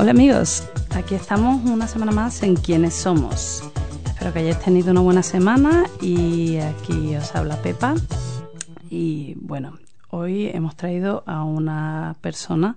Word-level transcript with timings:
Hola 0.00 0.12
amigos, 0.12 0.62
aquí 0.94 1.16
estamos 1.16 1.68
una 1.68 1.88
semana 1.88 2.12
más 2.12 2.44
en 2.44 2.54
Quiénes 2.54 2.94
Somos. 2.94 3.68
Espero 4.06 4.32
que 4.32 4.38
hayáis 4.38 4.60
tenido 4.60 4.92
una 4.92 5.00
buena 5.00 5.24
semana 5.24 5.86
y 6.00 6.58
aquí 6.58 7.16
os 7.16 7.34
habla 7.34 7.60
Pepa. 7.62 7.96
Y 8.88 9.34
bueno, 9.40 9.76
hoy 10.10 10.50
hemos 10.54 10.76
traído 10.76 11.24
a 11.26 11.42
una 11.42 12.14
persona 12.20 12.76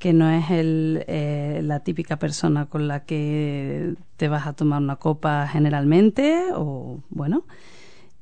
que 0.00 0.12
no 0.12 0.28
es 0.28 0.50
el, 0.50 1.04
eh, 1.06 1.60
la 1.62 1.84
típica 1.84 2.18
persona 2.18 2.66
con 2.66 2.88
la 2.88 3.04
que 3.04 3.94
te 4.16 4.26
vas 4.26 4.48
a 4.48 4.52
tomar 4.52 4.82
una 4.82 4.96
copa 4.96 5.46
generalmente 5.46 6.46
o 6.52 6.98
bueno. 7.10 7.44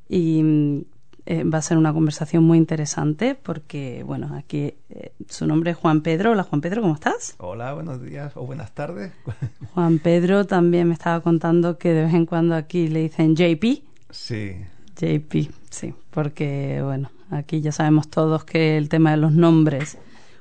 Y 0.07 0.85
eh, 1.31 1.45
va 1.45 1.59
a 1.59 1.63
ser 1.63 1.77
una 1.77 1.93
conversación 1.93 2.43
muy 2.43 2.57
interesante 2.57 3.35
porque, 3.35 4.03
bueno, 4.03 4.35
aquí 4.35 4.73
eh, 4.89 5.13
su 5.29 5.47
nombre 5.47 5.73
es 5.73 5.77
Juan 5.77 6.01
Pedro. 6.01 6.33
Hola 6.33 6.43
Juan 6.43 6.63
Pedro, 6.63 6.81
¿cómo 6.81 6.95
estás? 6.95 7.35
Hola, 7.37 7.75
buenos 7.75 8.03
días 8.03 8.33
o 8.35 8.47
buenas 8.47 8.75
tardes. 8.75 9.13
Juan 9.75 9.99
Pedro 9.99 10.47
también 10.47 10.89
me 10.89 10.95
estaba 10.95 11.21
contando 11.21 11.77
que 11.77 11.93
de 11.93 12.05
vez 12.05 12.15
en 12.15 12.25
cuando 12.25 12.55
aquí 12.55 12.89
le 12.89 13.03
dicen 13.03 13.37
JP. 13.37 13.63
Sí. 14.09 14.57
JP, 14.97 15.51
sí, 15.69 15.93
porque, 16.11 16.81
bueno, 16.83 17.11
aquí 17.31 17.61
ya 17.61 17.73
sabemos 17.73 18.09
todos 18.09 18.45
que 18.45 18.79
el 18.79 18.89
tema 18.89 19.11
de 19.11 19.19
los 19.19 19.33
nombres 19.33 19.99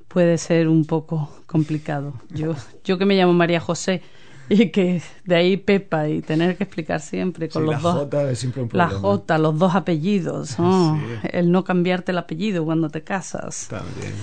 puede 0.08 0.38
ser 0.38 0.70
un 0.70 0.86
poco 0.86 1.30
complicado. 1.48 2.14
Yo, 2.30 2.56
yo 2.86 2.98
que 2.98 3.06
me 3.06 3.18
llamo 3.18 3.34
María 3.34 3.60
José 3.60 4.02
y 4.50 4.70
que 4.70 5.02
de 5.26 5.36
ahí 5.36 5.58
Pepa 5.58 6.08
y 6.08 6.22
tener 6.22 6.58
que 6.58 6.64
explicar 6.64 7.02
siempre 7.02 7.50
con 7.50 7.64
Sí, 7.64 7.72
los 7.72 7.84
la 7.84 7.90
dos 7.90 8.00
J 8.04 8.32
es 8.32 8.40
siempre 8.40 8.62
un 8.64 8.70
la. 8.74 8.90
J, 8.90 9.38
los 9.38 9.58
dos 9.60 9.76
apellidos, 9.76 10.56
oh, 10.60 10.98
Sí. 10.98 11.28
el 11.32 11.52
no 11.52 11.64
cambiarte 11.64 12.12
el 12.12 12.18
apellido 12.18 12.64
cuando 12.66 12.90
te 12.90 13.04
casas. 13.04 13.68
También. 13.70 14.14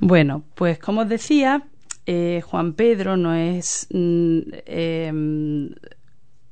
Bueno, 0.00 0.42
pues 0.54 0.78
como 0.78 1.02
os 1.02 1.08
decía, 1.08 1.62
eh, 2.06 2.42
Juan 2.44 2.72
Pedro 2.72 3.16
no 3.16 3.34
es 3.34 3.86
mm, 3.90 4.38
em, 4.66 5.70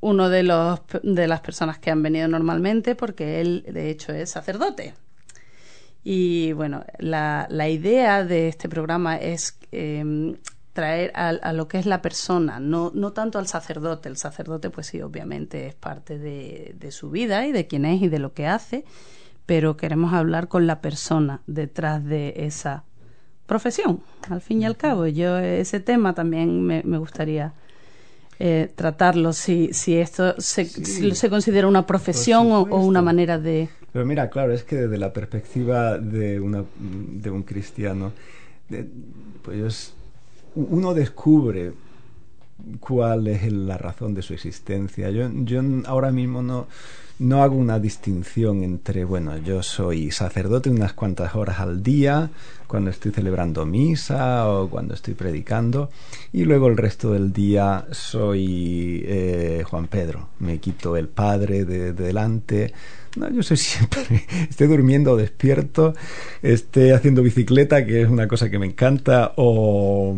uno 0.00 0.28
de 0.28 0.42
los 0.44 0.80
de 1.02 1.26
las 1.26 1.40
personas 1.40 1.78
que 1.78 1.90
han 1.90 2.02
venido 2.02 2.28
normalmente 2.28 2.94
porque 2.94 3.40
él 3.40 3.64
de 3.72 3.90
hecho 3.90 4.12
es 4.12 4.30
sacerdote. 4.30 4.94
Y 6.02 6.52
bueno, 6.52 6.84
la, 6.98 7.46
la 7.50 7.68
idea 7.68 8.24
de 8.24 8.48
este 8.48 8.68
programa 8.68 9.16
es 9.16 9.58
em, 9.72 10.36
traer 10.72 11.10
a, 11.14 11.28
a 11.30 11.52
lo 11.52 11.66
que 11.68 11.78
es 11.78 11.86
la 11.86 12.00
persona, 12.00 12.60
no, 12.60 12.92
no 12.94 13.12
tanto 13.12 13.38
al 13.38 13.46
sacerdote. 13.48 14.08
El 14.08 14.16
sacerdote, 14.16 14.70
pues 14.70 14.86
sí, 14.86 15.00
obviamente 15.02 15.66
es 15.66 15.74
parte 15.74 16.18
de, 16.18 16.74
de 16.78 16.90
su 16.92 17.10
vida 17.10 17.46
y 17.46 17.52
de 17.52 17.66
quién 17.66 17.84
es 17.84 18.00
y 18.02 18.08
de 18.08 18.18
lo 18.20 18.32
que 18.34 18.46
hace, 18.46 18.84
pero 19.46 19.76
queremos 19.76 20.12
hablar 20.12 20.46
con 20.48 20.66
la 20.66 20.80
persona 20.80 21.40
detrás 21.46 22.04
de 22.04 22.34
esa 22.36 22.84
profesión, 23.46 24.00
al 24.28 24.40
fin 24.40 24.62
y 24.62 24.64
al 24.64 24.76
cabo. 24.76 25.06
Yo 25.08 25.38
ese 25.38 25.80
tema 25.80 26.14
también 26.14 26.62
me, 26.62 26.82
me 26.84 26.98
gustaría 26.98 27.52
eh, 28.38 28.70
tratarlo, 28.76 29.32
si, 29.32 29.72
si 29.72 29.96
esto 29.96 30.34
se, 30.40 30.64
Sí. 30.66 30.84
si 30.84 31.14
se 31.16 31.28
considera 31.28 31.66
una 31.66 31.84
profesión 31.84 32.52
o, 32.52 32.60
o 32.62 32.80
una 32.80 33.02
manera 33.02 33.38
de... 33.38 33.68
Pero 33.92 34.06
mira, 34.06 34.30
claro, 34.30 34.52
es 34.52 34.62
que 34.62 34.76
desde 34.76 34.98
la 34.98 35.12
perspectiva 35.12 35.98
de, 35.98 36.38
una, 36.38 36.64
de 36.78 37.28
un 37.30 37.42
cristiano, 37.42 38.12
de- 38.68 38.88
pues 39.42 39.58
es- 39.64 39.94
uno 40.54 40.94
descubre 40.94 41.72
cuál 42.78 43.26
es 43.26 43.50
la 43.52 43.78
razón 43.78 44.14
de 44.14 44.22
su 44.22 44.34
existencia. 44.34 45.10
Yo, 45.10 45.62
ahora 45.86 46.10
mismo 46.10 46.42
no, 46.42 46.66
no 47.18 47.42
hago 47.42 47.56
una 47.56 47.78
distinción 47.78 48.62
entre, 48.62 49.04
bueno, 49.04 49.36
yo 49.38 49.62
soy 49.62 50.10
sacerdote 50.10 50.70
unas 50.70 50.92
cuantas 50.92 51.34
horas 51.34 51.60
al 51.60 51.82
día, 51.82 52.30
cuando 52.66 52.90
estoy 52.90 53.12
celebrando 53.12 53.66
misa 53.66 54.48
o 54.48 54.68
cuando 54.68 54.94
estoy 54.94 55.14
predicando, 55.14 55.90
y 56.32 56.44
luego 56.44 56.68
el 56.68 56.76
resto 56.76 57.12
del 57.12 57.32
día 57.32 57.86
soy 57.90 59.02
eh, 59.06 59.64
Juan 59.68 59.86
Pedro. 59.86 60.28
Me 60.38 60.58
quito 60.58 60.96
el 60.96 61.08
padre 61.08 61.64
de 61.64 61.92
delante. 61.92 62.72
No, 63.16 63.28
yo 63.30 63.42
soy 63.42 63.56
siempre, 63.56 64.02
esté 64.48 64.66
durmiendo 64.68 65.12
o 65.12 65.16
despierto, 65.16 65.94
esté 66.42 66.92
haciendo 66.94 67.22
bicicleta, 67.22 67.84
que 67.84 68.02
es 68.02 68.08
una 68.08 68.28
cosa 68.28 68.48
que 68.50 68.58
me 68.58 68.66
encanta, 68.66 69.32
o, 69.36 70.16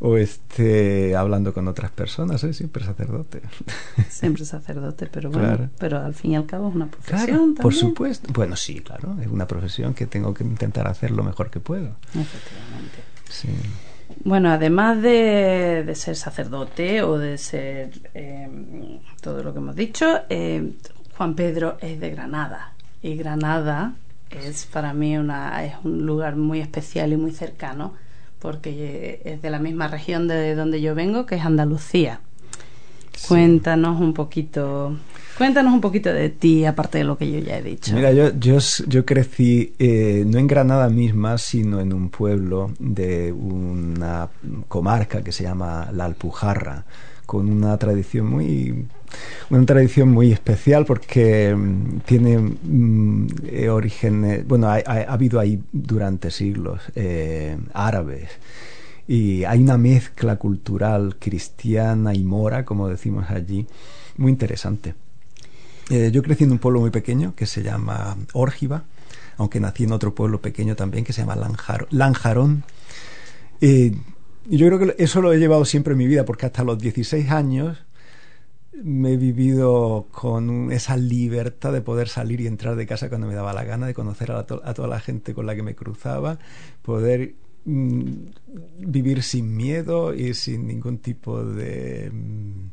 o 0.00 0.16
esté 0.18 1.16
hablando 1.16 1.54
con 1.54 1.66
otras 1.68 1.90
personas, 1.90 2.40
soy 2.42 2.52
siempre 2.52 2.84
sacerdote. 2.84 3.40
Siempre 4.10 4.44
sacerdote, 4.44 5.06
pero 5.06 5.30
bueno, 5.30 5.48
Claro. 5.48 5.70
pero 5.78 5.98
al 5.98 6.12
fin 6.14 6.32
y 6.32 6.36
al 6.36 6.44
cabo 6.46 6.68
es 6.68 6.74
una 6.74 6.86
profesión 6.88 7.18
Claro, 7.24 7.38
también. 7.40 7.54
por 7.62 7.74
supuesto. 7.74 8.30
Bueno, 8.34 8.54
sí, 8.56 8.80
claro, 8.80 9.16
es 9.20 9.26
una 9.28 9.46
profesión 9.46 9.94
que 9.94 10.06
tengo 10.06 10.34
que 10.34 10.44
intentar 10.44 10.86
hacer 10.88 11.10
lo 11.12 11.22
mejor 11.22 11.50
que 11.50 11.60
puedo. 11.60 11.96
Efectivamente. 12.08 12.98
Sí. 13.30 13.48
Bueno, 14.24 14.50
además 14.50 15.00
de, 15.00 15.84
de 15.86 15.94
ser 15.94 16.16
sacerdote 16.16 17.02
o 17.02 17.16
de 17.16 17.38
ser 17.38 18.10
eh, 18.12 18.48
todo 19.22 19.42
lo 19.42 19.52
que 19.54 19.58
hemos 19.60 19.76
dicho, 19.76 20.20
eh, 20.28 20.72
Juan 21.20 21.34
Pedro 21.34 21.76
es 21.82 22.00
de 22.00 22.08
Granada. 22.08 22.72
Y 23.02 23.14
Granada 23.14 23.92
es 24.30 24.64
para 24.64 24.94
mí 24.94 25.18
una, 25.18 25.62
es 25.66 25.74
un 25.84 26.06
lugar 26.06 26.34
muy 26.34 26.60
especial 26.60 27.12
y 27.12 27.18
muy 27.18 27.30
cercano 27.30 27.92
porque 28.38 29.20
es 29.26 29.42
de 29.42 29.50
la 29.50 29.58
misma 29.58 29.88
región 29.88 30.28
de 30.28 30.54
donde 30.54 30.80
yo 30.80 30.94
vengo, 30.94 31.26
que 31.26 31.34
es 31.34 31.44
Andalucía. 31.44 32.20
Cuéntanos 33.28 34.00
un 34.00 34.14
poquito, 34.14 34.96
cuéntanos 35.36 35.74
un 35.74 35.82
poquito 35.82 36.10
de 36.10 36.30
ti, 36.30 36.64
aparte 36.64 36.96
de 36.96 37.04
lo 37.04 37.18
que 37.18 37.30
yo 37.30 37.38
ya 37.40 37.58
he 37.58 37.62
dicho. 37.62 37.94
Mira, 37.94 38.12
yo, 38.12 38.30
yo, 38.38 38.56
yo 38.88 39.04
crecí 39.04 39.74
eh, 39.78 40.24
no 40.26 40.38
en 40.38 40.46
Granada 40.46 40.88
misma, 40.88 41.36
sino 41.36 41.80
en 41.80 41.92
un 41.92 42.08
pueblo 42.08 42.70
de 42.78 43.30
una 43.30 44.26
comarca 44.68 45.22
que 45.22 45.32
se 45.32 45.42
llama 45.42 45.90
La 45.92 46.06
Alpujarra, 46.06 46.86
con 47.30 47.48
una 47.48 47.76
tradición 47.78 48.26
muy 48.26 48.86
una 49.50 49.64
tradición 49.64 50.08
muy 50.10 50.32
especial 50.32 50.84
porque 50.84 51.54
mm, 51.54 52.00
tiene 52.04 52.38
mm, 52.38 53.26
eh, 53.46 53.68
orígenes, 53.68 54.44
bueno, 54.48 54.66
ha, 54.68 54.74
ha- 54.84 55.04
ha 55.08 55.12
habido 55.12 55.38
ahí 55.38 55.62
durante 55.70 56.32
siglos 56.32 56.80
eh, 56.96 57.56
árabes 57.72 58.30
y 59.06 59.44
hay 59.44 59.60
una 59.62 59.78
mezcla 59.78 60.34
cultural 60.36 61.16
cristiana 61.20 62.14
y 62.14 62.24
mora, 62.24 62.64
como 62.64 62.88
decimos 62.88 63.30
allí, 63.30 63.64
muy 64.16 64.32
interesante. 64.32 64.94
Eh, 65.88 66.10
yo 66.12 66.22
crecí 66.24 66.42
en 66.44 66.50
un 66.52 66.58
pueblo 66.58 66.80
muy 66.80 66.90
pequeño 66.90 67.34
que 67.36 67.46
se 67.46 67.62
llama 67.62 68.16
Órgiva, 68.32 68.82
aunque 69.36 69.60
nací 69.60 69.84
en 69.84 69.92
otro 69.92 70.14
pueblo 70.16 70.40
pequeño 70.40 70.74
también 70.74 71.04
que 71.04 71.12
se 71.12 71.20
llama 71.22 71.36
Lanjar- 71.36 71.86
Lanjarón. 71.90 72.64
Y 74.48 74.56
yo 74.56 74.66
creo 74.66 74.78
que 74.78 75.02
eso 75.02 75.20
lo 75.20 75.32
he 75.32 75.38
llevado 75.38 75.64
siempre 75.64 75.92
en 75.92 75.98
mi 75.98 76.06
vida, 76.06 76.24
porque 76.24 76.46
hasta 76.46 76.64
los 76.64 76.78
16 76.78 77.30
años 77.30 77.78
me 78.82 79.12
he 79.12 79.16
vivido 79.16 80.06
con 80.10 80.72
esa 80.72 80.96
libertad 80.96 81.72
de 81.72 81.82
poder 81.82 82.08
salir 82.08 82.40
y 82.40 82.46
entrar 82.46 82.76
de 82.76 82.86
casa 82.86 83.08
cuando 83.08 83.26
me 83.26 83.34
daba 83.34 83.52
la 83.52 83.64
gana, 83.64 83.86
de 83.86 83.94
conocer 83.94 84.30
a, 84.30 84.34
la 84.34 84.40
a 84.40 84.74
toda 84.74 84.88
la 84.88 85.00
gente 85.00 85.34
con 85.34 85.46
la 85.46 85.54
que 85.54 85.62
me 85.62 85.74
cruzaba, 85.74 86.38
poder 86.82 87.34
mm, 87.64 88.12
vivir 88.78 89.22
sin 89.22 89.56
miedo 89.56 90.14
y 90.14 90.34
sin 90.34 90.66
ningún 90.66 90.98
tipo 90.98 91.44
de, 91.44 92.10
mm, 92.10 92.70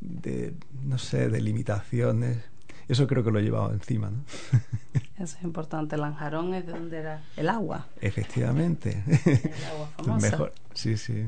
de, 0.00 0.54
no 0.84 0.98
sé, 0.98 1.28
de 1.28 1.40
limitaciones. 1.40 2.38
Eso 2.88 3.06
creo 3.06 3.22
que 3.22 3.30
lo 3.30 3.38
he 3.38 3.42
llevado 3.42 3.72
encima, 3.72 4.10
¿no? 4.10 4.24
Eso 5.22 5.36
es 5.36 5.42
importante. 5.42 5.96
Lanjarón 5.96 6.54
es 6.54 6.66
de 6.66 6.72
donde 6.72 6.98
era 6.98 7.22
el 7.36 7.48
agua. 7.48 7.86
Efectivamente. 8.00 9.02
El 9.06 9.64
agua 9.72 9.90
famosa. 9.96 10.26
Mejor, 10.30 10.52
sí, 10.74 10.96
sí. 10.96 11.26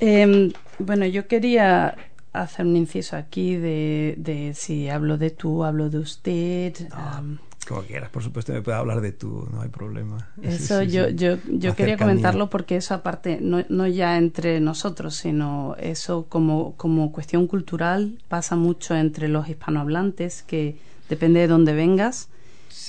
Eh, 0.00 0.52
bueno, 0.78 1.06
yo 1.06 1.26
quería 1.26 1.96
hacer 2.32 2.66
un 2.66 2.76
inciso 2.76 3.16
aquí 3.16 3.56
de, 3.56 4.14
de 4.18 4.54
si 4.54 4.88
hablo 4.88 5.18
de 5.18 5.30
tú, 5.30 5.64
hablo 5.64 5.90
de 5.90 5.98
usted. 5.98 6.74
am, 6.92 7.38
Como 7.68 7.82
quieras, 7.82 8.08
por 8.08 8.22
supuesto, 8.22 8.52
me 8.52 8.62
puedes 8.62 8.78
hablar 8.78 9.02
de 9.02 9.12
tú, 9.12 9.46
no 9.52 9.60
hay 9.60 9.68
problema. 9.68 10.30
Eso 10.40 10.80
sí, 10.80 10.88
yo, 10.88 11.08
sí. 11.08 11.16
yo, 11.16 11.36
yo 11.46 11.74
quería 11.74 11.74
cercanía. 11.74 11.98
comentarlo 11.98 12.48
porque 12.48 12.76
eso 12.76 12.94
aparte, 12.94 13.38
no, 13.42 13.62
no 13.68 13.86
ya 13.86 14.16
entre 14.16 14.58
nosotros, 14.60 15.16
sino 15.16 15.76
eso 15.78 16.26
como, 16.30 16.74
como 16.76 17.12
cuestión 17.12 17.46
cultural 17.46 18.18
pasa 18.28 18.56
mucho 18.56 18.96
entre 18.96 19.28
los 19.28 19.48
hispanohablantes, 19.48 20.42
que 20.42 20.78
depende 21.10 21.40
de 21.40 21.46
dónde 21.46 21.74
vengas, 21.74 22.30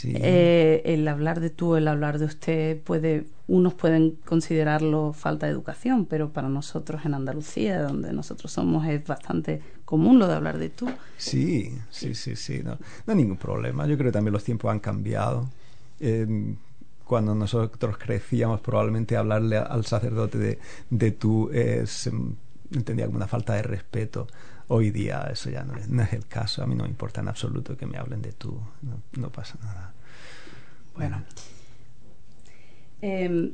eh, 0.04 0.82
el 0.86 1.08
hablar 1.08 1.40
de 1.40 1.50
tú, 1.50 1.76
el 1.76 1.88
hablar 1.88 2.20
de 2.20 2.26
usted, 2.26 2.80
puede, 2.82 3.26
unos 3.48 3.74
pueden 3.74 4.18
considerarlo 4.26 5.14
falta 5.14 5.46
de 5.46 5.52
educación, 5.52 6.06
pero 6.06 6.32
para 6.32 6.48
nosotros 6.48 7.06
en 7.06 7.16
Andalucía, 7.16 7.82
donde 7.82 8.14
nosotros 8.14 8.52
somos, 8.52 8.88
es 8.88 9.06
bastante 9.06 9.62
común 9.90 10.20
lo 10.20 10.28
de 10.28 10.36
hablar 10.36 10.60
de 10.60 10.70
tú. 10.70 10.88
Sí, 11.18 11.76
sí, 11.90 12.14
sí, 12.14 12.36
sí, 12.36 12.62
no, 12.64 12.78
no 13.08 13.12
hay 13.12 13.16
ningún 13.16 13.38
problema. 13.38 13.88
Yo 13.88 13.98
creo 13.98 14.12
que 14.12 14.14
también 14.14 14.34
los 14.34 14.44
tiempos 14.44 14.70
han 14.72 14.80
cambiado. 14.80 15.50
cuando 17.04 17.34
nosotros 17.34 17.98
crecíamos, 17.98 18.62
probablemente 18.62 19.18
hablarle 19.18 19.58
al 19.58 19.84
sacerdote 19.86 20.38
de, 20.38 20.60
de 20.92 21.12
tú 21.12 21.50
es, 21.52 22.06
em, 22.06 22.36
entendía 22.72 23.08
como 23.08 23.18
una 23.18 23.28
falta 23.28 23.56
de 23.56 23.64
respeto 23.64 24.28
Hoy 24.72 24.92
día 24.92 25.28
eso 25.32 25.50
ya 25.50 25.64
no 25.64 26.04
es, 26.04 26.14
el 26.14 26.28
caso. 26.28 26.62
A 26.62 26.68
mí 26.68 26.76
no 26.76 26.84
me 26.84 26.90
importa 26.90 27.22
en 27.22 27.28
absoluto 27.28 27.76
que 27.76 27.88
me 27.88 27.98
hablen 27.98 28.22
de 28.22 28.34
tú. 28.34 28.62
No, 29.14 29.30
pasa 29.32 29.58
nada. 29.64 29.94
Bueno. 30.96 31.24
Em, 33.02 33.52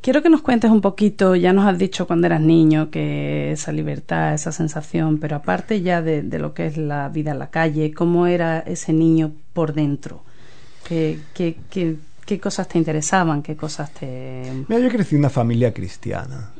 quiero 0.00 0.22
que 0.22 0.28
nos 0.28 0.42
cuentes 0.42 0.70
un 0.70 0.80
poquito, 0.80 1.36
ya 1.36 1.52
nos 1.52 1.66
has 1.66 1.78
dicho 1.78 2.06
cuando 2.06 2.26
eras 2.26 2.40
niño 2.40 2.90
que 2.90 3.52
esa 3.52 3.72
libertad, 3.72 4.34
esa 4.34 4.52
sensación, 4.52 5.18
pero 5.18 5.36
aparte 5.36 5.82
ya 5.82 6.02
de, 6.02 6.22
lo 6.38 6.54
que 6.54 6.66
es 6.66 6.76
la 6.76 7.08
vida 7.08 7.32
en 7.32 7.38
la 7.38 7.50
calle, 7.50 7.92
¿cómo 7.92 8.26
era 8.26 8.60
ese 8.60 8.92
niño 8.92 9.32
por 9.52 9.74
dentro? 9.74 10.22
¿Qué, 10.86 11.18
qué, 11.34 12.40
cosas 12.40 12.68
te 12.68 12.78
interesaban? 12.78 13.42
¿Qué 13.42 13.56
cosas 13.56 13.92
te...? 13.92 14.64
Mira, 14.68 14.80
yo 14.80 14.88
crecí 14.88 15.16
en 15.16 15.20
una 15.20 15.30
familia 15.30 15.72
cristiana, 15.74 16.50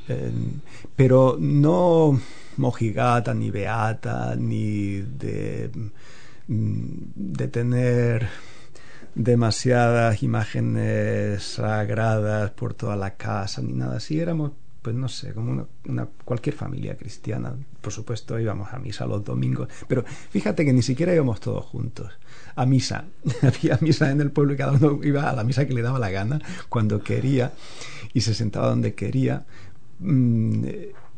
pero 0.97 1.37
no 1.39 2.21
mojigata, 2.57 3.33
ni 3.35 3.51
beata, 3.51 4.35
ni 4.37 5.01
de, 5.01 5.71
mm, 6.49 6.89
de 7.15 7.49
tener 7.49 8.29
demasiadas 9.15 10.23
imágenes 10.23 11.43
sagradas 11.43 12.51
por 12.53 12.75
toda 12.75 12.97
la 12.97 13.15
casa, 13.17 13.63
ni 13.63 13.73
nada 13.73 13.97
así. 13.97 14.21
Éramos, 14.21 14.53
pues 14.83 14.95
no 14.95 15.09
sé, 15.09 15.33
como 15.33 15.67
una, 15.87 16.07
cualquier 16.25 16.55
familia 16.55 16.97
cristiana. 16.97 17.55
Por 17.81 17.93
supuesto, 17.93 18.39
íbamos 18.39 18.73
a 18.73 18.79
misa 18.79 19.07
los 19.07 19.25
domingos, 19.25 19.69
pero 19.89 20.05
fíjate 20.05 20.65
que 20.65 20.73
ni 20.73 20.83
siquiera 20.83 21.15
íbamos 21.15 21.41
todos 21.41 21.65
juntos 21.65 22.13
a 22.55 22.67
misa. 22.67 23.05
Había 23.43 23.79
misa 23.81 24.11
en 24.11 24.21
el 24.21 24.31
pueblo 24.31 24.55
y 24.55 24.57
cada 24.57 24.73
uno 24.73 25.01
iba 25.03 25.29
a 25.29 25.35
la 25.35 25.45
misa 25.45 25.67
que 25.67 25.75
le 25.75 25.83
daba 25.83 25.99
la 25.99 26.11
gana, 26.11 26.41
cuando 26.69 27.03
quería, 27.03 27.53
y 28.13 28.21
se 28.21 28.35
sentaba 28.35 28.69
donde 28.69 28.95
quería. 28.95 29.45
Mm, 29.99 30.65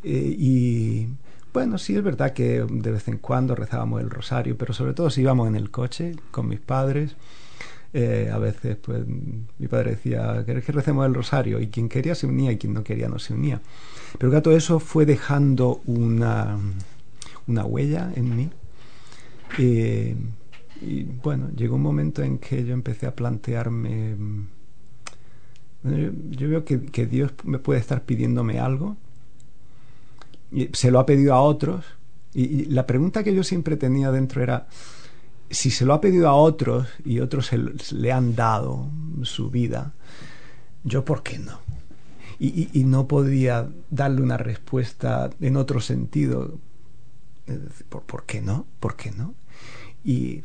eh, 0.04 0.36
y 0.38 1.06
bueno, 1.52 1.76
sí 1.76 1.94
es 1.94 2.02
verdad 2.02 2.32
que 2.32 2.64
de 2.68 2.90
vez 2.90 3.08
en 3.08 3.18
cuando 3.18 3.54
rezábamos 3.54 4.00
el 4.00 4.10
rosario, 4.10 4.56
pero 4.56 4.72
sobre 4.72 4.94
todo 4.94 5.10
si 5.10 5.20
íbamos 5.20 5.48
en 5.48 5.54
el 5.54 5.70
coche 5.70 6.16
con 6.30 6.48
mis 6.48 6.60
padres. 6.60 7.14
Eh, 7.94 8.30
a 8.32 8.38
veces, 8.38 8.76
pues, 8.76 9.04
mi 9.06 9.68
padre 9.68 9.92
decía, 9.92 10.42
¿querés 10.46 10.64
que 10.64 10.72
recemos 10.72 11.06
el 11.06 11.14
rosario? 11.14 11.60
Y 11.60 11.68
quien 11.68 11.88
quería 11.88 12.14
se 12.14 12.26
unía 12.26 12.52
y 12.52 12.56
quien 12.58 12.72
no 12.72 12.82
quería 12.82 13.08
no 13.08 13.18
se 13.18 13.34
unía. 13.34 13.60
Pero 14.18 14.32
que 14.32 14.40
todo 14.40 14.56
eso 14.56 14.80
fue 14.80 15.04
dejando 15.04 15.82
una, 15.86 16.58
una 17.46 17.64
huella 17.64 18.10
en 18.14 18.36
mí. 18.36 18.50
Eh, 19.58 20.16
y 20.80 21.02
bueno, 21.02 21.50
llegó 21.54 21.76
un 21.76 21.82
momento 21.82 22.22
en 22.22 22.38
que 22.38 22.64
yo 22.64 22.72
empecé 22.72 23.06
a 23.06 23.14
plantearme, 23.14 24.16
yo, 25.84 26.48
veo 26.48 26.64
que, 26.64 26.86
que 26.86 27.06
Dios 27.06 27.32
me 27.44 27.58
puede 27.58 27.80
estar 27.80 28.02
pidiéndome 28.02 28.58
algo 28.58 28.96
se 30.72 30.90
lo 30.90 30.98
ha 31.00 31.06
pedido 31.06 31.34
a 31.34 31.40
otros. 31.40 31.84
Y, 32.34 32.66
la 32.66 32.86
pregunta 32.86 33.22
que 33.22 33.34
yo 33.34 33.44
siempre 33.44 33.76
tenía 33.76 34.10
dentro 34.10 34.42
era, 34.42 34.66
si 35.52 35.70
se 35.70 35.84
lo 35.84 35.94
ha 35.94 36.00
pedido 36.00 36.28
a 36.28 36.34
otros 36.34 36.88
y 37.04 37.20
otros 37.20 37.50
le 37.92 38.12
han 38.12 38.34
dado 38.34 38.88
su 39.22 39.50
vida, 39.50 39.92
yo 40.82 41.04
por 41.04 41.22
qué 41.22 41.38
no? 41.38 41.60
Y, 42.40 42.82
no 42.84 43.06
podía 43.06 43.68
darle 43.88 44.20
una 44.20 44.36
respuesta 44.36 45.30
en 45.40 45.56
otro 45.56 45.80
sentido. 45.80 46.58
¿Por, 47.88 48.02
¿por 48.02 48.24
qué 48.24 48.40
no? 48.40 48.66
¿Por 48.80 48.96
qué 48.96 49.12
no? 49.12 49.34
Y, 50.04 50.42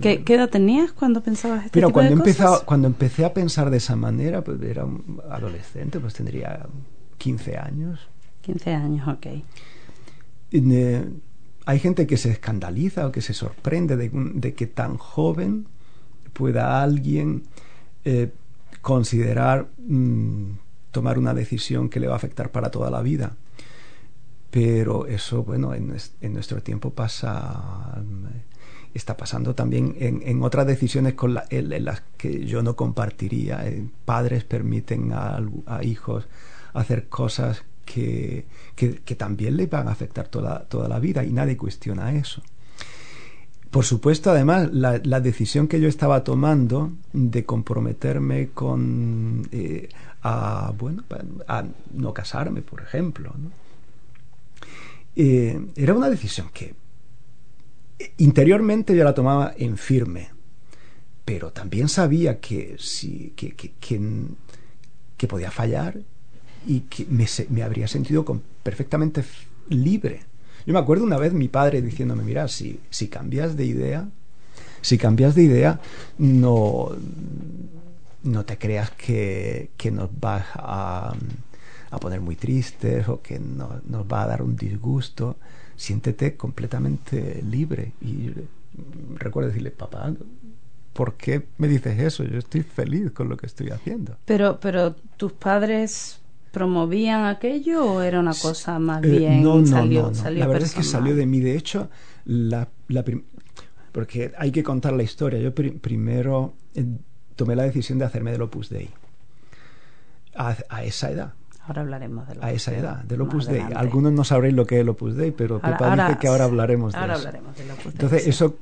¿Qué, 0.00 0.22
edad 0.26 0.48
tenías 0.48 0.92
cuando 0.92 1.20
pensabas 1.20 1.66
este 1.66 1.72
Pero 1.72 1.90
cuando, 1.90 2.22
cuando 2.64 2.88
empecé 2.88 3.24
a 3.26 3.34
pensar 3.34 3.68
de 3.68 3.76
esa 3.76 3.96
manera, 3.96 4.42
pues 4.42 4.62
era 4.62 4.86
un 4.86 5.20
adolescente, 5.30 6.00
pues 6.00 6.14
tendría 6.14 6.66
15 7.18 7.58
años. 7.58 8.00
15 8.40 8.72
años, 8.72 9.06
ok. 9.06 9.26
Eh, 10.52 11.08
hay 11.66 11.78
gente 11.78 12.06
que 12.06 12.16
se 12.16 12.30
escandaliza 12.30 13.06
o 13.06 13.12
que 13.12 13.22
se 13.22 13.32
sorprende 13.32 13.96
de, 13.96 14.54
que 14.54 14.66
tan 14.66 14.96
joven 14.98 15.66
pueda 16.32 16.82
alguien 16.82 17.44
eh, 18.04 18.32
considerar 18.82 19.68
mm, 19.78 20.50
tomar 20.90 21.18
una 21.18 21.32
decisión 21.32 21.88
que 21.88 22.00
le 22.00 22.06
va 22.06 22.14
a 22.14 22.16
afectar 22.16 22.50
para 22.50 22.70
toda 22.70 22.90
la 22.90 23.02
vida. 23.02 23.36
Pero 24.50 25.06
eso, 25.06 25.42
bueno, 25.42 25.74
en, 25.74 25.88
nuestro 26.32 26.62
tiempo 26.62 26.90
pasa, 26.90 28.00
está 28.92 29.16
pasando 29.16 29.54
también 29.56 29.96
en, 29.98 30.42
otras 30.42 30.66
decisiones 30.66 31.14
con 31.14 31.36
en, 31.50 31.84
las 31.84 32.02
que 32.16 32.46
yo 32.46 32.62
no 32.62 32.76
compartiría. 32.76 33.66
Eh, 33.66 33.88
padres 34.04 34.44
permiten 34.44 35.12
a, 35.12 35.40
a 35.66 35.82
hijos 35.82 36.28
hacer 36.72 37.08
cosas 37.08 37.64
que, 37.84 38.44
que, 38.74 39.14
también 39.14 39.56
le 39.56 39.66
van 39.66 39.88
a 39.88 39.92
afectar 39.92 40.28
toda, 40.28 40.64
toda 40.64 40.88
la 40.88 40.98
vida 40.98 41.24
y 41.24 41.32
nadie 41.32 41.56
cuestiona 41.56 42.12
eso. 42.12 42.42
Por 43.70 43.84
supuesto, 43.84 44.30
además, 44.30 44.72
la, 44.72 45.00
la, 45.02 45.20
decisión 45.20 45.66
que 45.66 45.80
yo 45.80 45.88
estaba 45.88 46.22
tomando 46.22 46.92
de 47.12 47.44
comprometerme 47.44 48.50
con 48.50 49.48
eh, 49.50 49.88
a 50.22 50.72
bueno 50.78 51.02
a 51.48 51.64
no 51.92 52.14
casarme, 52.14 52.62
por 52.62 52.82
ejemplo, 52.82 53.34
eh, 55.16 55.60
era 55.74 55.94
una 55.94 56.08
decisión 56.08 56.50
que 56.52 56.74
interiormente 58.18 58.96
yo 58.96 59.02
la 59.02 59.14
tomaba 59.14 59.54
en 59.56 59.76
firme, 59.76 60.30
pero 61.24 61.52
también 61.52 61.88
sabía 61.88 62.40
que, 62.40 62.76
sí, 62.78 63.32
que, 63.34 63.54
que, 63.54 63.72
que 65.16 65.28
podía 65.28 65.50
fallar 65.50 65.98
y 66.66 66.80
que 66.80 67.06
me, 67.06 67.62
habría 67.62 67.88
sentido 67.88 68.24
perfectamente 68.62 69.24
libre. 69.68 70.22
Yo 70.66 70.72
me 70.72 70.78
acuerdo 70.78 71.04
una 71.04 71.18
vez 71.18 71.32
mi 71.32 71.48
padre 71.48 71.82
diciéndome, 71.82 72.22
mira, 72.22 72.48
si, 72.48 72.78
cambias 73.10 73.56
de 73.56 73.66
idea, 73.66 74.08
si 74.80 74.98
cambias 74.98 75.34
de 75.34 75.42
idea, 75.42 75.80
no, 76.18 76.90
no 78.22 78.44
te 78.44 78.58
creas 78.58 78.90
que, 78.92 79.70
nos 79.92 80.08
vas 80.18 80.46
a, 80.54 81.14
poner 82.00 82.20
muy 82.20 82.34
tristes 82.34 83.08
o 83.08 83.22
que 83.22 83.38
no, 83.38 83.80
nos 83.86 84.06
va 84.06 84.22
a 84.22 84.26
dar 84.26 84.42
un 84.42 84.56
disgusto. 84.56 85.36
Siéntete 85.76 86.36
completamente 86.36 87.42
libre. 87.42 87.92
Y 88.00 88.32
recuerdo 89.16 89.48
decirle, 89.48 89.70
papá, 89.70 90.12
¿por 90.92 91.14
qué 91.14 91.46
me 91.58 91.68
dices 91.68 91.98
eso? 92.00 92.24
Yo 92.24 92.38
estoy 92.38 92.62
feliz 92.62 93.10
con 93.12 93.28
lo 93.28 93.36
que 93.36 93.46
estoy 93.46 93.68
haciendo. 93.68 94.16
Pero 94.24 94.96
tus 95.16 95.32
padres 95.32 96.20
promovían 96.54 97.26
aquello 97.26 97.84
o 97.84 98.00
era 98.00 98.20
una 98.20 98.32
cosa 98.32 98.78
más 98.78 99.04
eh, 99.04 99.08
bien 99.08 99.42
no, 99.42 99.58
no, 99.58 99.66
salió, 99.66 100.10
no, 100.10 100.30
La 100.30 100.46
verdad 100.46 100.64
es 100.64 100.74
que 100.74 100.82
salió 100.82 101.14
de 101.14 101.26
mí. 101.26 101.40
De 101.40 101.56
hecho, 101.56 101.90
la, 102.24 102.68
porque 103.92 104.32
hay 104.38 104.50
que 104.50 104.62
contar 104.62 104.92
la 104.92 105.02
historia. 105.02 105.38
Yo 105.40 105.52
primero 105.54 106.54
eh, 106.74 106.86
tomé 107.36 107.56
la 107.56 107.64
decisión 107.64 107.98
de 107.98 108.06
hacerme 108.06 108.32
del 108.32 108.42
Opus 108.42 108.70
Dei. 108.70 108.88
A, 110.36 110.82
esa 110.82 111.10
edad. 111.10 111.34
Ahora 111.60 111.82
hablaremos 111.82 112.26
de 112.28 112.38
A 112.40 112.52
esa 112.52 112.76
edad, 112.76 113.04
del 113.04 113.20
Opus 113.20 113.46
Dei. 113.46 113.62
Algunos 113.74 114.12
no 114.12 114.24
sabréis 114.24 114.54
lo 114.54 114.66
que 114.66 114.76
es 114.76 114.80
el 114.80 114.88
Opus 114.88 115.16
Dei, 115.16 115.32
pero 115.32 115.60
ahora, 115.62 116.08
dice 116.08 116.18
que 116.18 116.28
ahora 116.28 116.44
hablaremos 116.44 116.92
de 116.92 116.98
ahora 116.98 117.14
eso. 117.14 117.28
Hablaremos 117.28 117.56
del 117.56 117.70
Opus 117.70 117.84
Dei, 117.84 117.92
Entonces, 117.92 118.26
eso 118.26 118.56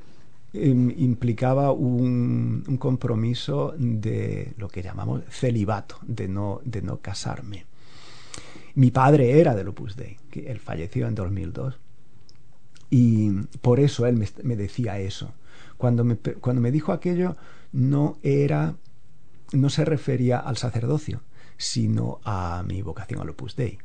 em, 0.53 0.91
implicaba 0.97 1.71
un, 1.71 2.63
un, 2.67 2.77
compromiso 2.77 3.73
de 3.77 4.53
lo 4.57 4.67
que 4.67 4.83
llamamos 4.83 5.21
celibato, 5.29 5.97
de 6.03 6.27
no, 6.27 6.61
de 6.63 6.81
no 6.81 6.97
casarme. 6.97 7.65
Mi 8.75 8.91
padre 8.91 9.39
era 9.39 9.55
del 9.55 9.67
Opus 9.67 9.95
Dei, 9.95 10.17
que 10.31 10.51
él 10.51 10.59
falleció 10.59 11.07
en 11.07 11.15
2002. 11.15 11.79
Y 12.89 13.31
por 13.61 13.79
eso 13.79 14.05
él 14.05 14.23
me, 14.43 14.55
decía 14.55 14.99
eso. 14.99 15.33
Cuando 15.77 16.03
me, 16.03 16.15
cuando 16.15 16.61
me 16.61 16.71
dijo 16.71 16.91
aquello, 16.91 17.35
no 17.71 18.17
era, 18.21 18.75
no 19.51 19.69
se 19.69 19.85
refería 19.85 20.39
al 20.39 20.57
sacerdocio, 20.57 21.21
sino 21.57 22.19
a 22.23 22.63
mi 22.67 22.81
vocación 22.81 23.21
al 23.21 23.29
Opus 23.29 23.55
Dei. 23.55 23.79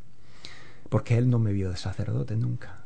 Porque 0.88 1.16
él 1.16 1.28
no 1.28 1.38
me 1.38 1.52
vio 1.52 1.70
de 1.70 1.76
sacerdote 1.76 2.36
nunca. 2.36 2.84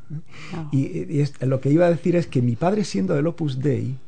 Ah. 0.52 0.68
Y, 0.73 1.25
lo 1.40 1.61
que 1.61 1.71
iba 1.71 1.87
a 1.87 1.90
decir 1.90 2.16
es 2.16 2.26
que 2.26 2.42
mi 2.42 2.56
padre 2.56 2.85
siendo 2.85 3.14
del 3.14 3.26
Opus 3.26 3.61
Dei, 3.61 3.99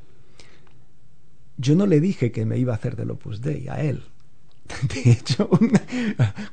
yo 1.56 1.76
no 1.76 1.86
le 1.86 2.00
dije 2.00 2.32
que 2.32 2.44
me 2.46 2.58
iba 2.58 2.72
a 2.72 2.76
hacer 2.76 2.96
del 2.96 3.10
Opus 3.10 3.40
Dei 3.40 3.68
a 3.68 3.80
él. 3.80 4.02
De 4.94 5.10
hecho, 5.10 5.48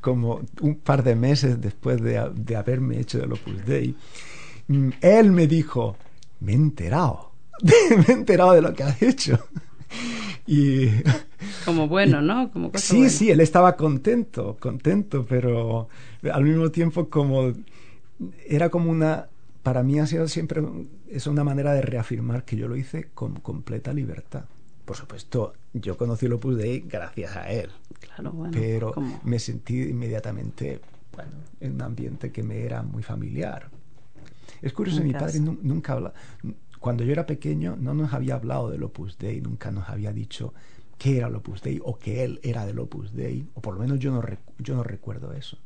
como 0.02 0.42
un 0.62 0.76
par 0.76 1.04
de 1.04 1.16
meses 1.16 1.62
después 1.62 2.02
de, 2.02 2.18
haberme 2.56 3.00
hecho 3.00 3.20
del 3.20 3.34
Opus 3.34 3.66
Dei, 3.66 3.96
mm, 4.68 4.90
él 5.02 5.32
me 5.32 5.48
dijo, 5.48 5.96
me 6.42 6.52
he 6.52 6.56
enterado, 6.56 7.32
me 7.64 8.06
he 8.08 8.12
enterado 8.12 8.54
de 8.54 8.62
lo 8.62 8.74
que 8.74 8.84
has 8.84 9.02
hecho. 9.02 9.40
y... 10.46 10.88
Como 11.66 11.88
bueno, 11.88 12.22
¿no? 12.22 12.52
Como 12.52 12.72
cosa 12.72 12.86
sí, 12.86 12.98
buena. 12.98 13.10
sí, 13.10 13.32
él 13.32 13.40
estaba 13.40 13.76
contento, 13.76 14.58
contento, 14.60 15.26
pero 15.28 15.90
al 16.32 16.44
mismo 16.44 16.70
tiempo 16.70 17.10
como 17.10 17.54
era 18.48 18.70
como 18.70 18.92
una 18.92 19.28
para 19.64 19.84
mí 19.84 20.00
ha 20.00 20.08
sido 20.08 20.28
siempre 20.28 20.62
es 21.10 21.28
una 21.28 21.44
manera 21.44 21.74
de 21.74 21.82
reafirmar 21.82 22.46
que 22.46 22.58
yo 22.58 22.68
lo 22.68 22.76
hice 22.76 23.10
con 23.14 23.40
completa 23.40 23.94
libertad. 23.94 24.46
Por 24.86 24.96
supuesto, 24.96 25.54
yo 25.74 25.98
conocí 25.98 26.26
el 26.26 26.34
Opus 26.34 26.58
Dei 26.58 26.82
gracias 26.88 27.36
a 27.36 27.50
él, 27.52 27.70
Claro, 28.00 28.32
bueno. 28.32 28.52
pero 28.54 28.94
me 29.24 29.40
sentí 29.40 29.82
inmediatamente 29.84 30.82
bueno, 31.14 31.32
en 31.60 31.74
un 31.76 31.82
ambiente 31.82 32.32
que 32.32 32.44
me 32.44 32.62
era 32.64 32.84
muy 32.84 33.04
familiar. 33.04 33.70
Es 34.62 34.74
curioso, 34.74 35.02
mi 35.04 35.12
padre 35.14 35.40
nu- 35.40 35.58
nunca 35.62 35.94
habla. 35.94 36.14
Cuando 36.80 37.04
yo 37.04 37.12
era 37.12 37.26
pequeño, 37.26 37.76
no 37.80 37.94
nos 37.94 38.14
había 38.14 38.36
hablado 38.36 38.70
del 38.70 38.84
Opus 38.84 39.18
Dei, 39.18 39.40
nunca 39.42 39.72
nos 39.72 39.88
había 39.90 40.12
dicho 40.14 40.54
qué 40.98 41.18
era 41.18 41.28
el 41.28 41.36
Opus 41.36 41.62
Dei 41.62 41.80
o 41.84 41.98
que 41.98 42.24
él 42.24 42.40
era 42.44 42.66
del 42.66 42.80
Opus 42.80 43.14
Dei, 43.14 43.46
o 43.54 43.62
por 43.62 43.74
lo 43.76 43.80
menos 43.82 44.00
yo 44.00 44.12
no, 44.12 44.24
yo 44.60 44.76
no 44.76 44.84
recuerdo 44.84 45.32
eso. 45.34 45.58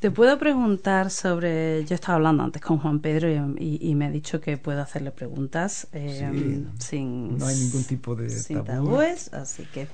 Te 0.00 0.12
puedo 0.12 0.38
preguntar 0.38 1.10
sobre. 1.10 1.84
Yo 1.84 1.96
estaba 1.96 2.14
hablando 2.16 2.44
antes 2.44 2.62
con 2.62 2.78
Juan 2.78 3.00
Pedro 3.00 3.28
y, 3.28 3.64
y- 3.64 3.78
y 3.90 3.94
me 3.96 4.06
ha 4.06 4.10
dicho 4.10 4.40
que 4.40 4.56
puedo 4.56 4.80
hacerle 4.80 5.10
preguntas 5.10 5.88
eh, 5.92 6.28
Sí, 6.32 6.66
sin. 6.78 7.36
no 7.36 7.46
hay 7.46 7.56
ningún 7.56 7.82
tipo 7.84 8.14
de 8.14 8.30
sin 8.30 8.58
tabú. 8.64 8.66
tabúes. 8.66 9.32
Así 9.34 9.64
que. 9.74 9.88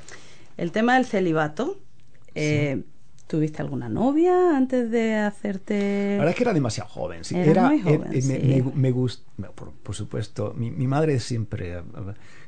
El 0.58 0.72
tema 0.72 0.94
del 0.96 1.06
celibato. 1.06 1.78
eh, 2.34 2.82
¿Tuviste 3.26 3.62
alguna 3.62 3.88
novia 3.88 4.54
antes 4.54 4.90
de 4.90 5.14
hacerte.? 5.14 6.10
La 6.12 6.16
verdad 6.18 6.28
es 6.32 6.36
que 6.36 6.42
era 6.42 6.52
demasiado 6.52 6.90
joven. 6.90 7.24
Sí. 7.24 7.34
Eras 7.34 7.48
Era, 7.48 7.68
muy 7.68 7.78
eh, 7.78 7.82
joven, 7.82 8.02
eh, 8.12 8.16
me, 8.16 8.20
sí. 8.20 8.62
me, 8.62 8.90
me 8.90 8.92
gust- 8.94 9.22
por, 9.54 9.72
por 9.72 9.94
supuesto, 9.94 10.52
mi, 10.54 10.70
mi 10.70 10.86
madre 10.86 11.18
siempre 11.20 11.78
eh, 11.78 11.82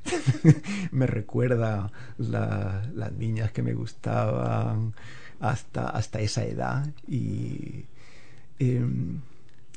me 0.91 1.07
recuerda 1.07 1.91
la- 2.19 2.87
las 2.95 3.13
niñas 3.13 3.53
que 3.53 3.63
me 3.63 3.73
gustaban 3.73 4.93
hasta, 5.41 5.91
hasta 5.91 6.21
esa 6.21 6.45
edad 6.45 6.87
y 7.07 7.85
em, 8.59 9.21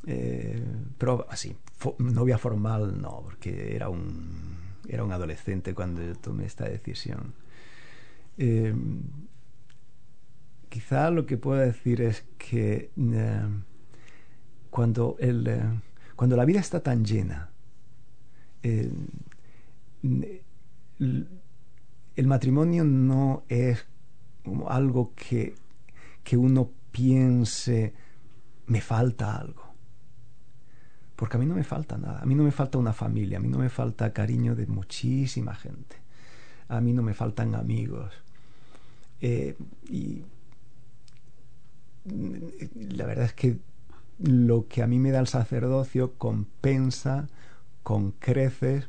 eh, 0.05 0.63
pero 0.97 1.27
así 1.29 1.55
novia 1.99 2.37
formal 2.37 3.01
no 3.01 3.21
porque 3.23 3.75
era 3.75 3.89
un 3.89 4.59
era 4.89 5.03
un 5.03 5.11
adolescente 5.11 5.73
cuando 5.73 6.01
yo 6.01 6.15
tomé 6.15 6.45
esta 6.45 6.65
decisión. 6.67 7.33
Em, 8.37 9.01
quizá 10.69 11.11
lo 11.11 11.25
que 11.25 11.37
puedo 11.37 11.59
decir 11.59 12.01
es 12.01 12.25
que 12.37 12.89
eh, 12.97 13.41
cuando, 14.69 15.15
el, 15.19 15.47
eh, 15.47 15.61
cuando 16.15 16.35
la 16.35 16.45
vida 16.45 16.59
está 16.59 16.81
tan 16.81 17.05
llena, 17.05 17.49
eh, 18.63 18.91
el 22.15 22.27
matrimonio 22.27 22.83
no 22.83 23.43
es 23.47 23.85
algo 24.67 25.13
que, 25.15 25.55
que 26.23 26.37
uno 26.37 26.69
piense, 26.91 27.93
me 28.67 28.81
falta 28.81 29.35
algo. 29.35 29.63
Porque 31.15 31.37
a 31.37 31.39
mí 31.39 31.45
no 31.45 31.55
me 31.55 31.63
falta 31.63 31.97
nada, 31.97 32.21
a 32.21 32.25
mí 32.25 32.33
no 32.33 32.43
me 32.43 32.51
falta 32.51 32.77
una 32.77 32.93
familia, 32.93 33.39
a 33.39 33.41
mí 33.41 33.49
no 33.49 33.59
me 33.59 33.69
falta 33.69 34.13
cariño 34.13 34.55
de 34.55 34.67
muchísima 34.67 35.53
gente, 35.53 35.97
a 36.69 36.79
mí 36.79 36.93
no 36.93 37.01
me 37.01 37.13
faltan 37.13 37.55
amigos. 37.55 38.13
Eh, 39.21 39.57
y 39.89 40.23
la 42.75 43.05
verdad 43.05 43.25
es 43.25 43.33
que 43.33 43.59
lo 44.19 44.67
que 44.67 44.81
a 44.81 44.87
mí 44.87 44.99
me 44.99 45.11
da 45.11 45.19
el 45.19 45.27
sacerdocio 45.27 46.13
compensa 46.17 47.27
con 47.83 48.11
creces 48.11 48.87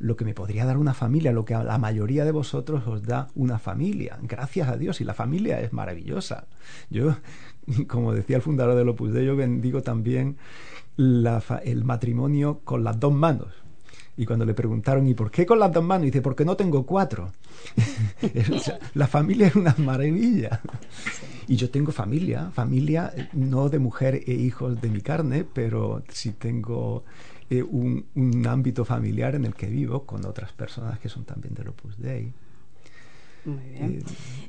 lo 0.00 0.16
que 0.16 0.24
me 0.24 0.34
podría 0.34 0.64
dar 0.64 0.78
una 0.78 0.94
familia, 0.94 1.30
lo 1.30 1.44
que 1.44 1.54
a 1.54 1.62
la 1.62 1.78
mayoría 1.78 2.24
de 2.24 2.32
vosotros 2.32 2.86
os 2.86 3.02
da 3.02 3.28
una 3.34 3.58
familia. 3.58 4.18
Gracias 4.22 4.68
a 4.68 4.76
Dios, 4.76 5.00
y 5.00 5.04
la 5.04 5.14
familia 5.14 5.60
es 5.60 5.72
maravillosa. 5.72 6.46
Yo, 6.88 7.16
como 7.86 8.14
decía 8.14 8.36
el 8.36 8.42
fundador 8.42 8.76
del 8.76 8.88
Opus 8.88 9.12
Dei, 9.12 9.26
yo 9.26 9.36
bendigo 9.36 9.82
también 9.82 10.38
la 10.96 11.42
el 11.64 11.84
matrimonio 11.84 12.60
con 12.64 12.82
las 12.82 12.98
dos 12.98 13.12
manos. 13.12 13.48
Y 14.16 14.26
cuando 14.26 14.44
le 14.44 14.54
preguntaron, 14.54 15.06
¿y 15.06 15.14
por 15.14 15.30
qué 15.30 15.46
con 15.46 15.58
las 15.58 15.72
dos 15.72 15.84
manos? 15.84 16.06
Dice, 16.06 16.20
porque 16.20 16.44
no 16.44 16.56
tengo 16.56 16.84
cuatro. 16.84 17.32
La 18.94 19.06
familia 19.06 19.46
es 19.46 19.54
una 19.54 19.74
maravilla. 19.78 20.60
Y 21.48 21.56
yo 21.56 21.70
tengo 21.70 21.90
familia, 21.90 22.50
familia 22.52 23.12
eh, 23.16 23.28
no 23.32 23.68
de 23.70 23.78
mujer 23.78 24.20
e 24.26 24.32
hijos 24.32 24.80
de 24.80 24.90
mi 24.90 25.00
carne, 25.00 25.44
pero 25.44 26.02
sí 26.10 26.32
tengo 26.32 27.04
eh, 27.50 27.62
un, 27.62 28.06
un 28.14 28.46
ámbito 28.46 28.84
familiar 28.84 29.34
en 29.34 29.44
el 29.44 29.54
que 29.54 29.66
vivo 29.66 30.04
con 30.06 30.24
otras 30.24 30.52
personas 30.52 30.98
que 31.00 31.08
son 31.08 31.24
también 31.24 31.54
del 31.54 31.68
Opus 31.68 31.98
Dei. 31.98 32.32
Muy 33.44 33.70
bien. 33.70 33.98
Eh, 33.98 34.02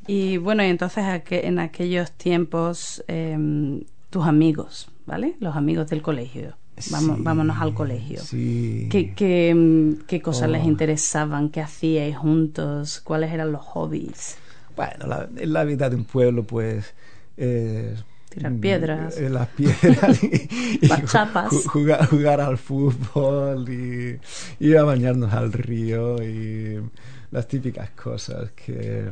Y 0.07 0.37
bueno, 0.37 0.63
y 0.63 0.67
entonces 0.67 1.03
aqu- 1.03 1.41
en 1.43 1.59
aquellos 1.59 2.11
tiempos, 2.11 3.03
em, 3.07 3.83
tus 4.09 4.25
amigos, 4.25 4.89
¿vale? 5.05 5.35
Los 5.39 5.55
amigos 5.55 5.89
del 5.89 6.01
colegio. 6.01 6.55
Vamos, 6.89 7.17
sí, 7.17 7.23
vámonos 7.23 7.57
al 7.59 7.73
colegio. 7.73 8.19
Sí. 8.21 8.87
¿Qué, 8.89 9.13
qué, 9.13 9.49
em, 9.49 9.97
qué 10.07 10.21
cosas 10.21 10.49
les 10.49 10.63
Oh. 10.63 10.67
interesaban? 10.67 11.49
¿Qué 11.49 11.61
hacíais 11.61 12.17
juntos? 12.17 13.01
¿Cuáles 13.01 13.31
eran 13.31 13.51
los 13.51 13.61
hobbies? 13.61 14.37
Bueno, 14.75 15.05
la, 15.07 15.29
la 15.33 15.63
vida 15.63 15.89
de 15.89 15.95
un 15.95 16.05
pueblo, 16.05 16.43
pues. 16.43 16.93
eh, 17.37 17.95
Tirar 18.31 18.51
mm, 18.53 18.59
piedras. 18.61 19.17
eh, 19.17 19.29
las 19.29 19.47
piedras. 19.49 20.23
y, 20.23 20.79
y 20.81 20.87
Las 20.87 21.05
chapas. 21.11 21.51
ju- 21.51 21.65
jugar, 21.67 22.05
jugar 22.07 22.39
al 22.41 22.57
fútbol 22.57 23.67
y 23.69 24.19
ir 24.65 24.77
a 24.77 24.83
bañarnos 24.83 25.33
al 25.33 25.51
río 25.51 26.23
y 26.23 26.79
las 27.31 27.47
típicas 27.47 27.89
cosas 27.91 28.51
que, 28.51 29.09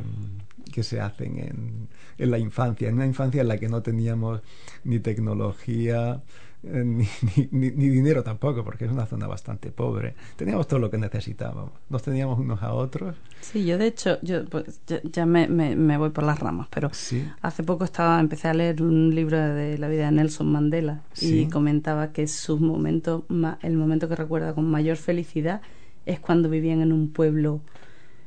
que 0.72 0.82
se 0.82 1.00
hacen 1.00 1.38
en, 1.38 1.88
en 2.18 2.30
la 2.30 2.38
infancia. 2.38 2.88
En 2.88 2.94
una 2.94 3.06
infancia 3.06 3.42
en 3.42 3.48
la 3.48 3.58
que 3.58 3.68
no 3.68 3.82
teníamos 3.82 4.40
ni 4.84 5.00
tecnología. 5.00 6.22
Eh, 6.62 6.82
Ni, 6.84 7.06
ni- 7.50 7.70
ni- 7.70 7.88
dinero 7.88 8.22
tampoco, 8.22 8.62
porque 8.64 8.84
es 8.84 8.90
una 8.92 9.06
zona 9.06 9.26
bastante 9.26 9.70
pobre. 9.70 10.14
Teníamos 10.36 10.68
todo 10.68 10.78
lo 10.80 10.90
que 10.90 10.98
necesitábamos. 10.98 11.72
Nos 11.88 12.02
teníamos 12.02 12.38
unos 12.38 12.62
a 12.62 12.72
otros. 12.74 13.16
Sí, 13.40 13.64
yo 13.64 13.78
de 13.78 13.86
hecho, 13.86 14.18
yo 14.22 14.44
pues, 14.44 14.80
ya, 14.86 15.00
ya 15.04 15.24
me, 15.26 15.48
me- 15.48 15.74
me 15.76 15.96
voy 15.96 16.10
por 16.10 16.24
las 16.24 16.38
ramas, 16.38 16.68
pero 16.70 16.90
Sí. 16.92 17.26
hace 17.42 17.62
poco 17.62 17.84
estaba 17.84 18.20
empecé 18.20 18.48
a 18.48 18.54
leer 18.54 18.82
un 18.82 19.14
libro 19.14 19.38
de 19.38 19.78
la 19.78 19.88
vida 19.88 20.06
de 20.06 20.12
Nelson 20.12 20.50
Mandela 20.52 21.02
Sí. 21.12 21.40
y 21.42 21.48
comentaba 21.48 22.12
que 22.12 22.26
su 22.28 22.58
momento, 22.58 23.24
el 23.62 23.76
momento 23.76 24.08
que 24.08 24.16
recuerda 24.16 24.54
con 24.54 24.70
mayor 24.70 24.96
felicidad 24.96 25.62
es 26.06 26.20
cuando 26.20 26.48
vivían 26.50 26.80
en 26.82 26.92
un 26.92 27.10
pueblo 27.10 27.60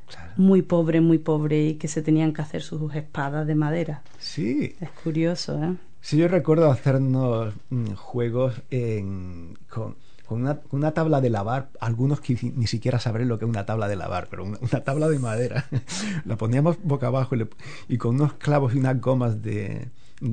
Claro. 0.07 0.31
muy 0.37 0.61
pobre, 0.61 1.01
muy 1.01 1.17
pobre 1.17 1.65
y 1.65 1.73
que 1.75 1.87
se 1.87 2.01
tenían 2.01 2.33
que 2.33 2.41
hacer 2.41 2.61
sus 2.61 2.93
espadas 2.93 3.47
de 3.47 3.55
madera. 3.55 4.01
Sí. 4.19 4.75
Es 4.79 4.89
curioso, 4.91 5.63
¿eh? 5.63 5.73
Sí, 6.05 6.17
yo 6.17 6.27
recuerdo 6.27 6.69
hacernos 6.69 7.53
mm, 7.69 7.93
juegos 7.93 8.55
en- 8.71 9.57
con, 9.69 9.95
con 10.27 10.41
una, 10.71 10.91
tabla 10.91 11.21
de 11.21 11.29
lavar, 11.29 11.69
algunos 11.79 12.19
que 12.19 12.37
ni 12.55 12.67
siquiera 12.67 12.99
sabré 12.99 13.23
lo 13.25 13.39
que 13.39 13.45
es 13.45 13.49
una 13.49 13.65
tabla 13.65 13.87
de 13.87 13.95
lavar, 13.95 14.27
pero 14.29 14.43
una, 14.43 14.57
una 14.59 14.83
tabla 14.83 15.07
de 15.07 15.17
madera. 15.19 15.65
La 16.25 16.35
poníamos 16.35 16.77
boca 16.83 17.07
abajo 17.07 17.35
y, 17.35 17.39
le- 17.39 17.47
y 17.87 17.97
con 17.97 18.15
unos 18.15 18.33
clavos 18.33 18.75
y 18.75 18.79
unas 18.79 18.99
gomas 18.99 19.41
de 19.41 19.87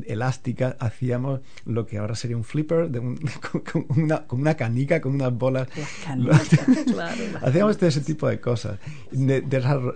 elásticas 0.07 0.77
hacíamos 0.79 1.41
lo 1.67 1.85
que 1.87 1.99
ahora 1.99 2.15
sería 2.15 2.37
un 2.37 2.45
flipper 2.45 2.91
de 2.91 2.99
un- 2.99 3.17
con, 3.53 3.61
con 3.85 3.87
una, 4.03 4.27
con 4.27 4.41
una 4.41 4.57
canica, 4.57 5.01
con 5.01 5.15
unas 5.15 5.33
bolas. 5.37 5.69
Las 5.77 5.89
canicas, 6.05 6.49
claro. 6.93 7.17
las 7.33 7.43
Hacíamos 7.45 7.77
todo 7.77 7.89
ese 7.89 8.01
tipo 8.01 8.27
de 8.27 8.41
cosas. 8.41 8.81
De- 9.13 9.41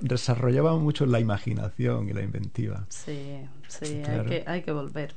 desarrollábamos 0.03 0.83
mucho 0.83 1.05
la 1.05 1.19
imaginación 1.19 2.09
y 2.09 2.13
la 2.13 2.23
inventiva. 2.23 2.87
Sí, 2.91 3.39
sí, 3.67 4.03
Claro. 4.05 4.23
hay, 4.23 4.29
que, 4.29 4.45
hay 4.49 4.63
que 4.63 4.71
volver. 4.73 5.15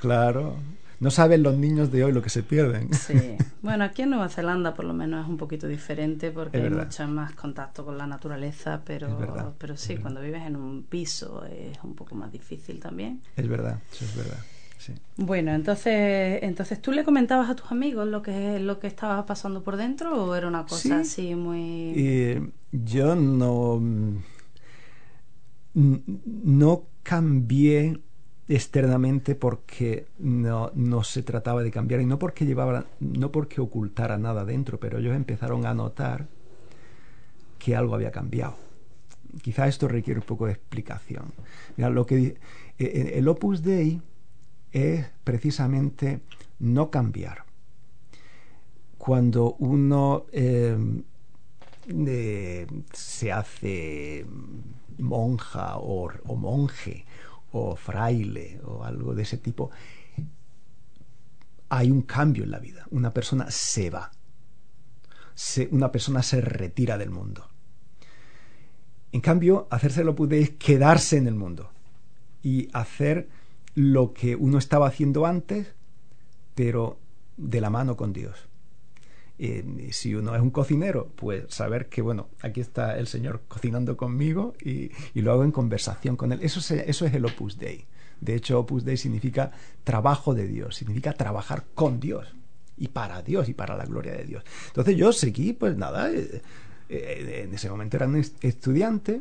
Claro. 0.00 0.56
No 1.00 1.10
saben 1.12 1.44
los 1.44 1.56
niños 1.56 1.92
de 1.92 2.02
hoy 2.04 2.12
lo 2.12 2.22
que 2.22 2.30
se 2.30 2.42
pierden. 2.42 2.92
Sí. 2.92 3.14
Bueno, 3.60 3.82
aquí 3.84 4.02
en 4.02 4.10
Nueva 4.10 4.28
Zelanda 4.28 4.72
por 4.72 4.84
lo 4.84 4.94
menos 4.94 5.24
es 5.24 5.28
un 5.28 5.36
poquito 5.36 5.66
diferente 5.66 6.30
porque 6.30 6.58
hay 6.58 6.70
mucho 6.70 7.06
más 7.08 7.32
contacto 7.34 7.84
con 7.84 7.98
la 7.98 8.06
naturaleza, 8.06 8.82
pero, 8.86 9.52
pero 9.58 9.76
sí, 9.76 9.96
cuando 9.96 10.20
vives 10.20 10.42
en 10.46 10.54
un 10.54 10.84
piso 10.84 11.44
es 11.44 11.76
un 11.82 11.94
poco 11.96 12.14
más 12.14 12.30
difícil 12.30 12.78
también. 12.78 13.20
Es 13.36 13.48
verdad, 13.48 13.80
eso 13.92 14.04
es 14.04 14.16
verdad. 14.16 14.38
Sí. 14.78 14.94
Bueno, 15.16 15.52
entonces, 15.52 16.38
entonces 16.42 16.80
tú 16.80 16.92
le 16.92 17.02
comentabas 17.04 17.50
a 17.50 17.56
tus 17.56 17.70
amigos 17.72 18.06
lo 18.06 18.22
que 18.22 18.60
lo 18.60 18.78
que 18.78 18.86
estaba 18.86 19.26
pasando 19.26 19.64
por 19.64 19.76
dentro 19.76 20.24
o 20.24 20.34
era 20.36 20.46
una 20.46 20.62
cosa 20.62 20.78
Sí. 20.78 20.92
así 20.92 21.34
muy 21.34 22.52
yo 22.70 23.16
no. 23.16 23.82
n- 25.74 26.02
No 26.44 26.84
cambié 27.02 27.98
externamente 28.48 29.34
porque 29.34 30.06
no, 30.18 30.70
no 30.74 31.04
se 31.04 31.22
trataba 31.22 31.62
de 31.62 31.70
cambiar 31.70 32.00
y 32.00 32.06
no 32.06 32.18
porque 32.18 32.46
llevaba 32.46 32.86
no 32.98 33.30
porque 33.30 33.60
ocultara 33.60 34.16
nada 34.16 34.46
dentro 34.46 34.80
pero 34.80 34.98
ellos 34.98 35.14
empezaron 35.14 35.66
a 35.66 35.74
notar 35.74 36.26
que 37.58 37.76
algo 37.76 37.94
había 37.94 38.10
cambiado. 38.10 38.56
Quizá 39.42 39.68
esto 39.68 39.88
requiere 39.88 40.20
un 40.20 40.26
poco 40.26 40.46
de 40.46 40.52
explicación. 40.52 41.32
Mira, 41.76 41.90
lo 41.90 42.06
que 42.06 42.16
eh, 42.18 42.36
eh, 42.78 43.12
el 43.16 43.28
Opus 43.28 43.62
Dei 43.62 44.00
es 44.72 45.06
precisamente 45.24 46.20
no 46.60 46.90
cambiar. 46.90 47.44
Cuando 48.96 49.54
uno 49.58 50.26
eh, 50.32 50.76
eh, 51.88 52.66
se 52.92 53.32
hace 53.32 54.26
monja 54.98 55.76
o 55.78 56.36
monje 56.36 57.04
o 57.52 57.76
fraile 57.76 58.60
o 58.64 58.84
algo 58.84 59.14
de 59.14 59.22
ese 59.22 59.38
tipo, 59.38 59.70
hay 61.68 61.90
un 61.90 62.02
cambio 62.02 62.44
en 62.44 62.50
la 62.50 62.58
vida. 62.58 62.86
Una 62.90 63.12
persona 63.12 63.50
se 63.50 63.90
va. 63.90 64.10
Una 65.70 65.92
persona 65.92 66.22
se 66.22 66.40
retira 66.40 66.98
del 66.98 67.10
mundo. 67.10 67.48
En 69.12 69.20
cambio, 69.20 69.68
hacérselo 69.70 70.14
podéis 70.14 70.50
quedarse 70.50 71.16
en 71.16 71.26
el 71.26 71.34
mundo 71.34 71.70
y 72.42 72.68
hacer 72.72 73.28
lo 73.74 74.12
que 74.12 74.36
uno 74.36 74.58
estaba 74.58 74.88
haciendo 74.88 75.24
antes, 75.24 75.74
pero 76.54 76.98
de 77.36 77.60
la 77.60 77.70
mano 77.70 77.96
con 77.96 78.12
Dios. 78.12 78.47
Si 79.90 80.14
uno 80.14 80.34
es 80.34 80.42
un 80.42 80.50
cocinero, 80.50 81.12
pues 81.14 81.44
saber 81.48 81.88
que, 81.88 82.02
bueno, 82.02 82.28
aquí 82.40 82.60
está 82.60 82.98
el 82.98 83.06
Señor 83.06 83.42
cocinando 83.46 83.96
conmigo 83.96 84.54
y, 84.60 84.90
lo 85.14 85.32
hago 85.32 85.44
en 85.44 85.52
conversación 85.52 86.16
con 86.16 86.32
Él. 86.32 86.40
Eso, 86.42 86.74
eso 86.74 87.06
es 87.06 87.14
el 87.14 87.24
Opus 87.24 87.58
Dei. 87.58 87.86
De 88.20 88.34
hecho, 88.34 88.58
Opus 88.58 88.84
Dei 88.84 88.96
significa 88.96 89.52
trabajo 89.84 90.34
de 90.34 90.48
Dios, 90.48 90.74
significa 90.74 91.12
trabajar 91.12 91.66
con 91.74 92.00
Dios 92.00 92.34
y 92.76 92.88
para 92.88 93.22
Dios 93.22 93.48
y 93.48 93.54
para 93.54 93.76
la 93.76 93.84
gloria 93.84 94.12
de 94.12 94.24
Dios. 94.24 94.44
Entonces 94.68 94.96
yo 94.96 95.12
seguí, 95.12 95.52
pues 95.52 95.76
nada, 95.76 96.10
eh, 96.10 96.42
eh, 96.88 97.42
en 97.44 97.54
ese 97.54 97.70
momento 97.70 97.96
era 97.96 98.06
un 98.06 98.16
estudiante, 98.16 99.20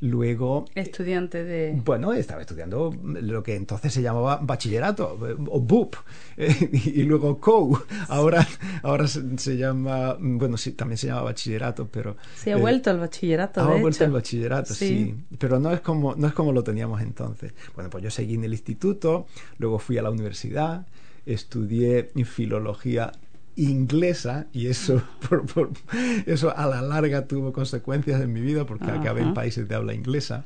Luego. 0.00 0.66
Estudiante 0.74 1.44
de. 1.44 1.80
Bueno, 1.84 2.12
estaba 2.12 2.40
estudiando 2.40 2.94
lo 3.02 3.42
que 3.42 3.56
entonces 3.56 3.92
se 3.92 4.02
llamaba 4.02 4.38
bachillerato, 4.42 5.18
o 5.48 5.60
BUP, 5.60 5.96
y 6.36 7.02
luego 7.02 7.40
COU. 7.40 7.78
Ahora, 8.08 8.46
ahora 8.82 9.06
se, 9.06 9.56
llama. 9.56 10.16
Bueno, 10.18 10.56
sí, 10.56 10.72
también 10.72 10.98
se 10.98 11.06
llama 11.08 11.22
bachillerato, 11.22 11.88
pero. 11.88 12.16
Sí, 12.36 12.50
ha 12.50 12.56
vuelto 12.56 12.90
al 12.90 12.98
bachillerato. 12.98 13.60
Ha 13.60 13.76
vuelto 13.76 14.04
al 14.04 14.12
bachillerato, 14.12 14.74
sí. 14.74 15.14
Pero 15.38 15.58
no 15.58 15.72
es, 15.72 15.80
como, 15.80 16.14
no 16.14 16.26
es 16.26 16.34
como 16.34 16.52
lo 16.52 16.62
teníamos 16.62 17.00
entonces. 17.00 17.52
Bueno, 17.74 17.90
pues 17.90 18.02
yo 18.04 18.10
seguí 18.10 18.34
en 18.34 18.44
el 18.44 18.52
instituto, 18.52 19.26
luego 19.58 19.78
fui 19.78 19.98
a 19.98 20.02
la 20.02 20.10
universidad, 20.10 20.86
estudié 21.26 22.10
filología 22.24 23.12
inglesa 23.56 24.46
y 24.52 24.66
eso, 24.66 25.02
por, 25.28 25.70
eso 26.26 26.56
a 26.56 26.66
la 26.66 26.82
larga 26.82 27.26
tuvo 27.26 27.52
consecuencias 27.52 28.20
en 28.20 28.32
mi 28.32 28.40
vida 28.40 28.66
porque 28.66 28.90
acabé 28.90 29.22
en 29.22 29.34
países 29.34 29.68
de 29.68 29.74
habla 29.74 29.94
inglesa. 29.94 30.44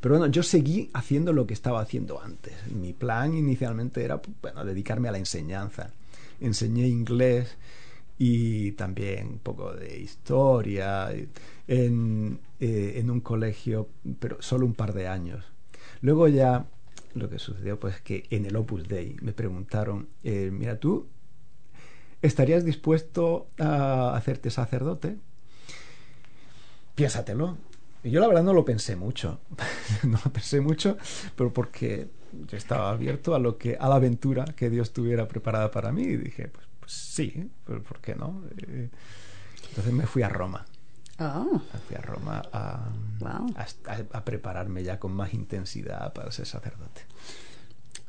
Pero 0.00 0.18
bueno, 0.18 0.30
yo 0.30 0.42
seguí 0.42 0.90
haciendo 0.92 1.32
lo 1.32 1.46
que 1.46 1.54
estaba 1.54 1.80
haciendo 1.80 2.20
antes. 2.20 2.52
Mi 2.70 2.92
plan 2.92 3.34
inicialmente 3.34 4.04
era 4.04 4.20
bueno, 4.42 4.64
dedicarme 4.64 5.08
a 5.08 5.12
la 5.12 5.18
enseñanza. 5.18 5.92
Enseñé 6.40 6.88
inglés 6.88 7.56
y 8.18 8.72
también 8.72 9.28
un 9.28 9.38
poco 9.38 9.72
de 9.72 9.98
historia 9.98 11.10
en, 11.66 12.38
eh, 12.60 12.94
en 12.96 13.10
un 13.10 13.20
colegio, 13.20 13.88
pero 14.18 14.42
solo 14.42 14.66
un 14.66 14.74
par 14.74 14.92
de 14.92 15.08
años. 15.08 15.44
Luego 16.02 16.28
ya 16.28 16.66
lo 17.14 17.30
que 17.30 17.38
sucedió 17.38 17.78
pues 17.78 18.00
que 18.00 18.24
en 18.30 18.44
el 18.44 18.56
Opus 18.56 18.86
Dei 18.86 19.16
me 19.22 19.32
preguntaron, 19.32 20.08
eh, 20.22 20.50
mira 20.52 20.78
tú 20.78 21.06
¿Estarías 22.24 22.64
dispuesto 22.64 23.48
a 23.58 24.16
hacerte 24.16 24.50
sacerdote? 24.50 25.18
Piénsatelo. 26.94 27.58
Y 28.02 28.08
yo 28.08 28.18
la 28.18 28.28
verdad 28.28 28.42
no 28.42 28.54
lo 28.54 28.64
pensé 28.64 28.96
mucho. 28.96 29.40
no 30.04 30.18
lo 30.24 30.32
pensé 30.32 30.62
mucho, 30.62 30.96
pero 31.36 31.52
porque 31.52 32.08
yo 32.48 32.56
estaba 32.56 32.88
abierto 32.88 33.34
a 33.34 33.38
lo 33.38 33.58
que 33.58 33.76
a 33.78 33.90
la 33.90 33.96
aventura 33.96 34.46
que 34.56 34.70
Dios 34.70 34.94
tuviera 34.94 35.28
preparada 35.28 35.70
para 35.70 35.92
mí 35.92 36.04
y 36.04 36.16
dije, 36.16 36.48
pues, 36.48 36.66
pues 36.80 36.92
sí, 36.92 37.50
pero 37.66 37.82
¿por 37.82 38.00
qué 38.00 38.14
no? 38.14 38.42
Eh, 38.56 38.88
entonces 39.68 39.92
me 39.92 40.06
fui 40.06 40.22
a 40.22 40.30
Roma. 40.30 40.64
Oh. 41.18 41.60
Fui 41.86 41.96
a 41.96 42.00
Roma 42.00 42.40
a, 42.54 42.88
a 44.12 44.24
prepararme 44.24 44.82
ya 44.82 44.98
con 44.98 45.12
más 45.12 45.34
intensidad 45.34 46.14
para 46.14 46.32
ser 46.32 46.46
sacerdote. 46.46 47.02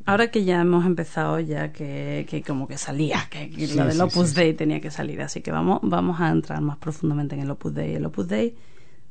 Ahora 0.08 0.30
que 0.30 0.46
ya 0.46 0.62
hemos 0.62 0.86
empezado, 0.86 1.40
ya 1.40 1.72
que, 1.72 2.28
que 2.30 2.44
como 2.44 2.68
que 2.68 2.78
salía, 2.78 3.28
que, 3.30 3.50
lo 3.76 3.86
del 3.86 4.00
Opus 4.02 4.36
Dei 4.36 4.54
tenía 4.54 4.80
que 4.80 4.92
salir, 4.92 5.22
así 5.22 5.42
que 5.42 5.52
vamos, 5.52 5.80
vamos 5.82 6.22
a 6.22 6.30
entrar 6.30 6.62
más 6.62 6.78
profundamente 6.78 7.34
en 7.34 7.42
el 7.42 7.50
Opus 7.50 7.74
Dei. 7.74 7.96
El 7.96 8.06
Opus 8.06 8.28
Dei 8.28 8.56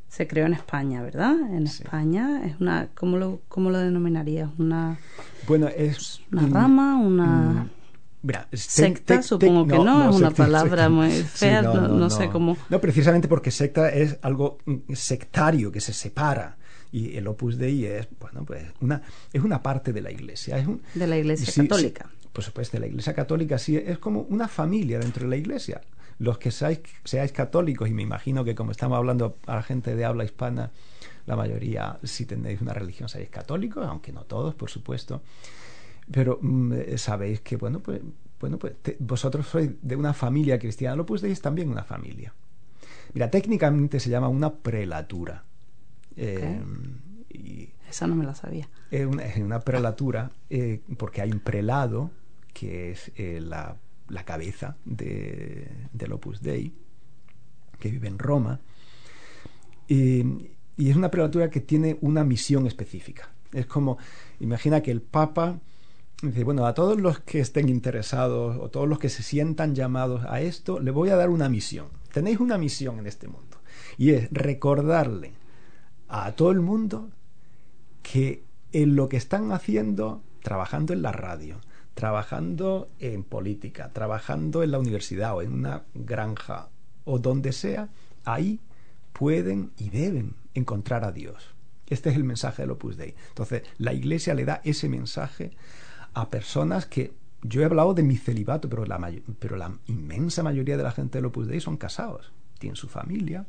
se 0.09 0.29
creó 0.29 0.47
en 0.47 0.53
España, 0.53 1.03
¿verdad? 1.03 1.35
En 1.51 1.65
España 1.65 2.43
es 2.45 2.61
una, 2.61 2.91
¿cómo 2.95 3.17
lo, 3.17 3.41
cómo 3.49 3.71
lo 3.71 3.79
denominarías? 3.79 4.49
Una, 4.57 4.97
bueno, 5.49 5.67
es 5.67 6.21
una 6.31 6.47
rama, 6.47 6.97
una 6.97 7.67
secta, 8.53 9.21
supongo 9.23 9.67
que 9.67 9.77
no, 9.77 10.11
es 10.11 10.17
una 10.17 10.31
palabra 10.31 10.89
muy 10.89 11.11
fea, 11.11 11.63
no, 11.63 12.09
sé 12.09 12.29
cómo. 12.29 12.57
No, 12.71 12.81
precisamente 12.81 13.27
porque 13.27 13.51
secta 13.51 13.89
es 13.89 14.17
algo 14.23 14.59
sectario 14.93 15.73
que 15.73 15.81
se 15.81 15.93
separa 15.93 16.57
y 16.95 17.17
el 17.17 17.27
Opus 17.27 17.59
Dei 17.59 17.87
es, 17.87 18.07
bueno, 18.21 18.45
pues 18.45 18.67
una, 18.81 19.03
es 19.33 19.43
una 19.43 19.61
parte 19.61 19.93
de 19.93 20.01
la 20.01 20.13
Iglesia. 20.13 20.59
Es 20.59 20.69
un, 20.69 20.81
de 20.95 21.09
la 21.09 21.19
Iglesia 21.19 21.53
Católica. 21.65 22.09
por 22.33 22.45
supuesto, 22.45 22.77
de 22.77 22.83
la 22.83 22.87
Iglesia 22.87 23.13
Católica 23.15 23.59
sí, 23.59 23.77
es 23.77 23.99
como 23.99 24.21
una 24.21 24.47
familia 24.47 25.01
dentro 25.01 25.25
de 25.25 25.31
la 25.31 25.37
Iglesia. 25.37 25.81
Los 26.21 26.39
que 26.39 26.53
seáis, 26.53 26.79
seáis 27.03 27.33
católicos, 27.33 27.89
y 27.89 27.93
me 27.93 28.03
imagino 28.03 28.45
que 28.45 28.55
como 28.55 28.71
estamos 28.71 28.97
hablando 28.97 29.39
a 29.47 29.57
la 29.57 29.65
gente 29.65 29.97
de 29.97 30.05
habla 30.05 30.25
hispana, 30.25 30.71
la 31.27 31.35
mayoría, 31.35 31.99
si 32.05 32.27
tenéis 32.27 32.61
una 32.61 32.73
religión, 32.73 33.09
seáis 33.09 33.29
católicos, 33.29 33.85
aunque 33.89 34.13
no 34.13 34.23
todos, 34.23 34.55
por 34.55 34.71
supuesto. 34.71 35.21
Pero 36.13 36.39
mm, 36.41 36.97
sabéis 36.97 37.41
que, 37.41 37.57
bueno, 37.57 37.81
pues, 37.81 38.03
bueno, 38.39 38.57
pues 38.57 38.75
vosotros 39.01 39.49
sois 39.49 39.69
de 39.83 39.97
una 39.97 40.15
familia 40.15 40.61
cristiana, 40.61 40.95
el 40.95 41.01
Opus 41.01 41.23
Dei 41.23 41.33
es 41.33 41.41
también 41.41 41.69
una 41.71 41.83
familia. 41.83 42.33
Mira, 43.15 43.33
técnicamente 43.33 43.99
se 43.99 44.11
llama 44.11 44.29
una 44.29 44.55
prelatura 44.55 45.43
eh, 46.17 46.61
y 47.31 47.71
Esa 47.89 48.07
no 48.07 48.15
me 48.15 48.25
la 48.25 48.35
sabía. 48.35 48.69
Es 48.91 49.07
una, 49.07 49.61
prelatura 49.61 50.31
eh, 50.51 50.81
porque 50.97 51.21
hay 51.21 51.33
un 51.33 51.41
prelado 51.41 52.11
que 52.53 52.93
es 52.93 53.11
eh, 53.17 53.41
la, 53.41 53.77
la, 54.09 54.25
cabeza 54.25 54.77
de, 54.85 55.69
del 55.93 56.13
Opus 56.13 56.41
Dei, 56.41 56.73
que 57.79 57.91
vive 57.91 58.09
en 58.09 58.19
Roma. 58.19 58.61
y 59.89 60.49
es 60.79 60.97
una 60.97 61.11
prelatura 61.11 61.51
que 61.51 61.61
tiene 61.61 61.99
una 62.01 62.25
misión 62.25 62.67
específica. 62.67 63.31
Es 63.53 63.67
como, 63.67 63.99
imagina 64.41 64.81
que 64.83 64.91
el 64.91 65.03
Papa 65.03 65.61
dice, 66.23 66.45
bueno, 66.45 66.67
a 66.67 66.75
todos 66.75 67.01
los 67.01 67.21
que 67.21 67.41
estén 67.41 67.69
interesados 67.69 68.57
o 68.61 68.71
todos 68.71 68.89
los 68.89 68.99
que 68.99 69.09
se 69.09 69.23
sientan 69.23 69.75
llamados 69.75 70.25
a 70.25 70.41
esto, 70.41 70.81
le 70.81 70.91
voy 70.91 71.11
a 71.11 71.17
dar 71.17 71.31
una 71.31 71.49
misión. 71.49 71.87
Tenéis 72.13 72.41
una 72.41 72.59
misión 72.59 72.99
en 72.99 73.07
este 73.07 73.29
mundo. 73.29 73.59
Y 73.99 74.11
es 74.11 74.29
recordarle 74.31 75.33
a 76.23 76.33
todo 76.37 76.53
el 76.53 76.61
mundo 76.61 77.11
que 78.05 78.45
en 78.73 78.95
lo 78.95 79.09
que 79.09 79.17
están 79.17 79.51
haciendo, 79.51 80.23
trabajando 80.45 80.93
en 80.93 81.03
la 81.03 81.11
radio, 81.11 81.59
trabajando 81.95 82.89
en 83.01 83.25
política, 83.25 83.91
trabajando 83.93 84.63
en 84.63 84.71
la 84.71 84.79
universidad 84.79 85.35
o 85.35 85.43
en 85.43 85.53
una 85.53 85.83
granja 85.93 86.69
o 87.05 87.19
donde 87.19 87.53
sea, 87.53 87.89
ahí 88.25 88.61
pueden 89.13 89.73
y 89.77 89.91
deben 89.91 90.35
encontrar 90.55 91.05
a 91.05 91.11
Dios. 91.11 91.53
Este 91.89 92.11
es 92.11 92.17
el 92.17 92.25
mensaje 92.25 92.63
del 92.63 92.71
Opus 92.71 92.97
Dei. 92.97 93.15
Entonces, 93.31 93.63
la 93.79 93.93
Iglesia 93.93 94.35
le 94.35 94.45
da 94.45 94.61
ese 94.63 94.89
mensaje 94.89 95.51
a 96.15 96.31
personas 96.31 96.87
que 96.87 97.13
yo 97.43 97.61
he 97.61 97.65
hablado 97.65 97.93
de 97.93 98.05
mi 98.05 98.17
celibato, 98.17 98.69
pero 98.69 98.87
la, 98.87 99.01
pero 99.41 99.57
la 99.57 99.77
inmensa 99.89 100.45
mayoría 100.45 100.77
de 100.77 100.85
la 100.85 100.93
gente 100.93 101.19
del 101.19 101.27
Opus 101.27 101.49
Dei 101.49 101.61
son 101.61 101.77
casados, 101.77 102.33
tienen 102.61 102.77
su 102.77 102.89
familia 102.89 103.47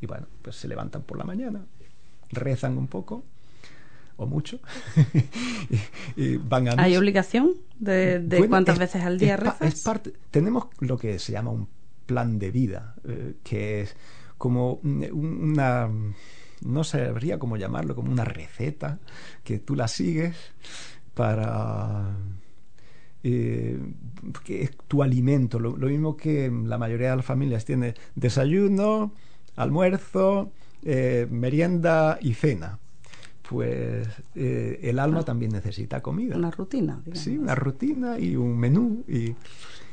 y 0.00 0.06
bueno, 0.06 0.26
pues 0.42 0.56
se 0.56 0.66
levantan 0.66 1.02
por 1.02 1.16
la 1.16 1.24
mañana, 1.24 1.64
rezan 2.32 2.78
un 2.78 2.86
poco 2.86 3.24
o 4.16 4.26
mucho. 4.26 4.60
y, 6.16 6.36
van 6.36 6.68
a 6.68 6.74
¿Hay 6.82 6.96
obligación 6.96 7.52
de, 7.78 8.44
cuántas 8.48 8.78
veces 8.78 9.02
al 9.02 9.18
día 9.18 9.36
rezas? 9.36 9.74
Es 9.74 9.82
parte, 9.82 10.12
tenemos 10.30 10.66
lo 10.80 10.98
que 10.98 11.18
se 11.18 11.32
llama 11.32 11.50
un 11.50 11.68
plan 12.06 12.38
de 12.38 12.50
vida, 12.50 12.94
eh, 13.04 13.34
que 13.42 13.82
es 13.82 13.96
como 14.38 14.74
una, 14.82 15.88
no 16.62 16.84
sabría 16.84 17.38
cómo 17.38 17.56
llamarlo, 17.56 17.94
como 17.94 18.10
una 18.10 18.24
receta 18.24 18.98
que 19.44 19.58
tú 19.58 19.76
la 19.76 19.88
sigues 19.88 20.36
para 21.14 22.16
eh, 23.24 23.78
que 24.44 24.62
es 24.62 24.76
tu 24.88 25.02
alimento, 25.02 25.60
lo, 25.60 25.74
mismo 25.74 26.16
que 26.16 26.50
la 26.50 26.76
mayoría 26.78 27.10
de 27.10 27.16
las 27.16 27.24
familias 27.24 27.64
tiene 27.64 27.94
desayuno, 28.16 29.12
almuerzo, 29.54 30.50
eh, 30.84 31.26
merienda 31.30 32.18
y 32.20 32.34
cena. 32.34 32.78
Pues 33.48 34.08
eh, 34.34 34.80
el 34.82 34.98
alma 34.98 35.20
ah. 35.20 35.24
también 35.24 35.52
necesita 35.52 36.00
comida. 36.00 36.36
Una 36.36 36.50
rutina. 36.50 37.02
Sí, 37.12 37.36
una 37.36 37.54
rutina 37.54 38.18
y 38.18 38.36
un 38.36 38.56
menú. 38.56 39.04
Y, 39.06 39.34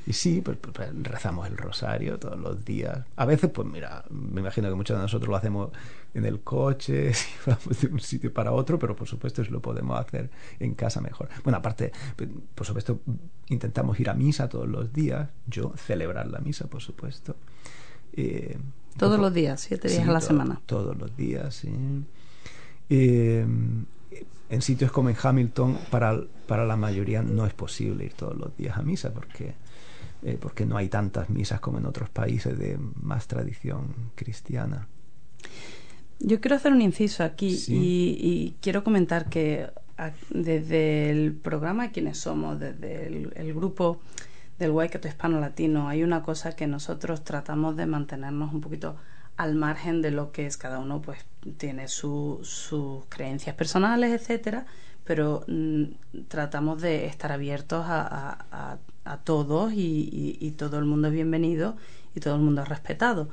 y 0.06 0.14
sí, 0.14 0.42
pues, 0.42 0.58
pues, 0.58 0.74
pues, 0.74 0.90
rezamos 1.04 1.48
el 1.48 1.58
rosario 1.58 2.18
todos 2.18 2.40
los 2.40 2.64
días. 2.64 3.06
A 3.16 3.26
veces, 3.26 3.50
pues 3.52 3.68
mira, 3.68 4.06
me 4.10 4.42
imagino 4.42 4.70
que 4.70 4.76
muchos 4.76 4.98
de 4.98 5.02
nosotros 5.04 5.30
lo 5.30 5.36
hacemos 5.36 5.72
en 6.14 6.26
el 6.26 6.42
coche, 6.42 7.14
si 7.14 7.28
vamos 7.46 7.82
de 7.82 7.88
un 7.88 8.00
sitio 8.00 8.34
para 8.34 8.52
otro, 8.52 8.80
pero 8.80 8.96
por 8.96 9.08
supuesto 9.08 9.44
si 9.44 9.52
lo 9.52 9.62
podemos 9.62 10.00
hacer 10.00 10.30
en 10.60 10.74
casa 10.74 11.02
mejor. 11.02 11.30
Bueno, 11.44 11.58
aparte, 11.58 11.92
por 12.56 12.66
supuesto, 12.66 13.02
intentamos 13.50 14.00
ir 14.00 14.10
a 14.10 14.14
misa 14.14 14.48
todos 14.48 14.68
los 14.68 14.94
días. 14.94 15.30
Yo 15.48 15.74
celebrar 15.76 16.28
la 16.28 16.40
misa, 16.40 16.68
por 16.68 16.82
supuesto. 16.82 17.36
Eh, 18.14 18.58
Todos 18.98 19.20
los 19.20 19.34
días, 19.34 19.62
siete 19.62 19.88
días 19.88 20.08
a 20.08 20.12
la 20.12 20.22
semana. 20.22 20.62
Todos 20.66 20.98
los 20.98 21.16
días, 21.16 21.56
sí. 21.56 21.72
Eh, 22.90 23.46
en 24.50 24.62
sitios 24.62 24.92
como 24.92 25.10
en 25.10 25.16
Hamilton, 25.22 25.78
para, 25.92 26.20
para 26.48 26.66
la 26.66 26.76
mayoría 26.76 27.22
no 27.22 27.46
es 27.46 27.54
posible 27.54 28.06
ir 28.06 28.14
todos 28.14 28.36
los 28.38 28.56
días 28.58 28.78
a 28.78 28.82
misa 28.82 29.14
porque, 29.14 29.54
eh, 30.24 30.38
porque 30.40 30.66
no 30.66 30.76
hay 30.78 30.90
tantas 30.90 31.30
misas 31.30 31.60
como 31.60 31.78
en 31.78 31.86
otros 31.86 32.10
países 32.10 32.58
de 32.58 32.80
más 33.02 33.28
tradición 33.28 33.94
cristiana. 34.16 34.88
Yo 36.20 36.42
quiero 36.42 36.56
hacer 36.56 36.74
un 36.74 36.82
inciso 36.82 37.24
aquí 37.24 37.58
y, 37.68 38.56
quiero 38.62 38.84
comentar 38.84 39.30
que 39.30 39.70
desde 40.30 41.10
el 41.10 41.34
programa 41.34 41.92
Quienes 41.92 42.18
Somos, 42.18 42.60
desde 42.60 43.08
el, 43.08 43.54
grupo 43.54 44.00
del 44.60 44.72
Waikato 44.72 45.08
Hispano 45.08 45.40
Latino, 45.40 45.88
hay 45.88 46.04
una 46.04 46.22
cosa 46.22 46.56
que 46.56 46.68
nosotros 46.68 47.24
tratamos 47.24 47.78
de 47.78 47.86
mantenernos 47.86 48.54
un 48.54 48.60
poquito 48.60 48.98
al 49.38 49.56
margen 49.56 50.02
de 50.02 50.12
lo 50.12 50.34
que 50.34 50.46
es 50.46 50.58
cada 50.58 50.80
uno, 50.80 51.02
pues 51.02 51.26
tiene 51.58 51.88
sus 51.88 53.06
creencias 53.08 53.56
personales, 53.56 54.12
etcétera, 54.12 54.66
pero 55.06 55.46
mm, 55.48 55.84
tratamos 56.28 56.82
de 56.82 57.06
estar 57.06 57.32
abiertos 57.32 57.86
a, 57.88 58.78
todos 59.24 59.74
y, 59.74 60.38
y, 60.40 60.52
todo 60.52 60.78
el 60.78 60.86
mundo 60.86 61.08
es 61.08 61.14
bienvenido 61.16 61.76
y 62.14 62.20
todo 62.20 62.36
el 62.36 62.42
mundo 62.42 62.62
es 62.62 62.68
respetado. 62.68 63.30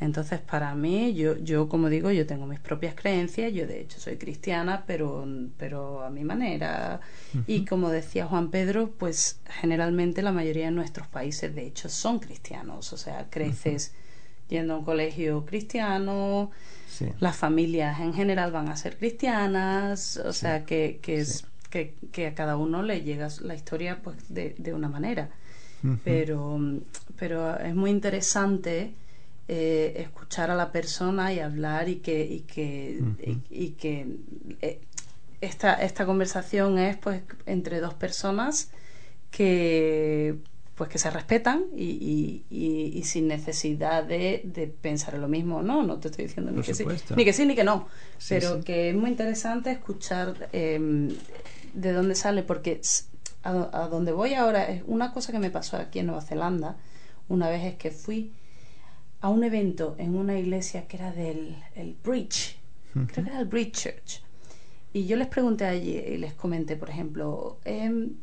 Entonces, 0.00 0.38
para 0.38 0.74
mí, 0.76 1.14
yo, 1.14 1.36
yo 1.38 1.68
como 1.68 1.88
digo, 1.88 2.12
yo 2.12 2.24
tengo 2.24 2.46
mis 2.46 2.60
propias 2.60 2.94
creencias, 2.94 3.52
yo 3.52 3.66
de 3.66 3.80
hecho 3.80 3.98
soy 3.98 4.16
cristiana, 4.16 4.84
pero, 4.86 5.26
pero 5.56 6.02
a 6.02 6.10
mi 6.10 6.22
manera. 6.22 7.00
Y 7.48 7.64
como 7.64 7.90
decía 7.90 8.26
Juan 8.26 8.50
Pedro, 8.50 8.92
pues 8.96 9.40
generalmente 9.60 10.22
la 10.22 10.30
mayoría 10.30 10.66
de 10.66 10.70
nuestros 10.70 11.08
países, 11.08 11.52
de 11.54 11.66
hecho, 11.66 11.88
son 11.88 12.20
cristianos. 12.20 12.92
O 12.92 12.96
sea, 12.96 13.26
creces 13.28 13.92
yendo 14.48 14.74
a 14.74 14.78
un 14.78 14.84
colegio 14.84 15.44
cristiano, 15.44 16.52
las 17.18 17.36
familias 17.36 18.00
en 18.00 18.14
general 18.14 18.52
van 18.52 18.68
a 18.68 18.76
ser 18.76 18.96
cristianas, 18.98 20.16
o 20.18 20.32
sea, 20.32 20.64
que, 20.64 21.00
que 21.02 21.18
es... 21.18 21.44
Que, 21.70 21.94
que, 22.12 22.26
a 22.26 22.34
cada 22.34 22.56
uno 22.56 22.82
le 22.82 23.02
llega 23.02 23.28
la 23.42 23.54
historia 23.54 24.00
pues 24.02 24.16
de, 24.30 24.54
de 24.56 24.72
una 24.72 24.88
manera. 24.88 25.28
Pero 26.02 26.58
pero 27.18 27.58
es 27.58 27.74
muy 27.74 27.90
interesante 27.90 28.92
eh, 29.50 29.94
escuchar 30.02 30.50
a 30.50 30.54
la 30.54 30.70
persona 30.72 31.32
y 31.32 31.40
hablar 31.40 31.88
y 31.88 31.96
que, 31.96 32.22
y 32.22 32.40
que, 32.40 33.02
y, 33.48 33.70
que 33.70 34.06
eh, 34.60 34.78
esta, 35.40 35.72
esta 35.72 36.04
conversación 36.04 36.78
es 36.78 36.98
pues 36.98 37.22
entre 37.46 37.80
dos 37.80 37.94
personas 37.94 38.70
que 39.30 40.36
pues 40.74 40.90
que 40.90 40.98
se 40.98 41.10
respetan 41.10 41.64
y, 41.74 42.44
y, 42.50 43.02
sin 43.04 43.26
necesidad 43.26 44.04
de, 44.04 44.42
de, 44.44 44.66
pensar 44.66 45.14
en 45.14 45.22
lo 45.22 45.28
mismo 45.28 45.62
no 45.62 45.82
no 45.82 45.98
te 45.98 46.08
estoy 46.08 46.26
diciendo 46.26 46.52
ni 46.52 46.60
que, 46.60 46.74
sí, 46.74 46.84
ni 47.16 47.24
que 47.24 47.32
sí 47.32 47.46
ni 47.46 47.56
que 47.56 47.64
no 47.64 47.88
pero 48.28 48.62
que 48.62 48.90
es 48.90 48.94
muy 48.94 49.08
interesante 49.08 49.70
escuchar 49.70 50.50
em, 50.52 51.08
de 51.72 51.92
dónde 51.92 52.14
sale 52.14 52.42
porque 52.42 52.82
a, 53.42 53.84
a, 53.84 53.88
donde 53.88 54.12
voy 54.12 54.34
ahora 54.34 54.68
es 54.68 54.82
una 54.86 55.10
cosa 55.12 55.32
que 55.32 55.38
me 55.38 55.50
pasó 55.50 55.78
aquí 55.78 56.00
en 56.00 56.06
Nueva 56.06 56.20
Zelanda 56.20 56.76
una 57.28 57.48
vez 57.48 57.64
es 57.64 57.74
que 57.76 57.90
fui 57.90 58.32
a 59.20 59.28
un 59.28 59.44
evento 59.44 59.96
en 59.98 60.14
una 60.14 60.38
iglesia 60.38 60.86
que 60.86 60.96
era 60.96 61.12
del 61.12 61.56
el 61.74 61.96
Bridge, 62.04 62.58
creo 62.92 63.24
que 63.24 63.30
era 63.30 63.40
el 63.40 63.46
Bridge 63.46 63.72
Church. 63.72 64.22
Y 64.92 65.06
yo 65.06 65.16
les 65.16 65.26
pregunté 65.28 65.64
allí 65.64 65.96
y 65.96 66.16
les 66.16 66.34
comenté, 66.34 66.76
por 66.76 66.88
ejemplo, 66.88 67.58
em, 67.64 68.14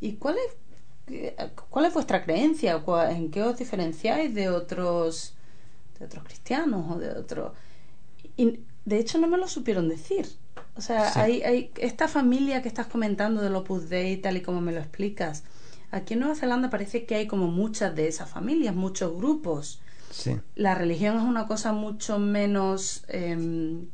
¿y 0.00 0.14
cuál 0.14 0.36
es, 0.36 1.44
cuál 1.68 1.84
es 1.84 1.94
vuestra 1.94 2.24
creencia? 2.24 2.82
¿En 3.10 3.30
qué 3.30 3.42
os 3.42 3.58
diferenciáis 3.58 4.34
de 4.34 4.48
otros, 4.48 5.34
de 5.98 6.06
otros 6.06 6.24
cristianos 6.24 6.90
o 6.90 6.98
de 6.98 7.10
otros? 7.10 7.52
Y 8.36 8.60
de 8.84 8.98
hecho 8.98 9.18
no 9.18 9.28
me 9.28 9.36
lo 9.36 9.46
supieron 9.46 9.88
decir. 9.88 10.26
O 10.74 10.80
sea, 10.80 11.12
hay, 11.20 11.42
hay 11.42 11.70
esta 11.76 12.08
familia 12.08 12.62
que 12.62 12.68
estás 12.68 12.86
comentando 12.86 13.42
del 13.42 13.54
Opus 13.54 13.88
Dei, 13.88 14.16
tal 14.18 14.36
y 14.36 14.42
como 14.42 14.60
me 14.60 14.72
lo 14.72 14.80
explicas. 14.80 15.42
Aquí 15.90 16.14
en 16.14 16.20
Nueva 16.20 16.34
Zelanda 16.34 16.70
parece 16.70 17.06
que 17.06 17.14
hay 17.14 17.26
como 17.26 17.46
muchas 17.46 17.94
de 17.94 18.08
esas 18.08 18.28
familias, 18.28 18.74
muchos 18.74 19.16
grupos. 19.16 19.80
La 20.54 20.74
religión 20.74 21.16
es 21.16 21.22
una 21.22 21.46
cosa 21.46 21.72
mucho 21.72 22.18
menos 22.18 23.04
em, 23.08 23.86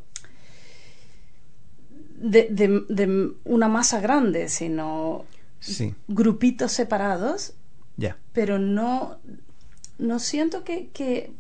de, 2.22 3.32
una 3.44 3.68
masa 3.68 4.00
grande, 4.00 4.48
sino 4.48 5.24
grupitos 6.08 6.72
separados. 6.72 7.54
Pero 8.32 8.58
no, 8.58 9.18
no 9.98 10.18
siento 10.18 10.64
que, 10.64 11.32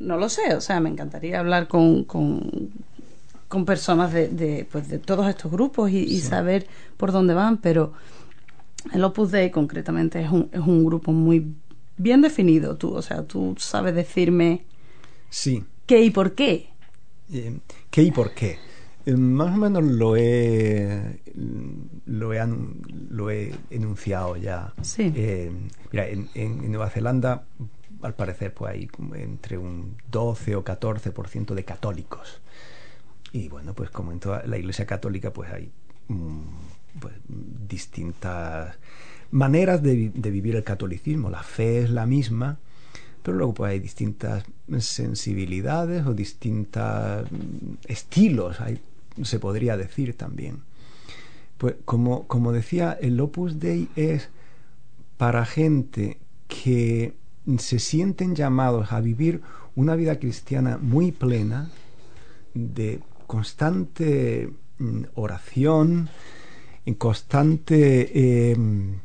No 0.00 0.16
lo 0.16 0.28
sé, 0.28 0.54
o 0.54 0.60
sea, 0.60 0.80
me 0.80 0.88
encantaría 0.88 1.38
hablar 1.38 1.68
con, 1.68 2.04
con, 2.04 2.70
personas 3.66 4.12
de, 4.12 4.66
pues 4.70 4.88
de 4.88 4.98
todos 4.98 5.28
estos 5.28 5.50
grupos 5.50 5.90
y, 5.90 6.20
saber 6.20 6.66
por 6.96 7.12
dónde 7.12 7.34
van, 7.34 7.58
pero 7.58 7.92
el 8.92 9.04
Opus 9.04 9.30
Dei 9.30 9.50
concretamente 9.50 10.20
es 10.20 10.30
un, 10.30 10.48
es 10.52 10.60
un 10.60 10.84
grupo 10.84 11.12
muy 11.12 11.54
bien 11.96 12.22
definido 12.22 12.76
tú, 12.76 12.94
o 12.94 13.02
sea, 13.02 13.24
tú 13.24 13.54
sabes 13.58 13.94
decirme 13.94 14.64
sí. 15.30 15.64
qué 15.86 16.02
y 16.02 16.10
por 16.10 16.34
qué. 16.34 16.70
Eh, 17.32 17.58
¿Qué 17.90 18.02
y 18.02 18.10
por 18.10 18.34
qué? 18.34 18.58
Eh, 19.06 19.16
más 19.16 19.54
o 19.54 19.58
menos 19.58 19.82
lo 19.82 20.16
he, 20.16 21.20
lo 22.06 22.32
he, 22.32 22.46
lo 23.10 23.30
he 23.30 23.54
enunciado 23.70 24.36
ya. 24.36 24.72
Sí. 24.82 25.12
Eh, 25.16 25.50
mira, 25.90 26.08
en, 26.08 26.28
en, 26.34 26.70
Nueva 26.70 26.90
Zelanda, 26.90 27.44
al 28.02 28.14
parecer, 28.14 28.54
pues 28.54 28.74
hay 28.74 28.88
entre 29.14 29.58
un 29.58 29.96
12 30.10 30.56
o 30.56 30.64
14% 30.64 31.54
de 31.54 31.64
católicos. 31.64 32.40
Y 33.32 33.48
bueno, 33.48 33.74
pues 33.74 33.90
como 33.90 34.12
en 34.12 34.20
toda 34.20 34.44
la 34.46 34.58
Iglesia 34.58 34.86
Católica, 34.86 35.32
pues 35.32 35.50
hay 35.50 35.72
mm, 36.08 36.42
pues, 37.00 37.14
distintas 37.26 38.76
maneras 39.32 39.82
de, 39.82 40.12
vivir 40.14 40.54
el 40.54 40.62
catolicismo. 40.62 41.28
La 41.28 41.42
fe 41.42 41.82
es 41.82 41.90
la 41.90 42.06
misma, 42.06 42.58
pero 43.22 43.36
luego 43.36 43.54
pues, 43.54 43.72
hay 43.72 43.80
distintas 43.80 44.44
sensibilidades 44.78 46.06
o 46.06 46.14
distintos 46.14 47.30
mm, 47.30 47.74
estilos, 47.88 48.58
se 49.22 49.38
podría 49.38 49.76
decir 49.76 50.16
también. 50.16 50.60
Pues 51.58 51.74
como, 51.84 52.26
como 52.26 52.52
decía, 52.52 52.96
el 53.00 53.20
Opus 53.20 53.58
Dei 53.58 53.88
es 53.96 54.28
para 55.16 55.44
gente 55.44 56.18
que 56.48 57.14
se 57.58 57.78
sienten 57.78 58.34
llamados 58.34 58.92
a 58.92 59.00
vivir 59.00 59.42
una 59.74 59.96
vida 59.96 60.18
cristiana 60.18 60.78
muy 60.78 61.12
plena, 61.12 61.70
de 62.54 63.00
constante 63.26 64.50
mm, 64.78 65.02
oración, 65.14 66.10
en 66.84 66.94
constante 66.94 68.50
em, 68.50 68.98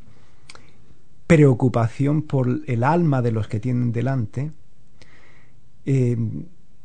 preocupación 1.28 2.22
por 2.22 2.62
el 2.66 2.84
alma 2.84 3.22
de 3.22 3.32
los 3.32 3.48
que 3.48 3.60
tienen 3.60 3.92
delante, 3.92 4.52
eh, 5.86 6.18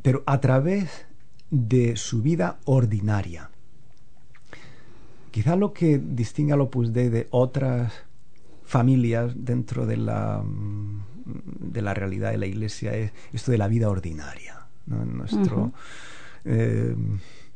pero 0.02 0.24
a 0.26 0.40
través 0.40 1.06
de 1.50 1.96
su 1.96 2.22
vida 2.22 2.58
ordinaria. 2.64 3.50
Quizá 5.30 5.56
lo 5.56 5.72
que 5.72 5.98
distingue 5.98 6.52
al 6.52 6.60
Opus 6.60 6.92
Dei 6.92 7.08
de 7.08 7.28
otras 7.30 7.92
familias 8.64 9.32
dentro 9.36 9.86
de 9.86 9.96
la, 9.96 10.42
de 11.24 11.82
la 11.82 11.94
realidad 11.94 12.32
de 12.32 12.38
la 12.38 12.46
Iglesia 12.46 12.94
es 12.94 13.12
esto 13.32 13.52
de 13.52 13.58
la 13.58 13.68
vida 13.68 13.88
ordinaria. 13.88 14.66
Nuestro, 14.86 15.72
eh, 16.44 16.96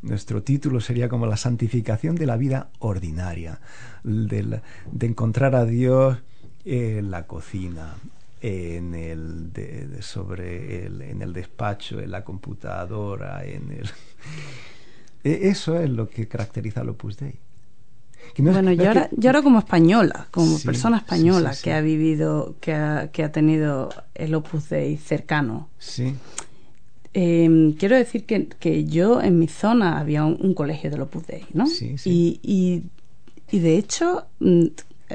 nuestro 0.02 0.42
título 0.42 0.80
sería 0.80 1.08
como 1.08 1.26
la 1.26 1.36
santificación 1.36 2.14
de 2.14 2.26
la 2.26 2.36
vida 2.36 2.70
ordinaria, 2.78 3.60
de, 4.04 4.60
de 4.92 5.06
encontrar 5.06 5.54
a 5.54 5.64
Dios 5.64 6.18
en 6.66 7.12
la 7.12 7.26
cocina, 7.26 7.94
en 8.40 8.94
el 8.94 10.02
sobre 10.02 10.84
el, 10.84 11.00
en 11.00 11.22
el 11.22 11.32
despacho, 11.32 12.00
en 12.00 12.10
la 12.10 12.24
computadora, 12.24 13.44
en 13.44 13.70
el 13.70 13.88
e, 15.24 15.48
eso 15.48 15.78
es 15.78 15.88
lo 15.88 16.10
que 16.10 16.26
caracteriza 16.26 16.80
al 16.80 16.88
Opus 16.88 17.18
Dei. 17.18 17.38
bueno, 18.38 18.72
yo, 18.72 18.88
ahora, 18.88 19.08
yo 19.12 19.30
ahora 19.30 19.42
como 19.42 19.60
española, 19.60 20.26
como 20.32 20.58
persona 20.58 20.98
española 20.98 21.54
que 21.62 21.72
ha 21.72 21.80
vivido, 21.80 22.56
que 22.60 22.74
ha, 22.74 23.10
que 23.12 23.22
ha 23.22 23.30
tenido 23.30 23.90
el 24.14 24.34
Opus 24.34 24.68
Dei 24.68 24.96
cercano. 24.96 25.68
Sí. 25.78 26.14
Em, 27.14 27.72
quiero 27.74 27.96
decir 27.96 28.26
que, 28.26 28.48
que, 28.48 28.84
yo 28.84 29.22
en 29.22 29.38
mi 29.38 29.48
zona 29.48 29.98
había 29.98 30.24
un, 30.24 30.52
colegio 30.52 30.90
del 30.90 31.00
Opus 31.02 31.26
Dei, 31.28 31.46
¿no? 31.54 31.66
Sí, 31.66 31.94
y, 32.04 32.40
y, 32.42 32.82
y, 33.56 33.60
de 33.60 33.78
hecho 33.78 34.26
mm, 34.40 34.66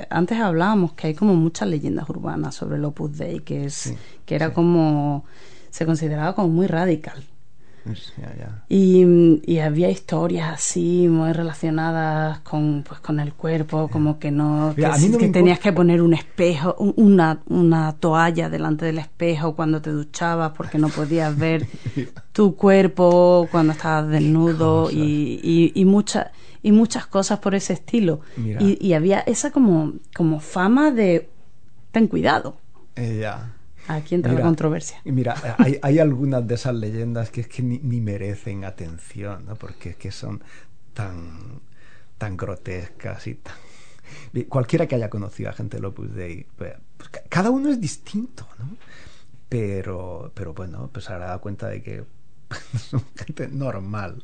antes 0.09 0.39
hablábamos 0.39 0.93
que 0.93 1.07
hay 1.07 1.13
como 1.15 1.35
muchas 1.35 1.67
leyendas 1.69 2.09
urbanas 2.09 2.55
sobre 2.55 2.77
el 2.77 2.85
Opus 2.85 3.17
Dei, 3.17 3.39
que 3.41 3.65
es 3.65 3.93
que 4.25 4.35
era 4.35 4.53
como 4.53 5.25
se 5.69 5.85
consideraba 5.85 6.33
como 6.35 6.49
muy 6.49 6.67
radical. 6.67 7.23
Ya, 8.17 8.35
ya. 8.37 8.63
Y, 8.69 9.41
y 9.43 9.57
había 9.57 9.89
historias 9.89 10.51
así 10.53 11.07
muy 11.09 11.33
relacionadas 11.33 12.39
con 12.41 12.83
pues 12.87 12.99
con 12.99 13.19
el 13.19 13.33
cuerpo 13.33 13.87
como 13.87 14.19
que 14.19 14.29
no 14.29 14.73
que, 14.75 14.81
Mira, 14.81 14.89
no 15.09 15.17
que 15.17 15.27
tenías 15.29 15.59
que 15.59 15.73
poner 15.73 16.03
un 16.03 16.13
espejo 16.13 16.75
un- 16.77 16.93
una 16.95 17.39
una 17.47 17.93
toalla 17.93 18.49
delante 18.51 18.85
del 18.85 18.99
espejo 18.99 19.55
cuando 19.55 19.81
te 19.81 19.89
duchabas 19.89 20.51
porque 20.55 20.77
no 20.77 20.89
podías 20.89 21.35
ver 21.35 21.65
tu 22.33 22.55
cuerpo 22.55 23.47
cuando 23.49 23.73
estabas 23.73 24.09
desnudo 24.09 24.91
y, 24.91 25.39
y, 25.43 25.71
y 25.73 25.85
muchas 25.85 26.27
y 26.63 26.71
muchas 26.71 27.07
cosas 27.07 27.39
por 27.39 27.55
ese 27.55 27.73
estilo 27.73 28.21
y, 28.59 28.77
y 28.85 28.93
había 28.93 29.19
esa 29.21 29.51
como 29.51 29.93
como 30.15 30.39
fama 30.39 30.91
de 30.91 31.29
ten 31.91 32.07
cuidado 32.07 32.57
Eh, 32.95 33.19
ya. 33.21 33.53
aquí 33.87 34.15
entra 34.15 34.33
la 34.33 34.41
controversia 34.41 35.01
y 35.03 35.11
Mira, 35.11 35.35
hay, 35.59 35.79
hay 35.81 35.99
algunas 35.99 36.45
de 36.47 36.55
esas 36.55 36.75
leyendas 36.75 37.31
que 37.31 37.41
es 37.41 37.47
que 37.47 37.63
ni, 37.63 37.79
ni 37.79 38.01
merecen 38.01 38.63
atención, 38.65 39.45
¿no? 39.45 39.55
Porque 39.55 39.89
es 39.91 39.95
que 39.97 40.11
son 40.11 40.43
tan, 40.93 41.61
tan 42.17 42.37
grotescas 42.37 43.27
y 43.27 43.35
tan... 43.35 43.55
Cualquiera 44.49 44.87
que 44.87 44.95
haya 44.95 45.09
conocido 45.09 45.49
a 45.49 45.53
gente 45.53 45.77
del 45.77 45.85
Opus 45.85 46.13
Dei, 46.13 46.45
pues, 46.57 46.73
pues, 46.97 47.09
ca- 47.09 47.23
cada 47.29 47.49
uno 47.49 47.69
es 47.69 47.79
distinto, 47.81 48.47
¿no? 48.59 48.77
Pero, 49.49 50.31
pero 50.35 50.53
bueno, 50.53 50.89
pues 50.93 51.09
habrá 51.09 51.27
dado 51.27 51.41
cuenta 51.41 51.67
de 51.69 51.81
que 51.83 52.03
son 52.77 53.03
gente 53.15 53.47
normal. 53.49 54.23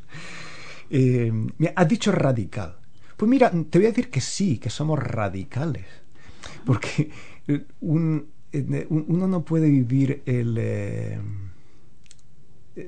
Eh, 0.89 1.31
has 1.75 1.87
dicho 1.87 2.11
radical. 2.11 2.77
Pues 3.15 3.29
mira, 3.29 3.49
te 3.51 3.79
voy 3.79 3.85
a 3.87 3.89
decir 3.89 4.09
que 4.09 4.21
sí, 4.21 4.57
que 4.59 4.69
somos 4.69 4.99
radicales. 4.99 5.85
Porque 6.65 7.11
eh, 7.47 7.53
eh, 7.53 7.65
un- 7.81 8.29
uno 9.07 9.27
no 9.27 9.43
puede 9.43 9.69
vivir 9.69 10.21
el, 10.25 11.19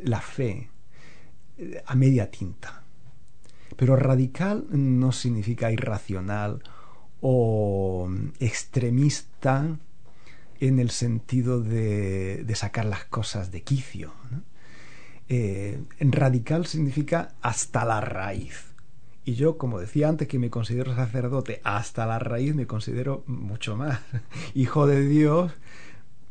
la 0.03 0.21
fe 0.21 0.69
a 1.85 1.95
media 1.95 2.29
tinta. 2.31 2.83
Pero 3.75 3.95
radical 3.95 4.65
no 4.71 5.11
significa 5.11 5.71
irracional 5.71 6.61
o 7.21 8.07
mm, 8.09 8.27
extremista 8.39 9.77
en 10.59 10.79
el 10.79 10.89
sentido 10.89 11.61
de, 11.61 12.45
sacar 12.55 12.85
las 12.85 13.05
cosas 13.05 13.51
de 13.51 13.61
quicio. 13.63 14.11
Eh, 15.29 15.79
radical 15.99 16.65
significa 16.65 17.35
hasta 17.41 17.85
la 17.85 18.01
raíz. 18.01 18.65
Y 19.25 19.35
yo, 19.35 19.57
como 19.57 19.79
decía 19.79 20.09
antes 20.09 20.27
que 20.27 20.39
me 20.39 20.49
considero 20.49 20.95
sacerdote, 20.95 21.61
hasta 21.63 22.05
la 22.07 22.17
raíz 22.19 22.55
me 22.55 22.65
considero 22.65 23.23
mucho 23.27 23.75
más 23.77 23.99
hijo 24.55 24.87
de 24.87 25.05
Dios, 25.07 25.51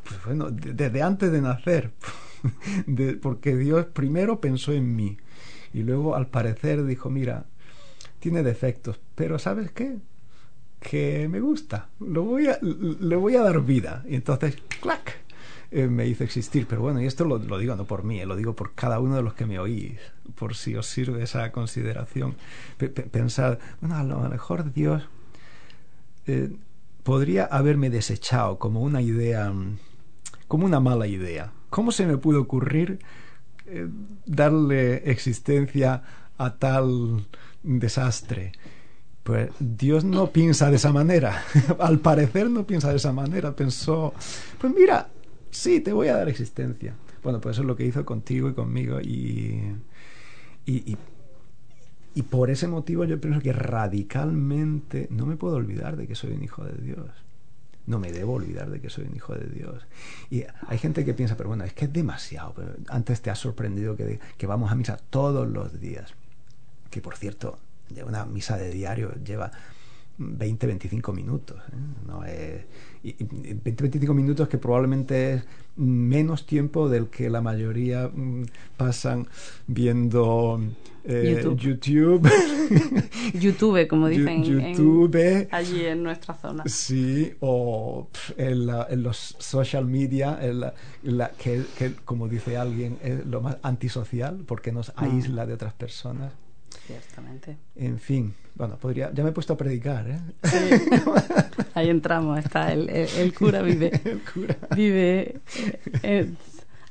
pues 0.05 0.25
bueno, 0.25 0.51
de- 0.51 0.73
desde 0.75 1.03
antes 1.03 1.31
de 1.31 1.41
nacer, 1.41 1.93
De- 2.87 3.15
porque 3.15 3.57
Dios 3.57 3.87
primero 3.87 4.41
pensó 4.41 4.73
en 4.73 4.97
mí 4.97 5.17
y 5.73 5.83
luego 5.83 6.17
al 6.17 6.27
parecer 6.29 6.85
dijo, 6.85 7.09
mira, 7.11 7.47
tiene 8.21 8.43
defectos, 8.43 8.99
pero 9.15 9.39
¿sabes 9.39 9.71
qué? 9.71 9.99
Que 10.81 11.29
me 11.29 11.41
gusta, 11.41 11.89
lo 12.01 12.25
voy 12.25 12.49
a, 12.49 12.59
le 12.63 13.17
voy 13.17 13.37
a 13.37 13.43
dar 13.43 13.61
vida. 13.65 14.05
Y 14.09 14.15
entonces, 14.17 14.57
¡clac! 14.81 15.19
Eh, 15.71 15.87
me 15.89 16.07
hizo 16.07 16.25
existir. 16.25 16.67
Pero 16.67 16.81
bueno, 16.83 17.01
y 17.01 17.07
esto 17.07 17.25
lo, 17.25 17.39
lo 17.39 17.59
digo 17.59 17.77
no 17.77 17.85
por 17.85 18.05
mí, 18.05 18.21
eh, 18.21 18.27
lo 18.27 18.37
digo 18.37 18.55
por 18.55 18.75
cada 18.75 19.01
uno 19.01 19.17
de 19.17 19.23
los 19.23 19.35
que 19.35 19.47
me 19.47 19.59
oís, 19.59 19.99
por 20.35 20.55
si 20.57 20.75
os 20.77 20.87
sirve 20.87 21.23
esa 21.23 21.51
consideración. 21.53 22.37
Pe- 22.77 22.89
pe- 22.89 23.03
pensad, 23.03 23.59
bueno, 23.81 23.97
a 23.97 24.03
lo 24.05 24.21
mejor 24.29 24.73
Dios 24.73 25.03
eh, 26.27 26.51
podría 27.03 27.45
haberme 27.45 27.91
desechado 27.91 28.59
como 28.59 28.81
una 28.83 29.01
idea, 29.03 29.53
como 30.47 30.67
una 30.67 30.81
mala 30.81 31.07
idea. 31.07 31.53
¿Cómo 31.71 31.93
se 31.93 32.07
me 32.07 32.17
pudo 32.17 32.41
ocurrir 32.43 32.99
darle 34.27 35.11
existencia 35.11 36.03
a 36.39 36.55
tal 36.57 37.27
desastre? 37.63 38.53
Pues 39.23 39.51
Dios 39.59 40.05
no 40.05 40.29
piensa 40.31 40.71
de 40.71 40.77
esa 40.77 40.93
manera. 40.93 41.45
Al 41.79 41.99
parecer 41.99 42.49
no 42.51 42.65
piensa 42.67 42.89
de 42.91 42.97
esa 42.97 43.13
manera. 43.13 43.55
Pensó, 43.55 44.15
pues 44.59 44.73
mira, 44.75 45.09
sí, 45.51 45.81
te 45.81 45.93
voy 45.93 46.09
a 46.09 46.17
dar 46.17 46.29
existencia. 46.29 46.95
Bueno, 47.23 47.41
pues 47.41 47.57
eso 47.57 47.63
es 47.63 47.67
lo 47.67 47.77
que 47.77 47.85
hizo 47.85 48.05
contigo 48.05 48.49
y 48.49 48.55
conmigo. 48.55 49.01
Y, 49.01 49.63
y, 50.67 50.93
y, 50.93 50.97
y 52.15 52.23
por 52.23 52.51
ese 52.51 52.69
motivo 52.69 53.05
yo 53.05 53.21
pienso 53.21 53.41
que 53.41 53.53
radicalmente 53.53 55.09
no 55.11 55.27
me 55.27 55.37
puedo 55.37 55.57
olvidar 55.57 55.97
de 55.97 56.07
que 56.07 56.15
soy 56.15 56.33
un 56.33 56.43
hijo 56.43 56.65
de 56.65 56.81
Dios. 56.83 57.09
No 57.87 57.99
me 57.99 58.13
debo 58.13 58.35
olvidar 58.35 58.71
de 58.71 58.81
que 58.81 58.91
soy 58.91 59.07
un 59.07 59.17
hijo 59.17 59.35
de 59.35 59.47
Dios. 59.47 59.87
Y 60.31 60.45
hay 60.67 60.79
gente 60.79 61.05
que 61.05 61.15
piensa, 61.15 61.37
pero 61.37 61.49
bueno, 61.49 61.65
es 61.65 61.73
que 61.73 61.87
es 61.87 61.93
demasiado. 61.93 62.55
Antes 62.89 63.23
te 63.23 63.31
has 63.31 63.39
sorprendido 63.39 63.97
que, 63.97 64.21
que 64.37 64.47
vamos 64.47 64.71
a 64.71 64.75
misa 64.75 64.99
todos 65.11 65.49
los 65.49 65.81
días. 65.81 66.13
Que 66.91 67.01
por 67.01 67.17
cierto, 67.17 67.59
una 68.07 68.27
misa 68.27 68.57
de 68.57 68.71
diario 68.71 69.15
lleva 69.25 69.53
20, 70.19 70.67
25 70.67 71.13
minutos. 71.13 71.57
¿eh? 71.73 71.77
No 72.07 72.25
es, 72.25 72.65
y, 73.03 73.11
y 73.11 73.25
20, 73.55 73.83
25 73.85 74.15
minutos 74.15 74.49
que 74.49 74.59
probablemente 74.59 75.35
es 75.35 75.45
menos 75.77 76.45
tiempo 76.47 76.89
del 76.89 77.07
que 77.09 77.31
la 77.31 77.41
mayoría 77.41 78.09
mm, 78.13 78.43
pasan 78.77 79.27
viendo 79.69 80.61
eh, 81.05 81.41
YouTube. 81.43 81.59
YouTube. 81.61 82.31
YouTube 83.35 83.87
como 83.89 84.09
dicen 84.09 84.29
en- 84.45 84.75
YouTube. 84.75 85.49
allí 85.51 85.85
en 85.85 86.03
nuestra 86.03 86.35
zona 86.35 86.65
Sí, 86.67 87.33
o 87.41 88.09
en, 88.37 88.67
la- 88.67 88.87
en 88.91 89.03
los 89.03 89.37
social 89.39 89.87
media, 89.87 90.39
en 90.43 90.61
la- 90.61 90.75
en 91.05 91.19
la- 91.19 91.31
que, 91.31 91.63
que, 91.79 91.95
como 92.05 92.29
dice 92.29 92.57
alguien, 92.57 92.99
es 93.03 93.25
lo 93.27 93.41
más 93.41 93.59
antisocial 93.63 94.43
porque 94.47 94.73
nos 94.73 94.93
aísla 94.97 95.47
de 95.47 95.55
otras 95.55 95.75
personas. 95.75 96.33
Ciertamente 96.87 97.57
En 97.77 97.99
fin, 97.99 98.35
bueno, 98.55 98.77
podría, 98.77 99.13
ya 99.13 99.23
me 99.23 99.31
he 99.31 99.33
puesto 99.33 99.53
a 99.53 99.57
predicar, 99.57 100.09
¿eh? 100.09 100.19
ahí 101.75 101.89
entramos 101.91 102.39
está 102.39 102.73
el, 102.73 102.89
el- 102.91 103.09
el 103.19 103.35
cura 103.35 103.63
vive 103.63 103.89
El 104.05 104.21
cura. 104.21 104.57
vive 104.75 105.41
eh, 106.03 106.31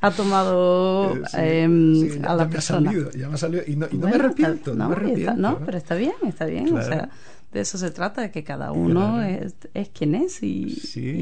ha 0.02 0.12
tomado 0.12 1.16
Eh, 1.16 1.22
sí, 1.32 1.38
em, 1.40 1.96
sí, 2.12 2.20
a 2.24 2.36
la 2.36 2.38
ya 2.38 2.38
me 2.38 2.42
ha 2.44 2.50
persona 2.50 2.92
salido, 2.92 3.12
ya 3.12 3.28
me 3.30 3.34
ha 3.34 3.38
salido, 3.38 3.64
y 3.68 3.76
no, 3.76 3.88
y 3.92 3.98
no 3.98 4.08
me 4.08 4.16
arrepiento, 4.16 4.72
está- 4.72 4.74
no, 4.74 4.90
me 4.90 4.96
está- 4.96 5.06
arrepiento. 5.06 5.34
no, 5.42 5.52
¿eh? 5.54 5.58
pero 5.66 5.78
está 5.78 5.96
bien, 5.96 6.14
está 6.28 6.46
bien. 6.46 6.74
O 6.78 6.82
sea, 6.84 7.10
de 7.52 7.60
eso 7.62 7.78
se 7.78 7.92
trata, 7.92 8.22
de 8.22 8.30
que 8.32 8.44
cada 8.44 8.72
uno 8.72 9.16
Claro. 9.16 9.24
es, 9.24 9.56
es 9.74 9.90
quien 9.90 10.16
es 10.16 10.44
y, 10.44 10.78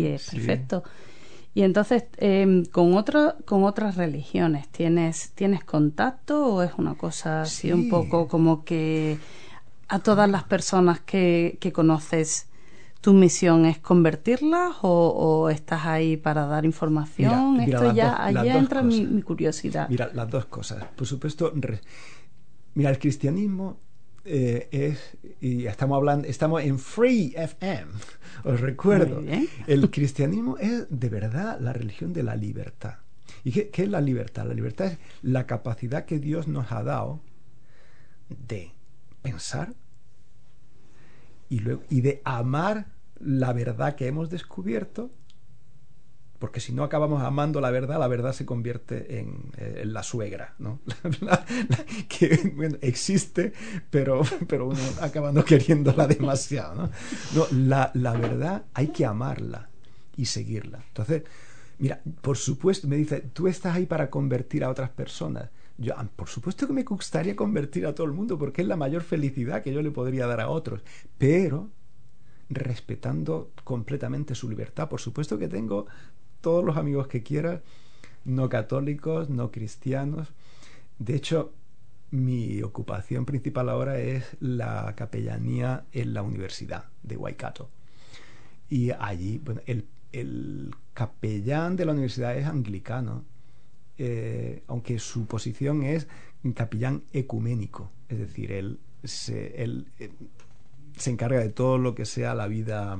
es 0.07 0.29
perfecto. 0.29 0.83
Y 1.55 1.63
entonces, 1.63 2.03
em, 2.17 2.65
con, 2.65 2.95
otro, 2.95 3.35
con 3.45 3.63
otras 3.63 3.95
religiones, 3.97 4.67
¿tienes, 4.69 5.31
¿tienes 5.35 5.63
contacto 5.63 6.45
o 6.47 6.61
es 6.61 6.73
una 6.77 6.95
cosa 6.95 7.43
así 7.43 7.67
Sí. 7.69 7.73
un 7.73 7.89
poco 7.89 8.27
como 8.27 8.65
que 8.65 9.17
a 9.87 9.99
todas 9.99 10.29
las 10.29 10.43
personas 10.43 10.99
que, 10.99 11.57
que 11.61 11.71
conoces 11.71 12.47
tu 13.01 13.13
misión 13.13 13.65
es 13.65 13.77
convertirlas 13.79 14.77
o, 14.81 15.09
o 15.09 15.49
estás 15.49 15.85
ahí 15.85 16.17
para 16.17 16.45
dar 16.47 16.65
información? 16.65 17.57
Mira, 17.59 17.65
mira, 17.65 17.83
Esto 17.85 17.91
ya, 17.95 18.43
dos 18.53 18.55
entra 18.63 18.83
mi, 18.83 19.05
mi 19.05 19.21
curiosidad. 19.21 19.87
Mira, 19.89 20.11
las 20.13 20.29
dos 20.29 20.45
cosas. 20.47 20.83
Por 20.95 21.07
supuesto, 21.07 21.53
re- 21.55 21.81
mira, 22.73 22.89
el 22.89 22.99
cristianismo 22.99 23.77
eh, 24.25 24.67
es, 24.71 25.17
y 25.39 25.67
estamos 25.67 25.97
hablando, 25.97 26.27
estamos 26.27 26.63
en 26.63 26.79
Free 26.79 27.33
FM, 27.37 27.91
os 28.43 28.59
recuerdo. 28.59 29.23
El 29.67 29.89
cristianismo 29.91 30.57
es 30.57 30.87
de 30.89 31.09
verdad 31.09 31.59
la 31.59 31.73
religión 31.73 32.11
de 32.11 32.23
la 32.23 32.35
libertad. 32.35 32.95
¿Y 33.43 33.51
qué, 33.51 33.69
qué 33.69 33.83
es 33.83 33.89
la 33.89 34.01
libertad? 34.01 34.47
La 34.47 34.55
libertad 34.55 34.87
es 34.87 34.97
la 35.21 35.45
capacidad 35.45 36.05
que 36.05 36.19
Dios 36.19 36.47
nos 36.47 36.71
ha 36.71 36.83
dado 36.83 37.21
de 38.29 38.71
pensar 39.21 39.73
y, 41.49 41.59
luego, 41.59 41.83
y 41.89 42.01
de 42.01 42.21
amar 42.25 42.87
la 43.19 43.53
verdad 43.53 43.95
que 43.95 44.07
hemos 44.07 44.29
descubierto 44.29 45.11
porque 46.39 46.59
si 46.59 46.73
no 46.73 46.83
acabamos 46.83 47.23
amando 47.23 47.61
la 47.61 47.71
verdad, 47.71 47.99
la 47.99 48.07
verdad 48.07 48.33
se 48.33 48.45
convierte 48.45 49.19
en, 49.19 49.51
eh, 49.57 49.83
la 49.85 50.03
suegra, 50.03 50.55
¿no? 50.59 50.79
Que 52.09 52.53
existe, 52.81 53.53
pero, 53.89 54.21
pero 54.47 54.67
uno 54.67 54.79
acaba 55.01 55.31
no 55.31 55.43
queriéndola 55.43 56.07
demasiado, 56.07 56.75
¿no? 56.75 56.89
No, 57.33 57.47
la, 57.51 57.91
la 57.93 58.13
verdad 58.13 58.65
hay 58.73 58.89
que 58.89 59.05
amarla 59.05 59.69
y 60.17 60.25
seguirla. 60.25 60.83
Entonces, 60.87 61.23
mira, 61.79 62.01
por 62.21 62.37
supuesto, 62.37 62.87
me 62.87 62.97
dice, 62.97 63.21
tú 63.21 63.47
estás 63.47 63.75
ahí 63.75 63.85
para 63.85 64.09
convertir 64.09 64.63
a 64.63 64.69
otras 64.69 64.89
personas. 64.89 65.49
Yo, 65.77 65.93
ah, 65.97 66.07
por 66.15 66.29
supuesto 66.29 66.67
que 66.67 66.73
me 66.73 66.83
gustaría 66.83 67.35
convertir 67.35 67.85
a 67.85 67.93
todo 67.93 68.07
el 68.07 68.13
mundo, 68.13 68.37
porque 68.37 68.61
es 68.61 68.67
la 68.67 68.77
mayor 68.77 69.03
felicidad 69.03 69.61
que 69.61 69.73
yo 69.73 69.81
le 69.81 69.91
podría 69.91 70.25
dar 70.27 70.41
a 70.41 70.49
otros. 70.49 70.81
Pero 71.17 71.69
respetando 72.49 73.51
completamente 73.63 74.35
su 74.35 74.49
libertad. 74.49 74.89
Por 74.89 75.01
supuesto 75.01 75.37
que 75.37 75.47
tengo 75.47 75.87
todos 76.45 76.63
los 76.63 76.77
amigos 76.77 77.07
que 77.07 77.23
quiera, 77.23 77.63
no 78.23 78.49
católicos, 78.49 79.31
no 79.31 79.49
cristianos. 79.49 80.27
De 80.99 81.15
hecho, 81.15 81.51
mi 82.11 82.61
ocupación 82.61 83.25
principal 83.25 83.67
ahora 83.67 83.97
es 83.97 84.37
la 84.39 84.93
capellanía 84.95 85.85
en 85.91 86.13
la 86.13 86.21
Universidad 86.21 86.85
de 87.01 87.17
Waikato. 87.17 87.67
Y 88.69 88.91
allí, 88.91 89.41
bueno, 89.43 89.61
el, 89.65 89.87
el 90.11 90.75
capellán 90.93 91.75
de 91.77 91.85
la 91.85 91.93
universidad 91.93 92.37
es 92.37 92.45
anglicano 92.45 93.23
eh, 93.97 94.61
aunque 94.67 94.99
su 94.99 95.25
posición 95.25 95.81
es 95.81 96.07
capellán 96.53 97.01
ecuménico, 97.11 97.89
es 98.07 98.19
decir, 98.19 98.51
él 98.51 98.77
se, 99.03 99.63
él, 99.63 99.87
eh, 99.99 100.11
se 100.95 101.09
encarga 101.09 101.39
de 101.39 101.49
todo 101.49 101.79
lo 101.79 101.95
que 101.95 102.05
sea 102.05 102.35
la 102.35 102.47
vida 102.47 102.99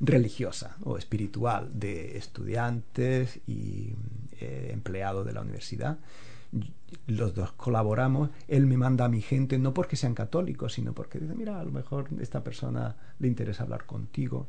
religiosa 0.00 0.76
o 0.84 0.98
espiritual 0.98 1.70
de 1.72 2.18
estudiantes 2.18 3.40
y 3.46 3.94
eh, 4.40 4.70
empleados 4.72 5.24
de 5.26 5.32
la 5.32 5.40
universidad. 5.40 5.98
Los 7.06 7.34
dos 7.34 7.52
colaboramos, 7.52 8.30
él 8.48 8.66
me 8.66 8.76
manda 8.76 9.04
a 9.04 9.08
mi 9.08 9.20
gente 9.20 9.58
no 9.58 9.74
porque 9.74 9.96
sean 9.96 10.14
católicos, 10.14 10.74
sino 10.74 10.92
porque 10.92 11.18
dice, 11.18 11.34
mira, 11.34 11.60
a 11.60 11.64
lo 11.64 11.72
mejor 11.72 12.08
esta 12.20 12.44
persona 12.44 12.96
le 13.18 13.28
interesa 13.28 13.64
hablar 13.64 13.84
contigo 13.86 14.46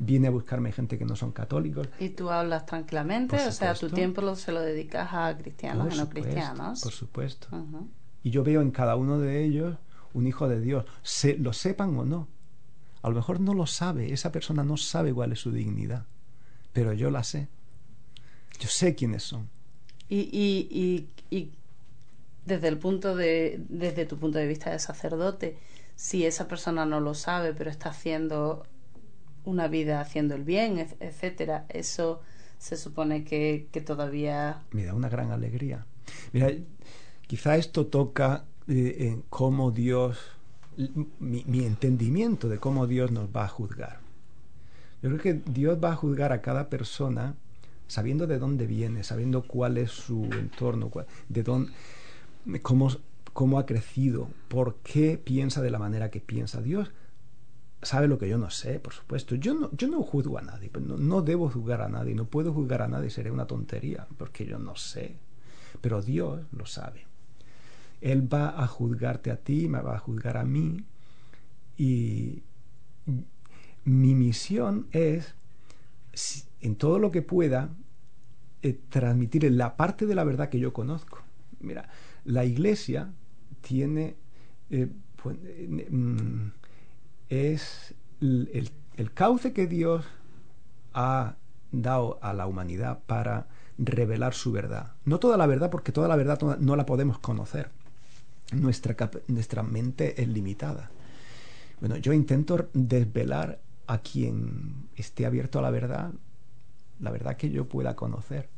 viene 0.00 0.28
a 0.28 0.30
buscarme 0.30 0.72
gente 0.72 0.98
que 0.98 1.04
no 1.04 1.14
son 1.14 1.30
católicos. 1.30 1.88
¿Y 1.98 2.08
tú 2.10 2.30
hablas 2.30 2.66
tranquilamente? 2.66 3.36
o 3.36 3.52
sea, 3.52 3.74
tu 3.74 3.90
tiempo 3.90 4.22
lo, 4.22 4.34
se 4.34 4.50
lo 4.50 4.60
dedicas 4.60 5.10
a 5.12 5.36
cristianos 5.36 5.94
y 5.94 5.98
no 5.98 6.08
cristianos. 6.08 6.82
Por 6.82 6.92
supuesto. 6.92 7.48
Y 8.22 8.30
yo 8.30 8.42
veo 8.42 8.62
en 8.62 8.70
cada 8.70 8.96
uno 8.96 9.18
de 9.18 9.44
ellos 9.44 9.76
un 10.12 10.26
hijo 10.26 10.48
de 10.48 10.60
Dios, 10.60 10.84
se, 11.02 11.36
lo 11.38 11.52
sepan 11.52 11.96
o 11.96 12.04
no. 12.04 12.28
A 13.02 13.08
lo 13.08 13.14
mejor 13.14 13.40
no 13.40 13.54
lo 13.54 13.66
sabe, 13.66 14.12
esa 14.12 14.30
persona 14.30 14.62
no 14.62 14.76
sabe 14.76 15.12
cuál 15.12 15.32
es 15.32 15.40
su 15.40 15.52
dignidad, 15.52 16.06
pero 16.72 16.92
yo 16.92 17.10
la 17.10 17.24
sé. 17.24 17.48
Yo 18.58 18.68
sé 18.68 18.94
quiénes 18.94 19.22
son. 19.22 19.48
Y, 20.08 20.28
y, 20.32 20.68
y, 20.70 21.08
y 21.34 21.52
desde 22.44 22.68
el 22.68 22.78
punto 22.78 23.16
de, 23.16 23.64
desde 23.68 24.04
tu 24.06 24.18
punto 24.18 24.38
de 24.38 24.46
vista 24.46 24.70
de 24.70 24.78
sacerdote, 24.78 25.56
si 25.96 26.26
esa 26.26 26.48
persona 26.48 26.84
no 26.84 27.00
lo 27.00 27.14
sabe, 27.14 27.54
pero 27.54 27.70
está 27.70 27.90
haciendo 27.90 28.66
una 29.44 29.68
vida 29.68 30.00
haciendo 30.00 30.34
el 30.34 30.44
bien, 30.44 30.78
etcétera, 31.00 31.64
eso 31.68 32.20
se 32.58 32.76
supone 32.76 33.24
que, 33.24 33.68
que 33.72 33.80
todavía... 33.80 34.62
Me 34.72 34.84
da 34.84 34.94
una 34.94 35.08
gran 35.08 35.30
alegría. 35.30 35.86
Mira, 36.32 36.52
quizá 37.26 37.56
esto 37.56 37.86
toca 37.86 38.44
eh, 38.68 38.96
en 39.00 39.22
cómo 39.30 39.70
Dios, 39.70 40.18
mi, 41.18 41.44
mi, 41.46 41.64
entendimiento 41.64 42.48
de 42.48 42.58
cómo 42.58 42.86
Dios 42.86 43.10
nos 43.10 43.28
va 43.34 43.44
a 43.44 43.48
juzgar. 43.48 44.00
Yo 45.02 45.10
creo 45.10 45.20
que 45.20 45.50
Dios 45.50 45.78
va 45.82 45.92
a 45.92 45.96
juzgar 45.96 46.32
a 46.32 46.42
cada 46.42 46.68
persona 46.68 47.34
sabiendo 47.86 48.26
de 48.26 48.38
dónde 48.38 48.66
viene, 48.66 49.02
sabiendo 49.02 49.42
cuál 49.42 49.76
es 49.78 49.90
su 49.90 50.24
entorno, 50.24 50.90
de 51.28 51.42
dónde, 51.42 51.72
cómo, 52.62 52.90
cómo 53.32 53.58
ha 53.58 53.66
crecido, 53.66 54.28
por 54.48 54.76
qué 54.76 55.18
piensa 55.22 55.60
de 55.60 55.70
la 55.70 55.78
manera 55.78 56.10
que 56.10 56.20
piensa. 56.20 56.62
Dios 56.62 56.90
sabe 57.82 58.06
lo 58.06 58.18
que 58.18 58.28
yo 58.28 58.38
no 58.38 58.50
sé, 58.50 58.78
por 58.78 58.92
supuesto. 58.92 59.34
Yo 59.34 59.54
no, 59.54 59.70
yo 59.72 59.88
no 59.88 60.02
juzgo 60.02 60.38
a 60.38 60.42
nadie, 60.42 60.70
no, 60.80 60.96
no 60.96 61.22
debo 61.22 61.48
juzgar 61.48 61.82
a 61.82 61.88
nadie, 61.88 62.14
no 62.14 62.26
puedo 62.26 62.52
juzgar 62.52 62.82
a 62.82 62.88
nadie, 62.88 63.10
sería 63.10 63.32
una 63.32 63.46
tontería, 63.46 64.06
porque 64.18 64.46
yo 64.46 64.58
no 64.58 64.76
sé. 64.76 65.16
Pero 65.80 66.02
Dios 66.02 66.40
lo 66.52 66.66
sabe. 66.66 67.09
Él 68.00 68.32
va 68.32 68.62
a 68.62 68.66
juzgarte 68.66 69.30
a 69.30 69.36
ti, 69.36 69.68
me 69.68 69.80
va 69.80 69.96
a 69.96 69.98
juzgar 69.98 70.36
a 70.36 70.44
mí. 70.44 70.84
Y 71.76 72.42
mi 73.84 74.14
misión 74.14 74.86
es, 74.92 75.34
en 76.60 76.76
todo 76.76 76.98
lo 76.98 77.10
que 77.10 77.22
pueda, 77.22 77.70
eh, 78.62 78.78
transmitir 78.88 79.50
la 79.52 79.76
parte 79.76 80.06
de 80.06 80.14
la 80.14 80.24
verdad 80.24 80.48
que 80.48 80.58
yo 80.58 80.72
conozco. 80.72 81.22
Mira, 81.60 81.88
la 82.24 82.44
iglesia 82.44 83.10
tiene... 83.60 84.16
Eh, 84.70 84.88
pues, 85.22 85.36
eh, 85.44 85.88
mm, 85.90 86.52
es 87.28 87.94
el, 88.20 88.70
el, 88.96 89.12
cauce 89.12 89.52
que 89.52 89.66
Dios 89.66 90.04
ha 90.94 91.36
dado 91.72 92.18
a 92.22 92.32
la 92.32 92.46
humanidad 92.46 93.00
para 93.06 93.46
revelar 93.78 94.34
su 94.34 94.52
verdad. 94.52 94.92
No 95.04 95.18
toda 95.18 95.36
la 95.36 95.46
verdad, 95.46 95.70
porque 95.70 95.92
toda 95.92 96.08
la 96.08 96.16
verdad 96.16 96.58
no 96.58 96.76
la 96.76 96.86
podemos 96.86 97.18
conocer. 97.18 97.70
Nuestra, 98.52 98.96
nuestra 99.28 99.62
mente 99.62 100.20
es 100.20 100.28
limitada. 100.28 100.90
Bueno, 101.80 101.96
yo 101.96 102.12
intento 102.12 102.68
desvelar 102.74 103.60
a 103.86 103.98
quien 103.98 104.88
esté 104.96 105.26
abierto 105.26 105.58
a 105.58 105.62
la 105.62 105.70
verdad, 105.70 106.12
la 107.00 107.10
verdad 107.10 107.36
que 107.36 107.50
yo 107.50 107.68
pueda 107.68 107.96
conocer, 107.96 108.48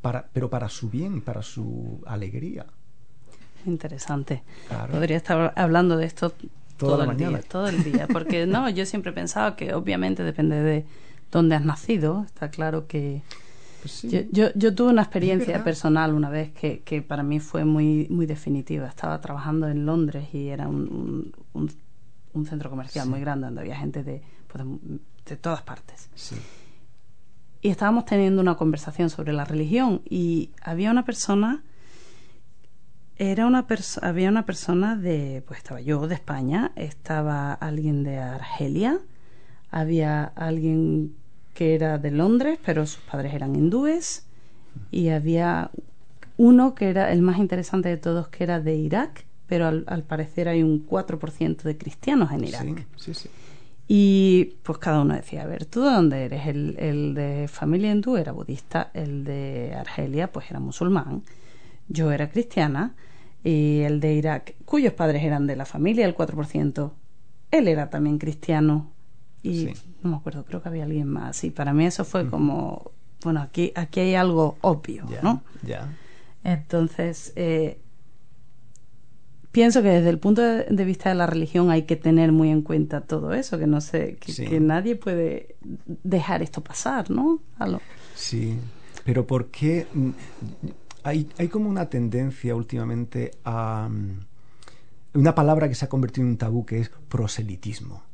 para, 0.00 0.28
pero 0.32 0.50
para 0.50 0.68
su 0.68 0.88
bien, 0.88 1.20
para 1.20 1.42
su 1.42 2.02
alegría. 2.06 2.66
Interesante. 3.66 4.42
Podría 4.90 5.16
estar 5.16 5.52
hablando 5.56 5.96
de 5.96 6.06
esto 6.06 6.32
todo 6.76 7.02
el 7.04 7.16
día, 7.16 7.40
todo 7.42 7.68
el 7.68 7.84
día, 7.84 8.06
porque 8.12 8.46
no, 8.46 8.68
yo 8.68 8.84
siempre 8.86 9.12
he 9.12 9.14
pensado 9.14 9.56
que 9.56 9.74
obviamente 9.74 10.22
depende 10.22 10.60
de 10.60 10.84
dónde 11.30 11.54
has 11.56 11.64
nacido, 11.64 12.24
está 12.24 12.50
claro 12.50 12.86
que 12.86 13.22
pues 13.84 14.00
yo, 14.32 14.48
yo, 14.54 14.74
tuve 14.74 14.92
una 14.92 15.02
experiencia 15.02 15.62
personal 15.62 16.14
una 16.14 16.30
vez 16.30 16.52
que, 16.52 16.80
que, 16.80 17.02
para 17.02 17.22
mí 17.22 17.38
fue 17.38 17.66
muy 17.66 18.06
muy 18.08 18.24
definitiva. 18.24 18.88
Estaba 18.88 19.20
trabajando 19.20 19.68
en 19.68 19.84
Londres 19.84 20.32
y 20.32 20.48
era 20.48 20.68
un, 20.68 21.34
un, 21.52 22.46
centro 22.46 22.70
comercial 22.70 23.06
muy 23.10 23.20
grande 23.20 23.44
donde 23.44 23.60
había 23.60 23.76
gente 23.76 24.02
de, 24.02 24.22
pues, 24.48 24.64
de, 25.26 25.36
todas 25.36 25.60
partes. 25.60 26.08
Y 27.60 27.68
estábamos 27.68 28.06
teniendo 28.06 28.40
una 28.40 28.54
conversación 28.54 29.10
sobre 29.10 29.34
la 29.34 29.44
religión 29.44 30.00
y 30.08 30.48
había 30.62 30.90
una 30.90 31.04
persona 31.04 31.62
era 33.16 33.46
una 33.46 33.66
había 34.00 34.30
una 34.30 34.46
persona 34.46 34.96
de, 34.96 35.44
pues 35.46 35.58
estaba 35.58 35.82
yo 35.82 36.08
de 36.08 36.14
España, 36.14 36.72
estaba 36.74 37.52
alguien 37.52 38.02
de 38.02 38.16
Argelia, 38.16 38.98
había 39.70 40.24
alguien 40.24 41.16
que 41.54 41.74
era 41.74 41.98
de 41.98 42.10
Londres, 42.10 42.58
pero 42.64 42.86
sus 42.86 43.02
padres 43.02 43.32
eran 43.32 43.56
hindúes, 43.56 44.26
y 44.90 45.08
había 45.08 45.70
uno 46.36 46.74
que 46.74 46.90
era 46.90 47.12
el 47.12 47.22
más 47.22 47.38
interesante 47.38 47.88
de 47.88 47.96
todos, 47.96 48.28
que 48.28 48.44
era 48.44 48.60
de 48.60 48.74
Irak, 48.74 49.24
pero 49.46 49.68
al, 49.68 50.02
parecer 50.02 50.48
hay 50.48 50.62
un 50.62 50.86
4% 50.86 51.62
de 51.62 51.78
cristianos 51.78 52.32
en 52.32 52.44
Irak. 52.44 52.86
Sí, 52.96 53.14
sí, 53.14 53.28
Y 53.86 54.54
pues 54.62 54.78
cada 54.78 55.00
uno 55.02 55.14
decía, 55.14 55.42
a 55.42 55.46
ver, 55.46 55.64
¿tú 55.66 55.82
de 55.82 55.90
dónde 55.90 56.24
eres? 56.24 56.46
El, 56.46 56.76
el 56.78 57.14
de 57.14 57.46
familia 57.48 57.92
hindú 57.92 58.16
era 58.16 58.32
budista, 58.32 58.90
el 58.94 59.24
de 59.24 59.74
Argelia 59.74 60.32
pues 60.32 60.50
era 60.50 60.60
musulmán 60.60 61.22
yo 61.88 62.12
era 62.12 62.30
cristiana 62.30 62.94
y 63.42 63.80
el 63.80 64.00
de 64.00 64.14
Irak, 64.14 64.54
cuyos 64.64 64.92
padres 64.94 65.22
eran 65.22 65.46
de 65.46 65.56
la 65.56 65.66
familia, 65.66 66.06
el 66.06 66.16
4%, 66.16 66.92
él 67.50 67.68
era 67.68 67.90
también 67.90 68.18
cristiano 68.18 68.90
y 69.44 69.74
no 70.02 70.10
me 70.10 70.16
acuerdo, 70.16 70.44
creo 70.44 70.62
que 70.62 70.68
había 70.70 70.84
alguien 70.84 71.08
más. 71.08 71.44
Y 71.44 71.50
para 71.50 71.74
mí 71.74 71.84
eso 71.84 72.04
fue 72.04 72.28
como, 72.28 72.92
bueno, 73.22 73.42
aquí, 73.42 73.72
aquí 73.74 74.00
hay 74.00 74.14
algo 74.14 74.56
obvio, 74.62 75.04
¿no? 75.22 75.42
Ya. 75.62 75.94
Entonces, 76.42 77.34
eh, 77.36 77.78
pienso 79.52 79.82
que 79.82 79.88
desde 79.88 80.08
el 80.08 80.18
punto 80.18 80.40
de 80.40 80.84
vista 80.84 81.10
de 81.10 81.14
la 81.14 81.26
religión 81.26 81.70
hay 81.70 81.82
que 81.82 81.96
tener 81.96 82.32
muy 82.32 82.48
en 82.48 82.62
cuenta 82.62 83.02
todo 83.02 83.34
eso, 83.34 83.58
que 83.58 83.66
no 83.66 83.82
sé, 83.82 84.16
que, 84.16 84.60
nadie 84.60 84.96
puede 84.96 85.56
dejar 86.02 86.42
esto 86.42 86.62
pasar, 86.62 87.10
¿no? 87.10 87.40
Sí, 88.14 88.58
pero 89.04 89.26
¿por 89.26 89.48
qué? 89.48 89.86
hay, 91.02 91.28
hay 91.36 91.48
como 91.48 91.68
una 91.68 91.90
tendencia 91.90 92.56
últimamente 92.56 93.32
a 93.44 93.90
mm, 93.90 95.18
una 95.18 95.34
palabra 95.34 95.68
que 95.68 95.74
se 95.74 95.84
ha 95.84 95.88
convertido 95.90 96.24
en 96.26 96.30
un 96.32 96.38
tabú 96.38 96.64
que 96.64 96.80
es 96.80 96.90
proselitismo 97.10 98.13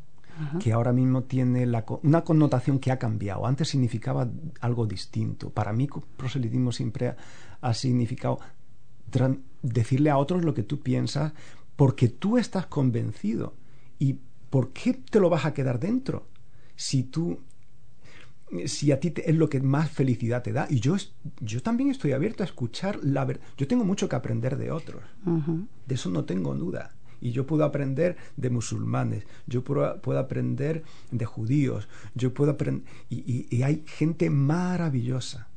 que 0.59 0.73
ahora 0.73 0.93
mismo 0.93 1.25
tiene 1.25 1.67
la, 1.67 1.85
una 2.03 2.23
connotación 2.23 2.79
que 2.79 2.91
ha 2.91 2.99
cambiado. 2.99 3.47
Antes 3.47 3.69
significaba 3.69 4.29
algo 4.61 4.87
distinto. 4.87 5.51
Para 5.51 5.73
mí, 5.73 5.89
proselitismo 6.17 6.73
siempre 6.73 7.15
ha, 7.61 7.75
significado 7.75 8.39
decirle 9.63 10.11
a 10.11 10.17
otros 10.17 10.45
lo 10.45 10.55
que 10.55 10.63
tú 10.63 10.81
piensas 10.81 11.33
porque 11.77 12.09
tú 12.09 12.39
estás 12.39 12.67
convencido. 12.67 13.55
¿Y 13.99 14.19
por 14.51 14.73
qué 14.73 14.95
te 14.95 15.21
lo 15.21 15.31
vas 15.31 15.45
a 15.45 15.55
quedar 15.55 15.79
dentro? 15.79 16.27
Si 16.77 17.03
tú 17.03 17.41
si 18.67 18.91
a 18.91 18.99
ti 18.99 19.13
es 19.17 19.37
lo 19.37 19.49
que 19.49 19.61
más 19.61 19.91
felicidad 19.91 20.43
te 20.43 20.53
da. 20.53 20.67
Y 20.69 20.81
yo, 20.81 20.97
yo 21.41 21.63
también 21.63 21.91
estoy 21.91 22.13
abierto 22.13 22.43
a 22.43 22.47
escuchar 22.47 22.99
la 23.03 23.25
verdad. 23.25 23.43
Yo 23.57 23.69
tengo 23.69 23.85
mucho 23.85 24.09
que 24.09 24.17
aprender 24.17 24.57
de 24.57 24.73
otros. 24.73 25.03
De 25.87 25.95
eso 25.95 26.11
no 26.11 26.25
tengo 26.25 26.55
duda. 26.55 26.93
Y 27.21 27.33
yo 27.33 27.47
puedo 27.47 27.65
aprender 27.65 28.17
de 28.37 28.51
musulmanes, 28.51 29.27
yo 29.47 29.63
puedo, 29.63 30.01
puedo 30.01 30.19
aprender 30.19 30.83
de 31.11 31.25
judíos, 31.25 31.89
yo 32.15 32.33
puedo 32.33 32.53
aprender... 32.53 32.85
Y, 33.09 33.47
y, 33.55 33.63
hay 33.63 33.85
gente 33.87 34.31
maravillosa. 34.31 35.49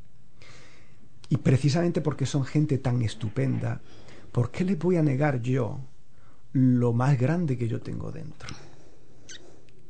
Y 1.30 1.38
precisamente 1.38 2.02
porque 2.02 2.26
son 2.26 2.46
gente 2.46 2.78
tan 2.78 3.02
estupenda, 3.02 3.82
¿por 4.32 4.52
qué 4.52 4.64
les 4.64 4.78
voy 4.78 4.98
a 4.98 5.04
negar 5.04 5.42
yo 5.42 5.80
lo 6.52 6.94
más 6.94 7.18
grande 7.18 7.58
que 7.58 7.68
yo 7.68 7.82
tengo 7.82 8.12
dentro? 8.12 8.50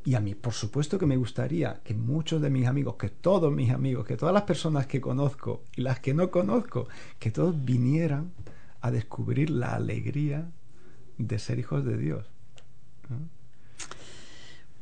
Y 0.06 0.14
a 0.14 0.20
mí, 0.20 0.34
por 0.34 0.52
supuesto 0.52 0.98
que 0.98 1.06
me 1.06 1.16
gustaría 1.16 1.80
que 1.82 1.94
muchos 1.94 2.42
de 2.42 2.50
mis 2.50 2.66
amigos, 2.66 2.96
que 2.96 3.08
todos 3.08 3.50
mis 3.50 3.70
amigos, 3.70 4.06
que 4.06 4.18
todas 4.18 4.34
las 4.34 4.42
personas 4.42 4.86
que 4.86 5.00
conozco 5.00 5.62
y 5.76 5.80
las 5.80 5.98
que 6.00 6.12
no 6.12 6.30
conozco, 6.30 6.88
que 7.18 7.30
todos 7.30 7.64
vinieran 7.64 8.32
a 8.82 8.90
descubrir 8.90 9.48
la 9.48 9.74
alegría 9.74 10.50
de 11.18 11.38
ser 11.38 11.58
hijos 11.58 11.84
de 11.84 11.96
Dios. 11.96 12.26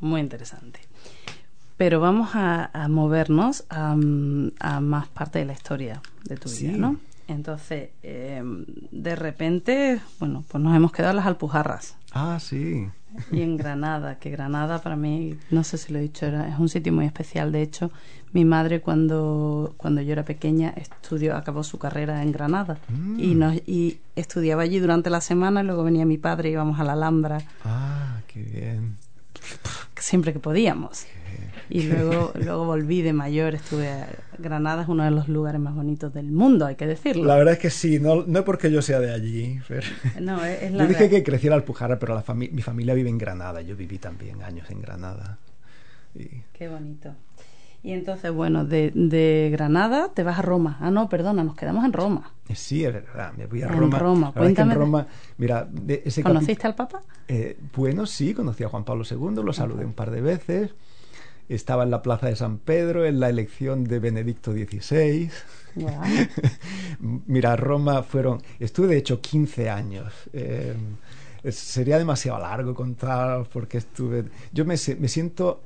Muy 0.01 0.21
interesante. 0.21 0.81
Pero 1.77 2.01
vamos 2.01 2.31
a, 2.35 2.71
movernos 2.89 3.65
a, 3.71 3.93
a, 4.61 4.81
más 4.81 5.09
parte 5.09 5.39
de 5.41 5.45
la 5.47 5.53
historia. 5.53 6.01
de 6.25 6.37
tu 6.37 6.49
Sí. 6.49 6.69
vida, 6.69 6.77
¿no? 6.79 6.97
Entonces, 7.29 7.91
eh, 8.03 8.43
de 8.91 9.17
repente, 9.17 10.01
bueno, 10.21 10.45
pues 10.49 10.63
nos 10.63 10.77
hemos 10.77 10.93
quedado 10.93 11.15
las 11.15 11.27
Alpujarras. 11.27 11.97
Ah, 12.13 12.39
sí. 12.41 12.89
Y 13.31 13.43
en 13.43 13.57
Granada, 13.57 14.19
que 14.19 14.31
Granada 14.31 14.81
para 14.81 14.97
mí, 14.97 15.37
no 15.51 15.65
sé 15.65 15.77
si 15.79 15.93
lo 15.93 15.99
he 15.99 16.03
dicho, 16.03 16.27
era, 16.27 16.49
es 16.49 16.59
un 16.59 16.69
sitio 16.69 16.93
muy 16.93 17.05
especial. 17.07 17.53
De 17.53 17.63
hecho, 17.63 17.91
mi 18.33 18.45
madre 18.45 18.81
cuando, 18.81 19.75
cuando 19.77 20.01
yo 20.01 20.13
era 20.13 20.25
pequeña 20.25 20.71
estudió, 20.77 21.37
acabó 21.37 21.63
su 21.63 21.79
carrera 21.79 22.23
en 22.23 22.33
Granada 22.33 22.79
Mm. 22.89 23.21
y, 23.21 23.35
nos, 23.35 23.57
y 23.67 23.99
estudiaba 24.17 24.63
allí 24.63 24.79
durante 24.79 25.11
la 25.11 25.21
semana 25.21 25.63
y 25.63 25.65
luego 25.67 25.85
venía 25.85 26.05
mi 26.07 26.19
padre, 26.19 26.51
íbamos 26.51 26.81
a 26.81 26.85
la 26.85 26.93
Alhambra 26.95 27.39
Ah, 27.65 28.21
qué 28.27 28.41
bien. 28.43 28.97
siempre 29.97 30.33
que 30.33 30.39
podíamos. 30.39 31.05
Y 31.71 31.85
luego, 31.85 32.33
luego 32.35 32.67
volví 32.67 33.01
de 33.03 33.13
mayor, 33.13 33.55
estuve 33.55 33.89
a 33.91 34.07
Granada, 34.39 34.83
es 34.83 34.89
uno 34.89 35.05
de 35.05 35.11
los 35.11 35.29
lugares 35.29 35.61
más 35.61 35.75
bonitos 35.75 36.13
del 36.13 36.31
mundo, 36.31 36.67
hay 36.67 36.75
que 36.77 36.87
decirlo. 36.87 37.25
La 37.25 37.37
verdad 37.37 37.55
es 37.55 37.61
que 37.61 37.71
sí, 37.71 37.99
no, 37.99 38.25
no 38.27 38.45
porque 38.45 38.71
yo 38.71 38.83
sea 38.83 39.01
de 39.01 39.11
allí. 39.13 39.59
pero- 39.69 39.87
No, 40.21 40.45
es, 40.45 40.63
es 40.65 40.73
la 40.73 40.83
Yo 40.85 40.89
dije 40.89 41.01
real- 41.01 41.11
que 41.11 41.23
crecí 41.23 41.47
en 41.47 41.55
Alpujarra, 41.55 41.99
pero 41.99 42.15
la 42.15 42.23
fami- 42.25 42.51
mi 42.51 42.61
familia 42.63 42.93
vive 42.95 43.09
en 43.09 43.17
Granada. 43.19 43.63
Yo 43.63 43.75
viví 43.77 43.99
también 43.99 44.43
años 44.43 44.69
en 44.71 44.83
Granada. 44.83 45.39
Y- 46.15 46.43
Qué 46.53 46.69
bonito. 46.69 47.15
Y 47.85 47.93
entonces, 47.93 48.31
bueno, 48.31 48.65
de, 48.65 48.93
de 48.95 49.49
Granada 49.51 50.11
te 50.15 50.23
vas 50.23 50.39
a 50.39 50.43
Roma. 50.43 50.77
Ah, 50.81 50.91
no, 50.93 51.09
perdona, 51.09 51.43
nos 51.43 51.57
quedamos 51.57 51.85
en 51.85 51.93
Roma. 51.93 52.31
Sí, 52.55 52.85
es 52.85 52.93
verdad. 52.93 53.33
Me 53.37 53.47
voy 53.47 53.63
a 53.63 53.67
En 53.67 53.73
Roma. 53.79 53.99
Roma, 53.99 54.27
verdad 54.31 54.37
en 54.37 54.55
cuéntame 54.55 54.75
Roma, 54.75 55.07
mira, 55.39 55.67
de 55.69 56.03
ese 56.05 56.23
¿Conociste 56.23 56.67
al 56.69 56.75
Papa? 56.77 57.03
Eh, 57.27 57.59
bueno, 57.75 58.07
sí, 58.07 58.35
conocí 58.35 58.63
a 58.63 58.69
Juan 58.69 58.85
Pablo 58.85 59.03
II, 59.11 59.43
lo 59.43 59.53
saludé 59.53 59.85
un 59.85 59.95
par 59.95 60.11
de 60.13 60.21
veces. 60.21 60.75
Estaba 61.55 61.83
en 61.85 61.91
la 61.91 62.03
plaza 62.03 62.27
de 62.29 62.37
San 62.37 62.59
Pedro 62.59 63.05
en 63.05 63.21
la 63.21 63.29
elección 63.29 63.85
de 63.85 63.99
Benedicto 63.99 64.53
XVI. 64.53 65.31
Mira, 67.27 67.57
Roma 67.57 68.03
fueron. 68.03 68.43
Estuve 68.61 68.89
de 68.89 68.97
hecho 68.99 69.21
15 69.21 69.71
años. 69.71 70.13
Eh, 70.33 70.75
sería 71.51 71.99
demasiado 71.99 72.39
largo 72.39 72.75
contar 72.75 73.47
porque 73.53 73.79
estuve. 73.79 74.25
Yo 74.53 74.65
me, 74.65 74.75
me 74.99 75.09
siento 75.09 75.63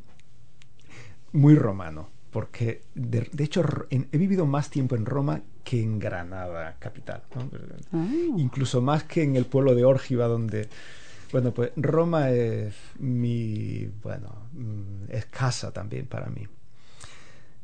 muy 1.32 1.55
romano 1.55 2.09
porque 2.30 2.82
de, 2.95 3.28
de 3.32 3.45
hecho 3.45 3.62
en- 3.91 4.09
he 4.12 4.18
vivido 4.18 4.47
más 4.47 4.70
tiempo 4.70 4.95
en 4.97 5.07
Roma 5.07 5.41
que 5.64 5.82
en 5.82 5.99
Granada, 5.99 6.76
capital. 6.78 7.22
¿no? 7.34 7.51
Ah. 7.93 8.07
Incluso 8.37 8.80
más 8.80 9.05
que 9.05 9.22
en 9.22 9.37
el 9.37 9.47
pueblo 9.47 9.74
de 9.74 9.84
Órgiva, 9.84 10.26
donde. 10.26 10.68
Bueno, 11.37 11.53
pues 11.53 11.70
Roma 11.76 12.30
es 12.30 12.74
mi. 12.99 13.91
Bueno, 14.03 14.49
mm, 14.55 15.11
es 15.11 15.26
casa 15.26 15.70
también 15.70 16.07
para 16.07 16.30
mí. 16.30 16.49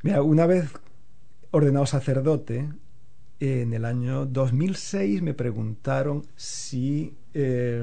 Mira, 0.03 0.21
una 0.23 0.45
vez 0.45 0.69
ordenado 1.53 1.87
sacerdote, 1.87 2.69
en 3.41 3.73
el 3.73 3.87
año 3.87 4.27
2006 4.27 5.23
me 5.23 5.33
preguntaron 5.33 6.27
si, 6.37 7.17
eh, 7.33 7.83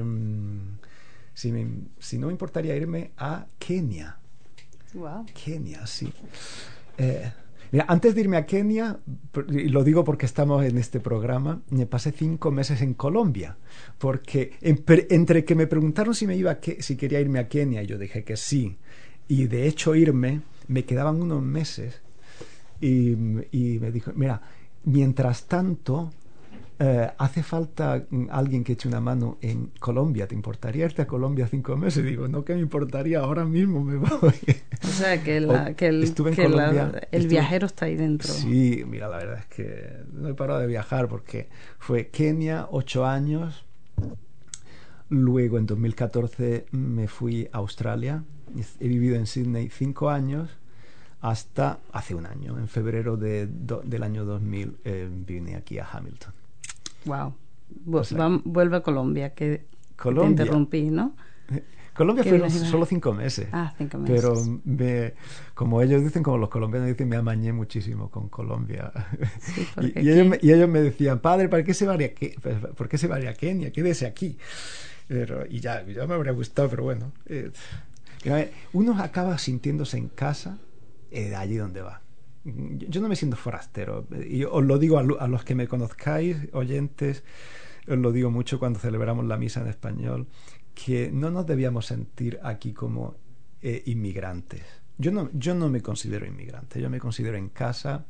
si, 1.34 1.50
me- 1.50 1.88
si 1.98 2.18
no 2.18 2.28
me 2.28 2.34
importaría 2.34 2.76
irme 2.76 3.10
a 3.16 3.48
Kenia. 3.58 4.16
Guau. 4.94 5.26
Kenia, 5.34 5.88
sí. 5.88 6.12
Eh, 6.98 7.32
mira, 7.72 7.84
antes 7.88 8.14
de 8.14 8.20
irme 8.22 8.36
a 8.36 8.46
Kenia, 8.46 8.98
lo 9.46 9.84
digo 9.84 10.04
porque 10.04 10.26
estamos 10.26 10.64
en 10.64 10.78
este 10.78 11.00
programa, 11.00 11.62
me 11.70 11.86
pasé 11.86 12.12
cinco 12.12 12.50
meses 12.50 12.80
en 12.82 12.94
Colombia, 12.94 13.56
porque 13.98 14.52
en- 14.60 14.82
entre 15.10 15.44
que 15.44 15.54
me 15.54 15.66
preguntaron 15.66 16.14
si 16.14 16.26
me 16.26 16.36
iba 16.36 16.50
a 16.52 16.58
si 16.80 16.96
quería 16.96 17.20
irme 17.20 17.38
a 17.38 17.48
Kenia, 17.48 17.82
yo 17.82 17.98
dije 17.98 18.24
que 18.24 18.36
sí, 18.36 18.76
y 19.28 19.46
de 19.46 19.66
hecho 19.66 19.94
irme, 19.94 20.42
me 20.68 20.84
quedaban 20.84 21.20
unos 21.22 21.42
meses, 21.42 22.00
y 22.80 23.16
me 23.80 23.90
dijo, 23.92 24.12
mira, 24.14 24.40
mientras 24.84 25.44
tanto, 25.46 26.12
eh, 26.82 27.10
hace 27.18 27.42
falta 27.42 28.04
mm, 28.08 28.28
alguien 28.30 28.64
que 28.64 28.72
eche 28.72 28.88
una 28.88 29.00
mano 29.00 29.36
en 29.42 29.70
Colombia, 29.78 30.26
¿te 30.26 30.34
importaría 30.34 30.86
irte 30.86 31.02
a 31.02 31.06
Colombia 31.06 31.46
cinco 31.46 31.76
meses? 31.76 32.02
digo, 32.04 32.26
no, 32.26 32.42
que 32.44 32.54
me 32.54 32.60
importaría, 32.60 33.20
ahora 33.20 33.44
mismo 33.44 33.84
me 33.84 33.96
voy. 33.98 34.32
O 34.82 34.86
sea, 34.88 35.22
que, 35.22 35.40
la- 35.40 35.70
O- 35.72 35.76
que 35.76 35.86
el, 35.88 36.00
la- 36.00 36.14
Colombia, 36.36 36.92
el 37.12 37.20
estuve- 37.22 37.28
viajero 37.28 37.66
está 37.66 37.84
ahí 37.84 37.96
dentro. 37.96 38.32
Sí, 38.32 38.82
mira, 38.88 39.08
la 39.08 39.18
verdad 39.18 39.38
es 39.40 39.46
que 39.46 39.92
no 40.12 40.28
he 40.28 40.34
parado 40.34 40.60
de 40.60 40.66
viajar 40.66 41.06
porque 41.08 41.48
fue 41.78 42.08
Kenia 42.08 42.66
ocho 42.70 43.04
años, 43.04 43.64
luego 45.08 45.58
en 45.58 45.66
2014 45.66 46.66
me 46.72 47.08
fui 47.08 47.48
a 47.52 47.58
Australia, 47.58 48.24
he 48.80 48.88
vivido 48.88 49.16
en 49.16 49.26
Sydney 49.26 49.68
cinco 49.68 50.08
años, 50.10 50.48
hasta 51.20 51.78
hace 51.92 52.14
un 52.14 52.24
año, 52.26 52.58
en 52.58 52.68
febrero 52.68 53.16
de 53.18 53.46
do- 53.46 53.82
del 53.84 54.02
año 54.02 54.24
2000 54.24 54.78
eh, 54.84 55.08
vine 55.26 55.56
aquí 55.56 55.78
a 55.78 55.86
Hamilton. 55.86 56.32
Wow. 57.04 57.34
O 57.92 58.04
sea- 58.04 58.28
vuelve 58.44 58.76
a 58.76 58.82
Colombia, 58.82 59.34
que 59.34 59.66
Colombia. 59.96 60.36
te 60.36 60.42
interrumpí, 60.42 60.90
¿no? 60.90 61.14
Colombia 61.94 62.24
¿Qué 62.24 62.30
fueron 62.30 62.50
solo 62.50 62.86
cinco 62.86 63.12
meses. 63.12 63.48
Ah, 63.52 63.74
cinco 63.76 63.98
meses. 63.98 64.20
Pero 64.20 64.60
me, 64.64 65.14
como 65.54 65.82
ellos 65.82 66.02
dicen, 66.02 66.22
como 66.22 66.38
los 66.38 66.48
colombianos 66.48 66.88
dicen, 66.88 67.08
me 67.08 67.16
amañé 67.16 67.52
muchísimo 67.52 68.10
con 68.10 68.28
Colombia. 68.28 68.92
Sí, 69.40 69.68
y, 69.96 70.08
ellos 70.08 70.26
me, 70.26 70.38
y 70.40 70.52
ellos 70.52 70.68
me 70.68 70.80
decían, 70.80 71.18
padre, 71.18 71.48
¿para 71.48 71.62
qué 71.62 71.74
se 71.74 71.86
va 71.86 71.94
a, 71.94 71.98
¿por 72.74 72.88
qué 72.88 72.96
se 72.96 73.06
va 73.06 73.16
a 73.16 73.20
ir 73.20 73.28
a 73.28 73.34
Kenia? 73.34 73.70
Quédese 73.72 74.06
aquí. 74.06 74.38
Pero, 75.08 75.44
y 75.46 75.60
ya, 75.60 75.84
ya 75.84 76.06
me 76.06 76.14
habría 76.14 76.32
gustado, 76.32 76.70
pero 76.70 76.84
bueno. 76.84 77.12
eh, 77.26 77.50
uno 78.72 78.96
acaba 78.98 79.36
sintiéndose 79.38 79.98
en 79.98 80.08
casa 80.08 80.58
eh, 81.10 81.34
allí 81.34 81.56
donde 81.56 81.82
va. 81.82 82.00
Yo 82.44 83.00
no 83.00 83.08
me 83.08 83.16
siento 83.16 83.36
forastero. 83.36 84.06
Y 84.28 84.44
os 84.44 84.64
lo 84.64 84.78
digo 84.78 84.98
a, 84.98 85.02
lo- 85.02 85.20
a 85.20 85.28
los 85.28 85.44
que 85.44 85.54
me 85.54 85.68
conozcáis, 85.68 86.36
oyentes, 86.52 87.22
os 87.88 87.98
lo 87.98 88.12
digo 88.12 88.30
mucho 88.30 88.58
cuando 88.58 88.78
celebramos 88.78 89.26
la 89.26 89.36
misa 89.36 89.60
en 89.60 89.68
español, 89.68 90.26
que 90.74 91.10
no 91.12 91.30
nos 91.30 91.46
debíamos 91.46 91.86
sentir 91.86 92.38
aquí 92.42 92.72
como 92.72 93.16
eh, 93.62 93.82
inmigrantes. 93.86 94.62
Yo 94.96 95.12
no, 95.12 95.28
yo 95.32 95.54
no 95.54 95.68
me 95.68 95.80
considero 95.82 96.26
inmigrante, 96.26 96.80
yo 96.80 96.88
me 96.90 96.98
considero 97.00 97.36
en 97.36 97.48
casa, 97.50 98.04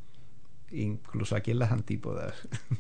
incluso 0.70 1.34
aquí 1.36 1.50
en 1.52 1.58
las 1.58 1.72
antípodas. 1.72 2.34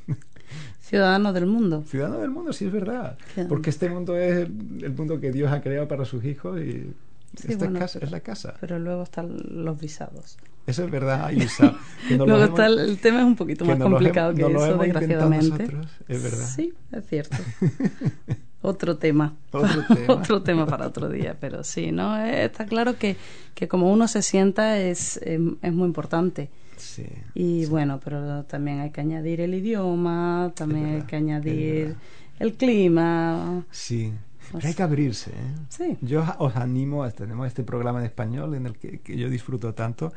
Ciudadano 0.80 1.32
del 1.32 1.46
mundo. 1.46 1.82
Ciudadano 1.86 2.18
del 2.20 2.30
mundo, 2.30 2.52
sí 2.52 2.66
es 2.66 2.72
verdad. 2.72 3.16
Ciudadano. 3.34 3.48
Porque 3.48 3.70
este 3.70 3.88
mundo 3.88 4.16
es 4.16 4.36
el, 4.46 4.84
el 4.84 4.92
mundo 4.94 5.20
que 5.20 5.30
Dios 5.30 5.52
ha 5.52 5.60
creado 5.60 5.86
para 5.88 6.04
sus 6.04 6.24
hijos 6.24 6.60
y 6.60 6.92
Sí, 7.36 7.52
esta 7.52 7.58
bueno, 7.66 7.78
es, 7.78 7.80
casa, 7.84 7.98
es 8.00 8.10
la 8.10 8.20
casa. 8.20 8.54
Pero 8.60 8.80
luego 8.80 9.04
están 9.04 9.36
los 9.64 9.80
visados. 9.80 10.36
Eso 10.66 10.84
es 10.84 10.90
verdad, 10.90 11.30
Isa. 11.30 11.74
Luego 12.10 12.44
está 12.44 12.66
hemos- 12.66 12.80
el, 12.80 12.98
tema 12.98 13.20
es 13.20 13.24
un 13.26 13.36
poquito 13.36 13.64
más 13.64 13.78
complicado 13.78 14.34
que 14.34 14.42
eso, 14.42 14.76
desgraciadamente. 14.78 15.48
nosotros, 15.48 15.86
es 16.08 16.22
verdad. 16.22 16.46
Sí, 16.46 16.72
es 16.92 17.06
cierto. 17.06 17.36
otro 18.62 18.96
tema. 18.98 19.34
Otro 19.52 19.84
tema. 19.94 20.14
Otro 20.14 20.42
tema 20.42 20.66
para 20.66 20.86
otro 20.86 21.08
día, 21.08 21.36
pero 21.40 21.64
sí, 21.64 21.92
¿no? 21.92 22.16
Eh, 22.24 22.44
Está 22.44 22.66
claro 22.66 22.96
que, 22.98 23.16
que 23.54 23.68
como 23.68 23.90
uno 23.92 24.06
se 24.06 24.22
sienta 24.22 24.78
es, 24.78 25.16
es, 25.18 25.40
es 25.62 25.72
muy 25.72 25.86
importante. 25.86 26.50
Sí. 26.76 27.06
Y 27.34 27.66
bueno, 27.66 28.00
pero 28.02 28.44
también 28.44 28.80
hay 28.80 28.90
que 28.90 29.00
añadir 29.00 29.40
el 29.40 29.54
idioma, 29.54 30.52
también 30.54 30.86
hay 30.86 31.02
que 31.02 31.16
añadir 31.16 31.96
el 32.38 32.54
clima. 32.54 33.64
Sí. 33.70 34.12
Pero 34.52 34.66
hay 34.68 34.74
que 34.74 34.82
abrirse. 34.82 35.30
¿eh? 35.30 35.54
Sí. 35.68 35.96
Yo 36.00 36.24
os 36.38 36.56
animo, 36.56 37.04
a- 37.04 37.10
tenemos 37.10 37.46
este 37.46 37.62
programa 37.62 38.00
en 38.00 38.06
español 38.06 38.54
en 38.54 38.66
el 38.66 38.76
que, 38.78 38.98
que 39.00 39.16
yo 39.16 39.28
disfruto 39.28 39.74
tanto, 39.74 40.12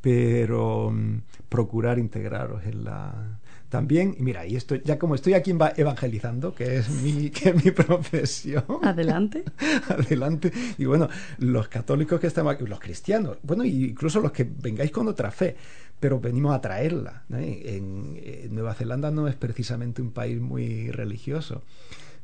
pero 0.00 0.90
mm, 0.90 1.22
procurar 1.48 1.98
integraros 1.98 2.64
en 2.64 2.84
la... 2.84 3.38
También, 3.68 4.16
mira, 4.18 4.46
y 4.46 4.56
esto, 4.56 4.76
ya 4.76 4.98
como 4.98 5.14
estoy 5.14 5.34
aquí 5.34 5.50
eva- 5.50 5.74
evangelizando, 5.76 6.54
que 6.54 6.78
es 6.78 6.88
mi, 6.88 7.28
que 7.34 7.50
es 7.50 7.64
mi 7.64 7.70
profesión, 7.70 8.64
Adelante. 8.82 9.44
adelante, 9.90 10.50
y 10.78 10.86
bueno, 10.86 11.08
los 11.38 11.68
católicos 11.68 12.18
que 12.18 12.28
estamos 12.28 12.54
aquí, 12.54 12.64
los 12.64 12.80
cristianos, 12.80 13.36
bueno, 13.42 13.64
incluso 13.64 14.20
los 14.20 14.32
que 14.32 14.44
vengáis 14.44 14.90
con 14.90 15.06
otra 15.08 15.30
fe, 15.30 15.54
pero 16.00 16.18
venimos 16.18 16.54
a 16.54 16.60
traerla. 16.62 17.24
¿no? 17.28 17.36
En, 17.38 18.18
en 18.22 18.54
Nueva 18.54 18.72
Zelanda 18.72 19.10
no 19.10 19.28
es 19.28 19.34
precisamente 19.34 20.00
un 20.00 20.12
país 20.12 20.40
muy 20.40 20.90
religioso. 20.90 21.62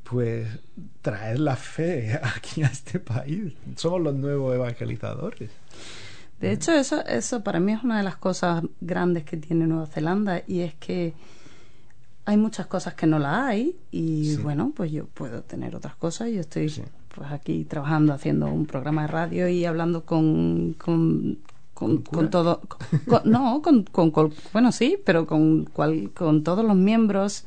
Pues 0.05 0.47
traer 1.03 1.41
la 1.41 1.57
fe 1.57 2.19
aquí 2.37 2.63
a 2.63 2.67
este 2.67 3.01
país. 3.01 3.53
Somos 3.77 4.01
los 4.03 4.15
nuevos 4.15 4.55
evangelizadores. 4.55 5.51
De 6.41 6.53
hecho, 6.53 6.73
eso, 6.73 7.05
eso 7.07 7.43
para 7.43 7.59
mí 7.61 7.73
es 7.73 7.83
una 7.83 7.97
de 7.99 8.05
las 8.05 8.17
cosas 8.17 8.63
grandes 8.81 9.25
que 9.25 9.37
tiene 9.39 9.67
Nueva 9.67 9.87
Zelanda 9.87 10.43
y 10.47 10.61
es 10.61 10.75
que 10.75 11.15
hay 12.27 12.37
muchas 12.37 12.67
cosas 12.67 12.95
que 12.95 13.07
no 13.07 13.19
la 13.19 13.47
hay 13.47 13.77
y 13.91 14.35
Sí. 14.37 14.43
bueno, 14.43 14.73
pues 14.75 14.91
yo 14.93 15.07
puedo 15.07 15.43
tener 15.43 15.75
otras 15.77 15.95
cosas. 15.97 16.31
Yo 16.31 16.41
estoy 16.41 16.69
Sí. 16.69 16.83
pues 17.15 17.31
aquí 17.33 17.65
trabajando, 17.65 18.13
haciendo 18.13 18.47
un 18.47 18.67
programa 18.67 19.03
de 19.03 19.09
radio 19.09 19.49
y 19.49 19.65
hablando 19.65 20.05
con 20.05 20.75
con, 20.75 21.39
con, 21.73 21.99
¿Con 22.03 22.31
todo, 22.31 22.61
con- 23.07 23.23
no, 23.31 23.61
con- 23.63 23.85
bueno 24.53 24.71
sí, 24.73 24.97
pero 25.05 25.27
con 25.27 25.65
cual, 25.65 26.11
con 26.15 26.43
todos 26.45 26.65
los 26.65 26.77
miembros 26.77 27.45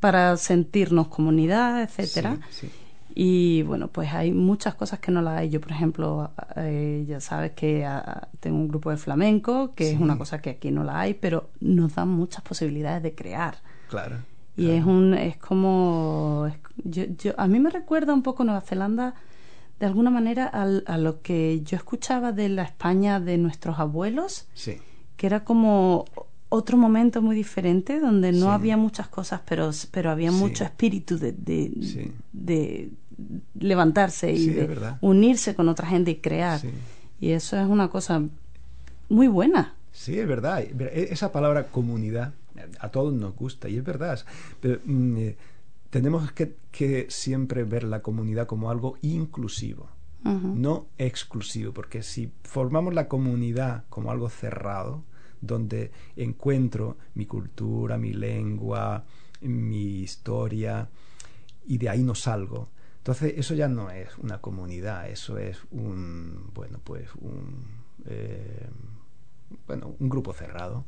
para 0.00 0.36
sentirnos 0.36 1.08
comunidad, 1.08 1.82
etcétera. 1.82 2.38
Sí, 2.50 2.66
sí. 2.66 2.72
Y 3.18 3.62
bueno, 3.62 3.88
pues 3.88 4.12
hay 4.12 4.30
muchas 4.30 4.74
cosas 4.74 4.98
que 4.98 5.10
no 5.10 5.22
las 5.22 5.38
hay. 5.38 5.48
Yo, 5.48 5.58
por 5.58 5.72
ejemplo, 5.72 6.32
eh, 6.56 7.04
ya 7.08 7.18
sabes 7.20 7.52
que 7.52 7.84
ah, 7.86 8.28
tengo 8.40 8.58
un 8.58 8.68
grupo 8.68 8.90
de 8.90 8.98
flamenco, 8.98 9.74
que 9.74 9.92
es 9.92 9.98
una 9.98 10.18
cosa 10.18 10.42
que 10.42 10.50
aquí 10.50 10.70
no 10.70 10.84
la 10.84 11.00
hay, 11.00 11.14
pero 11.14 11.48
nos 11.60 11.94
dan 11.94 12.08
muchas 12.10 12.42
posibilidades 12.42 13.02
de 13.02 13.14
crear. 13.14 13.56
Claro. 13.88 14.16
Y 14.54 14.68
es 14.70 14.84
un 14.84 15.14
es 15.14 15.38
como 15.38 16.50
yo, 16.84 17.04
yo, 17.04 17.32
a 17.38 17.46
mí 17.46 17.58
me 17.58 17.70
recuerda 17.70 18.12
un 18.12 18.22
poco 18.22 18.44
Nueva 18.44 18.60
Zelanda 18.60 19.14
de 19.80 19.86
alguna 19.86 20.10
manera 20.10 20.46
a 20.46 20.98
lo 20.98 21.20
que 21.20 21.60
yo 21.62 21.76
escuchaba 21.76 22.32
de 22.32 22.48
la 22.48 22.62
España 22.62 23.20
de 23.20 23.36
nuestros 23.38 23.78
abuelos, 23.78 24.46
Sí. 24.54 24.78
que 25.16 25.26
era 25.26 25.44
como 25.44 26.04
otro 26.48 26.76
momento 26.76 27.20
muy 27.22 27.34
diferente 27.36 27.98
donde 28.00 28.30
no 28.32 28.52
había 28.52 28.76
muchas 28.76 29.08
cosas, 29.08 29.40
pero 29.48 29.70
pero 29.90 30.10
había 30.10 30.30
Sí. 30.30 30.36
mucho 30.36 30.64
espíritu 30.64 31.18
de 31.18 31.32
de, 31.32 31.72
Sí. 31.82 32.12
de 32.32 32.90
levantarse 33.58 34.32
y 34.32 34.48
de 34.48 34.78
unirse 35.00 35.54
con 35.54 35.68
otra 35.68 35.86
gente 35.88 36.10
y 36.10 36.16
crear. 36.16 36.60
Y 37.20 37.30
eso 37.30 37.58
es 37.58 37.66
una 37.66 37.88
cosa 37.88 38.22
muy 39.08 39.26
buena. 39.28 39.74
Sí, 39.92 40.18
es 40.18 40.26
verdad. 40.28 40.60
E- 40.62 41.08
Esa 41.10 41.32
palabra 41.32 41.68
comunidad 41.68 42.32
a 42.80 42.88
todos 42.90 43.12
nos 43.14 43.34
gusta 43.34 43.68
y 43.68 43.76
es 43.78 43.84
verdad. 43.84 44.18
Pero 44.60 44.80
mm, 44.84 45.16
eh, 45.16 45.36
tenemos 45.90 46.30
que, 46.32 46.54
que 46.70 47.06
siempre 47.08 47.64
ver 47.64 47.84
la 47.84 48.02
comunidad 48.02 48.46
como 48.46 48.70
algo 48.70 48.98
inclusivo, 49.02 49.88
no 50.24 50.86
exclusivo, 50.98 51.72
porque 51.72 52.02
si 52.02 52.30
formamos 52.42 52.92
la 52.94 53.06
comunidad 53.06 53.84
como 53.88 54.10
algo 54.10 54.28
cerrado, 54.28 55.04
donde 55.46 55.90
encuentro 56.16 56.96
mi 57.14 57.26
cultura, 57.26 57.96
mi 57.98 58.12
lengua, 58.12 59.04
mi 59.42 60.00
historia, 60.00 60.88
y 61.66 61.78
de 61.78 61.88
ahí 61.88 62.02
no 62.02 62.14
salgo. 62.14 62.68
Entonces, 62.98 63.34
eso 63.36 63.54
ya 63.54 63.68
no 63.68 63.90
es 63.90 64.16
una 64.18 64.40
comunidad, 64.40 65.08
eso 65.08 65.38
es 65.38 65.58
un, 65.70 66.50
bueno, 66.54 66.80
pues 66.82 67.08
un, 67.20 67.64
eh, 68.06 68.66
bueno, 69.66 69.94
un 69.98 70.08
grupo 70.08 70.32
cerrado, 70.32 70.84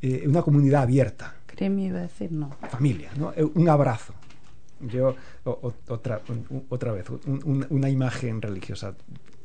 Eh, 0.00 0.22
una 0.28 0.42
comunidad 0.42 0.82
abierta, 0.82 1.34
Créeme, 1.48 1.82
iba 1.86 1.98
a 1.98 2.02
decir 2.02 2.30
no. 2.30 2.50
familia, 2.70 3.10
¿no? 3.16 3.32
Eh, 3.32 3.42
un 3.42 3.68
abrazo. 3.68 4.14
Yo, 4.80 5.16
o- 5.42 5.50
o- 5.60 5.74
otra, 5.92 6.20
un- 6.28 6.66
otra 6.68 6.92
vez, 6.92 7.10
un- 7.10 7.40
un- 7.44 7.66
una 7.70 7.88
imagen 7.90 8.40
religiosa. 8.40 8.94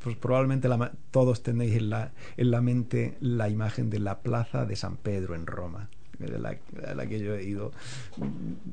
Pues 0.03 0.17
probablemente 0.17 0.67
la 0.67 0.91
todos 1.11 1.43
tenéis 1.43 1.75
en 1.75 1.89
la, 1.89 2.11
en 2.35 2.51
la 2.51 2.61
mente 2.61 3.15
la 3.21 3.49
imagen 3.49 3.89
de 3.89 3.99
la 3.99 4.19
plaza 4.19 4.65
de 4.65 4.75
San 4.75 4.97
Pedro 4.97 5.33
en 5.35 5.45
Roma, 5.47 5.89
de 6.19 6.37
la, 6.39 6.57
a 6.87 6.93
la 6.93 7.07
que 7.07 7.19
yo 7.19 7.35
he 7.35 7.43
ido 7.43 7.71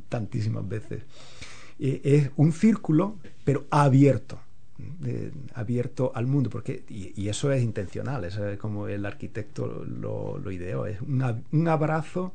tantísimas 0.08 0.68
veces. 0.68 1.02
Eh, 1.78 2.00
es 2.04 2.30
un 2.36 2.52
círculo, 2.52 3.16
pero 3.44 3.66
abierto, 3.70 4.40
eh, 5.04 5.30
abierto 5.54 6.12
al 6.14 6.26
mundo, 6.26 6.50
porque 6.50 6.84
y, 6.88 7.12
y 7.20 7.28
eso 7.28 7.52
es 7.52 7.62
intencional, 7.62 8.24
eso 8.24 8.46
es 8.48 8.58
como 8.58 8.88
el 8.88 9.06
arquitecto 9.06 9.84
lo, 9.84 10.38
lo 10.38 10.50
ideó, 10.50 10.86
es 10.86 11.00
una- 11.00 11.40
un 11.52 11.68
abrazo 11.68 12.34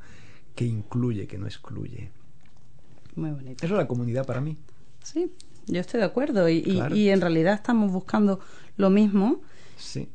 que 0.55 0.65
incluye, 0.65 1.27
que 1.27 1.37
no 1.37 1.47
excluye. 1.47 2.09
Muy 3.15 3.31
bonito. 3.31 3.65
Eso 3.65 3.75
es 3.75 3.77
la 3.77 3.87
comunidad 3.87 4.25
para 4.25 4.41
mí. 4.41 4.57
Sí, 5.03 5.31
yo 5.68 5.80
estoy 5.82 5.99
de 5.99 6.05
acuerdo. 6.05 6.47
Y, 6.49 6.57
y- 6.57 6.76
Claro. 6.76 6.95
y 6.95 7.09
en 7.09 7.22
realidad 7.22 7.53
estamos 7.53 7.91
buscando 7.91 8.39
lo 8.78 8.89
mismo, 8.89 9.41
Sí, 9.78 10.09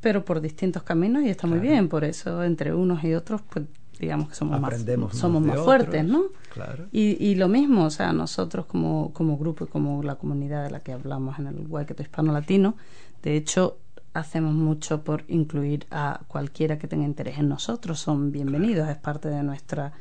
pero 0.00 0.24
por 0.24 0.40
distintos 0.40 0.82
caminos 0.82 1.22
y 1.24 1.28
está 1.28 1.46
muy 1.46 1.58
bien. 1.58 1.88
Por 1.88 2.04
eso, 2.04 2.42
entre 2.44 2.74
unos 2.74 3.02
y 3.04 3.14
otros, 3.14 3.42
pues 3.42 3.66
digamos 3.98 4.28
que 4.30 4.34
somos 4.34 4.62
aprendemos 4.62 5.12
más, 5.12 5.20
somos 5.20 5.42
más 5.42 5.50
otros. 5.58 5.64
fuertes, 5.66 6.04
¿no? 6.04 6.22
Claro. 6.54 6.86
Y, 6.90 7.22
y 7.24 7.34
lo 7.34 7.48
mismo, 7.48 7.84
o 7.84 7.90
sea, 7.90 8.12
nosotros 8.14 8.64
como, 8.66 9.12
como 9.12 9.36
grupo 9.36 9.64
y 9.64 9.66
como 9.68 10.02
la 10.02 10.14
comunidad 10.14 10.64
de 10.64 10.70
la 10.70 10.80
que 10.80 10.92
hablamos 10.92 11.38
en 11.38 11.48
el 11.48 11.66
Waikato 11.68 12.02
Hispano 12.02 12.32
Latino, 12.32 12.76
de 13.22 13.36
hecho, 13.36 13.78
hacemos 14.14 14.54
mucho 14.54 15.04
por 15.04 15.24
incluir 15.28 15.86
a 15.90 16.22
cualquiera 16.28 16.78
que 16.78 16.88
tenga 16.88 17.04
interés 17.04 17.38
en 17.38 17.48
nosotros. 17.50 18.00
Son 18.00 18.32
bienvenidos, 18.32 18.88
es 18.88 18.96
parte 18.96 19.28
de 19.28 19.42
nuestra 19.42 19.92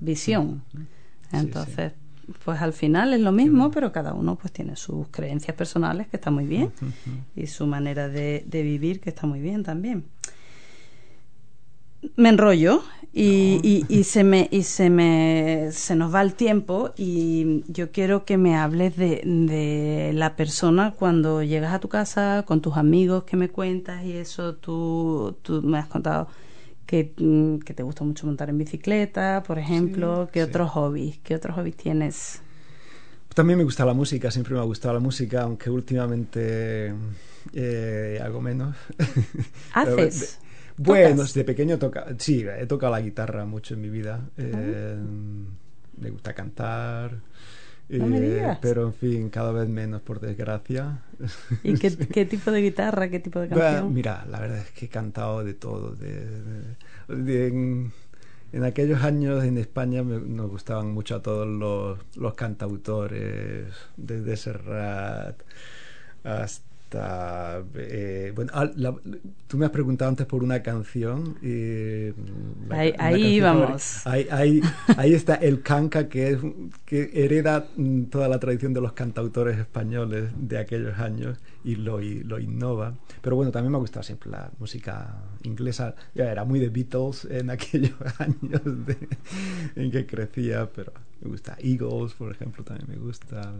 visión. 0.00 0.62
Entonces, 1.32 1.92
pues 2.44 2.60
al 2.60 2.72
final 2.72 3.12
es 3.12 3.20
lo 3.20 3.32
mismo, 3.32 3.70
pero 3.70 3.92
cada 3.92 4.14
uno 4.14 4.36
pues 4.36 4.52
tiene 4.52 4.76
sus 4.76 5.08
creencias 5.08 5.56
personales, 5.56 6.08
que 6.08 6.16
está 6.16 6.30
muy 6.30 6.46
bien, 6.46 6.72
y 7.34 7.46
su 7.46 7.66
manera 7.66 8.08
de, 8.08 8.44
de 8.46 8.62
vivir, 8.62 9.00
que 9.00 9.10
está 9.10 9.26
muy 9.26 9.40
bien 9.40 9.62
también. 9.62 10.04
Me 12.16 12.28
enrollo 12.28 12.82
y, 13.12 13.60
y, 13.62 13.84
y 13.88 14.04
se 14.04 14.22
me 14.22 14.48
y 14.52 14.62
se 14.62 14.90
me 14.90 15.68
se 15.72 15.96
nos 15.96 16.14
va 16.14 16.22
el 16.22 16.34
tiempo 16.34 16.92
y 16.96 17.64
yo 17.66 17.90
quiero 17.90 18.24
que 18.24 18.36
me 18.36 18.56
hables 18.56 18.96
de, 18.96 19.22
de 19.24 20.12
la 20.12 20.36
persona 20.36 20.92
cuando 20.92 21.42
llegas 21.42 21.72
a 21.74 21.80
tu 21.80 21.88
casa 21.88 22.44
con 22.46 22.60
tus 22.60 22.76
amigos 22.76 23.24
que 23.24 23.36
me 23.36 23.48
cuentas 23.48 24.04
y 24.04 24.12
eso 24.12 24.54
tú, 24.54 25.36
tú 25.42 25.62
me 25.62 25.78
has 25.78 25.88
contado 25.88 26.28
que, 26.86 27.14
mm, 27.18 27.58
que 27.58 27.74
te 27.74 27.82
gusta 27.82 28.04
mucho 28.04 28.26
montar 28.26 28.48
en 28.50 28.58
bicicleta 28.58 29.42
por 29.46 29.58
ejemplo 29.58 30.26
Sí, 30.26 30.30
qué 30.32 30.44
sí. 30.44 30.50
otros 30.50 30.70
hobbies 30.70 31.18
qué 31.22 31.34
otros 31.34 31.56
hobbies 31.56 31.76
tienes 31.76 32.42
También 33.34 33.58
me 33.58 33.64
gusta 33.64 33.84
la 33.84 33.92
música, 33.92 34.30
siempre 34.30 34.54
me 34.54 34.60
ha 34.60 34.64
gustado 34.64 34.94
la 34.94 35.00
música, 35.00 35.42
aunque 35.42 35.68
últimamente 35.68 36.94
eh, 37.52 38.20
hago 38.24 38.40
menos. 38.40 38.74
Haces 39.74 40.38
bueno, 40.78 41.16
¿Tocas? 41.16 41.34
de 41.34 41.44
pequeño 41.44 41.78
toca, 41.78 42.06
sí, 42.18 42.44
he 42.46 42.66
tocado 42.66 42.92
la 42.92 43.00
guitarra 43.00 43.44
mucho 43.46 43.74
en 43.74 43.80
mi 43.80 43.88
vida. 43.90 44.20
Eh, 44.36 44.96
Me 45.98 46.10
gusta 46.10 46.34
cantar. 46.34 47.20
No 47.98 48.06
me 48.06 48.20
eh, 48.20 48.20
digas. 48.20 48.60
pero 48.60 48.86
en 48.88 48.94
fin, 48.94 49.30
cada 49.30 49.52
vez 49.52 49.68
menos, 49.68 50.02
por 50.02 50.20
desgracia. 50.20 51.02
y 51.62 51.76
qué, 51.78 51.96
qué 52.10 52.24
tipo 52.26 52.50
de 52.50 52.62
guitarra 52.62 53.10
qué 53.10 53.20
tipo 53.20 53.40
de 53.40 53.48
Bueno, 53.48 53.84
canción 53.84 53.86
mira, 53.88 54.24
la 54.26 54.40
verdad 54.40 54.58
es 54.58 54.70
que 54.72 54.86
he 54.86 54.88
cantado 54.88 55.44
de 55.44 55.54
todo. 55.54 55.94
De, 55.94 56.26
de- 56.26 56.76
de- 57.08 57.46
en, 57.48 57.92
en 58.52 58.64
aquellos 58.64 59.02
años 59.04 59.44
en 59.44 59.58
España 59.58 60.02
me- 60.02 60.20
nos 60.20 60.50
gustaban 60.50 60.92
mucho 60.92 61.16
a 61.16 61.22
todos 61.22 61.46
los, 61.48 62.00
los 62.16 62.34
cantautores, 62.34 63.72
desde 63.96 64.36
Serrat 64.36 65.40
hasta... 66.24 66.65
eh, 67.74 68.32
bueno, 68.34 68.50
ah, 68.54 68.70
la- 68.76 68.94
tú 69.48 69.58
me 69.58 69.64
has 69.66 69.70
preguntado 69.72 70.08
antes 70.08 70.26
por 70.26 70.42
una 70.44 70.62
canción. 70.62 71.36
mm, 71.42 72.68
la 72.68 72.78
Ahí- 72.78 72.92
canción 72.92 73.20
íbamos. 73.30 74.06
Ahí, 74.06 74.26
ahí, 74.30 74.60
ahí 74.96 75.14
está 75.14 75.34
el 75.34 75.62
canca 75.62 76.08
que, 76.08 76.30
es, 76.30 76.38
que 76.84 77.10
hereda 77.14 77.66
mm, 77.76 78.04
toda 78.04 78.28
la 78.28 78.38
tradición 78.38 78.72
de 78.72 78.80
los 78.80 78.92
cantautores 78.92 79.58
españoles 79.58 80.30
de 80.36 80.58
aquellos 80.58 80.98
años 80.98 81.38
y 81.64 81.74
lo, 81.76 82.00
y 82.00 82.22
lo 82.22 82.38
innova. 82.38 82.94
Pero 83.20 83.36
bueno, 83.36 83.50
también 83.50 83.72
me 83.72 83.78
ha 83.78 83.80
gustado 83.80 84.02
siempre 84.02 84.30
la 84.30 84.50
música 84.58 85.16
inglesa. 85.42 85.94
Ya 86.14 86.30
era 86.30 86.44
muy 86.44 86.60
de 86.60 86.68
Beatles 86.68 87.26
en 87.30 87.50
aquellos 87.56 87.94
años 88.18 88.62
de- 88.64 89.08
en 89.74 89.90
que 89.90 90.06
crecía, 90.06 90.70
pero 90.72 90.92
me 91.20 91.30
gusta 91.30 91.56
Eagles, 91.60 92.12
por 92.14 92.30
ejemplo, 92.32 92.62
también 92.64 92.88
me 92.88 92.96
gusta. 92.96 93.52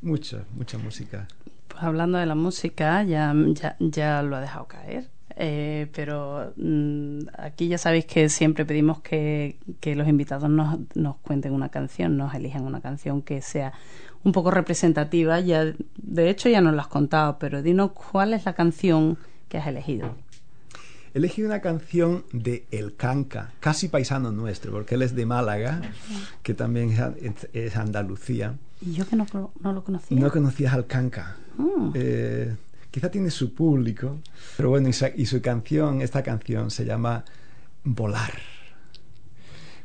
Mucha, 0.00 0.44
mucha 0.54 0.78
música. 0.78 1.26
Pues 1.68 1.82
hablando 1.82 2.18
de 2.18 2.26
la 2.26 2.34
música, 2.34 3.02
ya, 3.04 3.34
ya, 3.52 3.76
ya 3.78 4.22
lo 4.22 4.36
ha 4.36 4.40
dejado 4.40 4.66
caer. 4.66 5.08
Eh, 5.40 5.86
pero 5.94 6.52
mm, 6.56 7.20
aquí 7.38 7.68
ya 7.68 7.78
sabéis 7.78 8.06
que 8.06 8.28
siempre 8.28 8.64
pedimos 8.64 9.00
que, 9.00 9.56
que 9.78 9.94
los 9.94 10.08
invitados 10.08 10.50
nos, 10.50 10.78
nos 10.96 11.16
cuenten 11.18 11.52
una 11.52 11.68
canción, 11.68 12.16
nos 12.16 12.34
elijan 12.34 12.64
una 12.64 12.80
canción 12.80 13.22
que 13.22 13.40
sea 13.40 13.72
un 14.24 14.32
poco 14.32 14.50
representativa. 14.50 15.38
Ya, 15.38 15.64
de 15.96 16.30
hecho, 16.30 16.48
ya 16.48 16.60
nos 16.60 16.74
lo 16.74 16.80
has 16.80 16.88
contado, 16.88 17.38
pero 17.38 17.62
dinos 17.62 17.92
cuál 17.92 18.34
es 18.34 18.46
la 18.46 18.54
canción 18.54 19.16
que 19.48 19.58
has 19.58 19.66
elegido. 19.68 20.14
He 21.14 21.18
elegido 21.18 21.48
una 21.48 21.60
canción 21.60 22.24
de 22.32 22.66
El 22.70 22.96
Canca, 22.96 23.52
casi 23.60 23.88
paisano 23.88 24.30
nuestro, 24.30 24.72
porque 24.72 24.96
él 24.96 25.02
es 25.02 25.14
de 25.14 25.24
Málaga, 25.24 25.80
que 26.42 26.52
también 26.52 26.90
es, 27.20 27.48
es 27.52 27.76
Andalucía. 27.76 28.56
Y 28.80 28.92
yo 28.92 29.06
que 29.06 29.16
no, 29.16 29.26
no 29.60 29.72
lo 29.72 29.84
conocía. 29.84 30.18
No 30.18 30.30
conocías 30.30 30.74
al 30.74 30.86
Canca. 30.86 31.36
Mm. 31.58 31.90
Eh, 31.94 32.56
quizá 32.90 33.10
tiene 33.10 33.30
su 33.30 33.54
público, 33.54 34.18
pero 34.56 34.70
bueno, 34.70 34.88
y 34.88 34.92
su, 34.92 35.06
y 35.14 35.26
su 35.26 35.42
canción, 35.42 36.00
esta 36.00 36.22
canción 36.22 36.70
se 36.70 36.84
llama 36.84 37.24
Volar. 37.84 38.32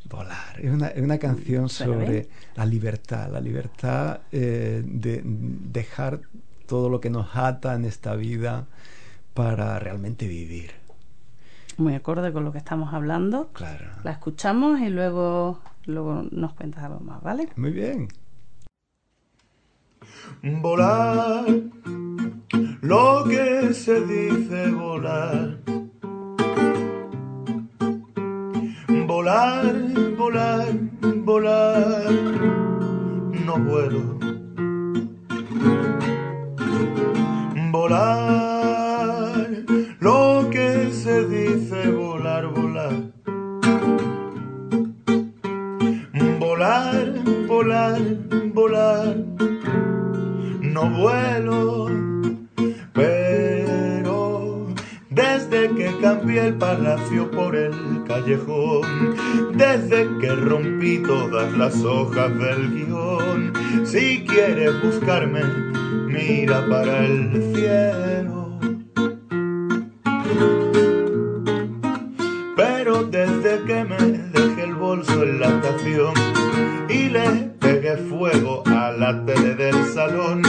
Volar. 0.10 0.60
Es 0.62 0.72
una, 0.72 0.88
es 0.88 1.02
una 1.02 1.18
canción 1.18 1.70
sobre 1.70 2.30
la 2.56 2.66
libertad, 2.66 3.32
la 3.32 3.42
libertad 3.42 4.20
eh, 4.32 4.84
de 4.86 5.22
dejar 5.24 6.22
todo 6.68 6.90
lo 6.90 7.02
que 7.02 7.10
nos 7.10 7.36
ata 7.36 7.74
en 7.74 7.86
esta 7.86 8.16
vida 8.16 8.66
para 9.34 9.80
realmente 9.80 10.28
vivir. 10.28 10.72
Muy 11.78 11.96
acorde 11.96 12.32
con 12.32 12.44
lo 12.44 12.52
que 12.52 12.60
estamos 12.60 12.94
hablando. 12.94 13.50
Claro. 13.54 13.86
La 14.04 14.12
escuchamos 14.12 14.80
y 14.80 14.90
luego, 14.90 15.60
luego 15.86 16.24
nos 16.30 16.54
cuentas 16.54 16.84
algo 16.84 17.00
más, 17.00 17.22
¿vale? 17.24 17.50
Muy 17.56 17.72
bien. 17.72 18.10
Volar, 20.42 21.46
lo 22.82 23.24
que 23.24 23.74
se 23.74 24.02
dice 24.02 24.72
volar. 24.72 25.58
Volar, 29.08 29.76
volar, 30.18 30.74
volar. 31.24 32.12
No 33.46 33.58
vuelo, 33.60 34.20
volar, 37.72 39.48
lo 40.00 40.50
que 40.52 40.92
se 40.92 41.26
dice 41.28 41.92
volar, 41.92 42.48
volar. 42.48 43.14
Volar, 46.40 47.14
volar, 47.48 48.02
volar, 48.54 49.16
no 50.74 50.90
vuelo, 50.90 51.88
pero 52.94 54.68
desde 55.12 55.70
que 55.76 55.96
cambié 56.02 56.48
el 56.48 56.56
palacio 56.56 57.30
por 57.30 57.56
el 57.56 58.04
callejón, 58.08 59.14
desde 59.54 60.08
que 60.20 60.30
rompí 60.36 60.98
todas 60.98 61.56
las 61.56 61.76
hojas 61.84 62.32
del 62.40 62.74
guion, 62.74 63.54
si 63.84 64.26
quieres 64.26 64.82
buscarme, 64.82 65.44
mira 66.08 66.66
para 66.68 67.06
el 67.06 67.54
cielo. 67.54 68.60
Pero 72.56 73.04
desde 73.04 73.64
que 73.68 73.84
me 73.84 73.98
dejé 74.34 74.64
el 74.64 74.74
bolso 74.74 75.22
en 75.22 75.40
la 75.40 75.50
estación 75.50 76.14
y 76.90 77.10
le 77.10 77.53
pegué 77.74 77.98
fuego 77.98 78.62
a 78.68 78.92
la 78.92 79.26
tele 79.26 79.56
del 79.56 79.76
salón, 79.96 80.44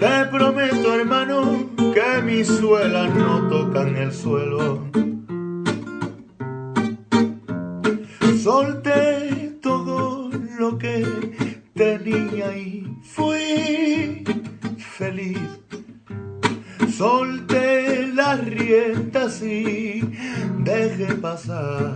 te 0.00 0.24
prometo 0.28 0.92
hermano 0.92 1.70
que 1.76 2.22
mis 2.22 2.48
suelas 2.48 3.14
no 3.14 3.46
tocan 3.48 3.94
el 3.96 4.12
suelo. 4.12 4.82
Solté 8.42 9.56
todo 9.62 10.30
lo 10.58 10.76
que 10.78 11.06
tenía 11.74 12.56
y 12.56 12.84
fui 13.02 14.24
feliz. 14.78 15.38
Solté 16.90 18.08
las 18.14 18.44
riendas 18.44 19.42
y 19.42 20.02
dejé 20.64 21.14
pasar. 21.14 21.94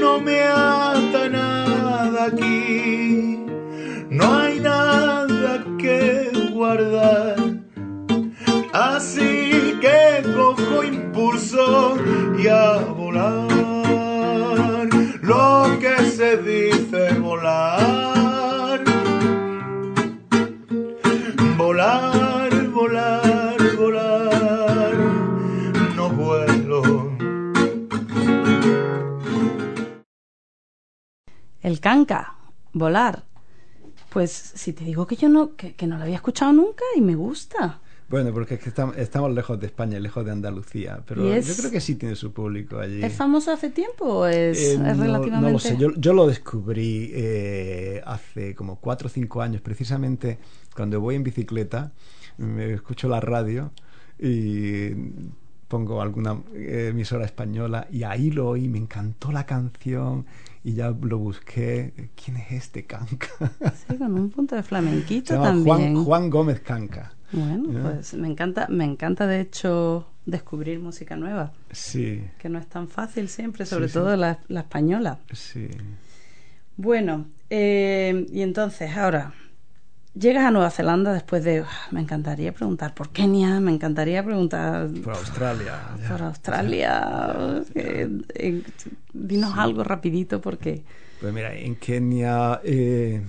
No 0.00 0.20
me 0.20 0.42
nada 0.54 0.91
aquí, 2.26 3.44
no 4.10 4.34
hay 4.34 4.60
nada 4.60 5.64
que 5.78 6.30
guardar. 6.52 7.36
Así 8.72 9.78
que 9.80 10.22
cojo 10.34 10.82
impulso 10.84 11.96
y 12.38 12.46
a 12.48 12.78
volar. 12.96 13.48
Lo 15.20 15.78
que 15.80 15.96
se 16.10 16.36
dice 16.38 17.14
volar. 17.18 18.01
El 31.62 31.80
canca, 31.80 32.34
volar. 32.72 33.24
Pues 34.10 34.30
si 34.32 34.72
te 34.72 34.84
digo 34.84 35.06
que 35.06 35.16
yo 35.16 35.28
no, 35.28 35.56
que, 35.56 35.74
que 35.74 35.86
no 35.86 35.96
lo 35.96 36.02
había 36.02 36.16
escuchado 36.16 36.52
nunca 36.52 36.84
y 36.96 37.00
me 37.00 37.14
gusta. 37.14 37.80
Bueno, 38.10 38.30
porque 38.34 38.54
es 38.54 38.60
que 38.60 38.68
estamos, 38.68 38.94
estamos 38.98 39.32
lejos 39.32 39.58
de 39.58 39.66
España, 39.66 39.98
lejos 39.98 40.22
de 40.26 40.32
Andalucía, 40.32 41.02
pero 41.06 41.32
es- 41.32 41.46
yo 41.46 41.54
creo 41.56 41.70
que 41.70 41.80
sí 41.80 41.94
tiene 41.94 42.14
su 42.14 42.30
público 42.32 42.78
allí. 42.78 43.02
¿Es 43.02 43.14
famoso 43.14 43.50
hace 43.52 43.70
tiempo 43.70 44.04
o 44.04 44.26
es, 44.26 44.58
Eh, 44.58 44.74
es 44.74 44.78
no- 44.78 45.02
relativamente...? 45.04 45.40
No 45.46 45.50
lo 45.50 45.58
sé, 45.58 45.78
yo, 45.78 45.94
yo 45.96 46.12
lo 46.12 46.26
descubrí 46.26 47.10
eh, 47.14 48.02
hace 48.04 48.54
como 48.54 48.76
cuatro 48.80 49.06
o 49.06 49.10
cinco 49.10 49.40
años, 49.40 49.62
precisamente 49.62 50.38
cuando 50.76 51.00
voy 51.00 51.14
en 51.14 51.22
bicicleta, 51.22 51.92
me 52.36 52.74
escucho 52.74 53.08
la 53.08 53.20
radio 53.20 53.70
y 54.18 54.90
pongo 55.68 56.02
alguna 56.02 56.38
eh, 56.54 56.88
emisora 56.90 57.24
española 57.24 57.86
y 57.90 58.02
ahí 58.02 58.30
lo 58.30 58.46
oí, 58.50 58.68
me 58.68 58.76
encantó 58.76 59.32
la 59.32 59.46
canción 59.46 60.26
y 60.64 60.74
ya 60.74 60.90
lo 60.90 61.18
busqué. 61.18 62.10
¿Quién 62.14 62.36
es 62.38 62.52
este 62.52 62.84
Canca? 62.84 63.28
Sí, 63.88 63.96
con 63.96 64.12
un 64.14 64.30
punto 64.30 64.54
de 64.56 64.62
flamenquito 64.62 65.40
también. 65.40 65.94
Juan, 65.94 66.04
Juan 66.04 66.30
Gómez 66.30 66.60
Canca. 66.60 67.14
Bueno, 67.32 67.80
pues 67.94 68.12
me 68.14 68.28
encanta, 68.28 68.66
me 68.68 68.84
encanta 68.84 69.26
de 69.26 69.40
hecho 69.40 70.06
descubrir 70.26 70.78
música 70.80 71.16
nueva, 71.16 71.52
Sí, 71.70 72.22
que 72.38 72.48
no 72.50 72.58
es 72.58 72.66
tan 72.68 72.88
fácil 72.88 73.28
siempre, 73.28 73.64
sobre 73.66 73.88
sí. 73.88 73.94
todo 73.94 74.16
la, 74.16 74.38
la 74.48 74.60
española. 74.60 75.18
sí. 75.32 75.68
Bueno, 76.76 77.26
eh, 77.50 78.26
y 78.32 78.40
entonces 78.42 78.96
ahora 78.96 79.34
llegas 80.14 80.44
a 80.44 80.50
Nueva 80.50 80.70
Zelanda 80.70 81.12
después 81.12 81.44
de, 81.44 81.60
ah, 81.60 81.88
me 81.90 82.00
encantaría 82.00 82.52
preguntar 82.52 82.94
por 82.94 83.10
Kenia, 83.10 83.60
me 83.60 83.72
encantaría 83.72 84.22
preguntar 84.24 84.88
Por 85.02 85.14
Australia. 85.14 85.96
ya. 86.00 86.08
por 86.08 86.22
Australia. 86.22 87.34
eh, 87.74 88.08
eh, 88.34 88.62
dinos 89.12 89.56
algo 89.56 89.84
rapidito 89.84 90.40
porque 90.40 90.84
Pues 91.20 91.32
mira, 91.32 91.54
en 91.54 91.76
Kenia 91.76 92.60
eh, 92.64 93.22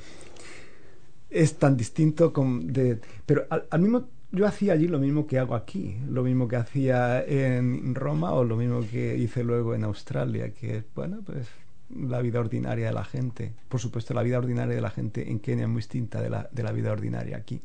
es 1.29 1.57
tan 1.57 1.75
distinto 1.77 2.31
con 2.33 2.71
de, 2.71 2.99
pero 3.25 3.45
al, 3.49 3.65
al 3.69 3.81
mismo 3.81 4.09
yo 4.31 4.47
hacía 4.47 4.73
allí 4.73 4.87
lo 4.87 4.99
mismo 4.99 5.27
que 5.27 5.37
hago 5.37 5.55
aquí, 5.55 5.97
lo 6.09 6.23
mismo 6.23 6.47
que 6.47 6.55
hacía 6.55 7.23
en 7.23 7.93
Roma 7.93 8.33
o 8.33 8.43
lo 8.43 8.55
mismo 8.55 8.81
que 8.89 9.15
hice 9.17 9.43
luego 9.43 9.75
en 9.75 9.83
Australia, 9.83 10.51
que 10.53 10.83
bueno, 10.95 11.21
pues 11.25 11.47
la 11.95 12.21
vida 12.21 12.39
ordinaria 12.39 12.87
de 12.87 12.93
la 12.93 13.05
gente. 13.05 13.53
Por 13.69 13.79
supuesto, 13.79 14.13
la 14.13 14.23
vida 14.23 14.37
ordinaria 14.37 14.75
de 14.75 14.81
la 14.81 14.89
gente 14.89 15.29
en 15.29 15.39
Kenia 15.39 15.65
es 15.65 15.69
muy 15.69 15.79
distinta 15.79 16.21
de 16.21 16.29
la, 16.29 16.49
de 16.51 16.63
la 16.63 16.71
vida 16.71 16.91
ordinaria 16.91 17.37
aquí. 17.37 17.61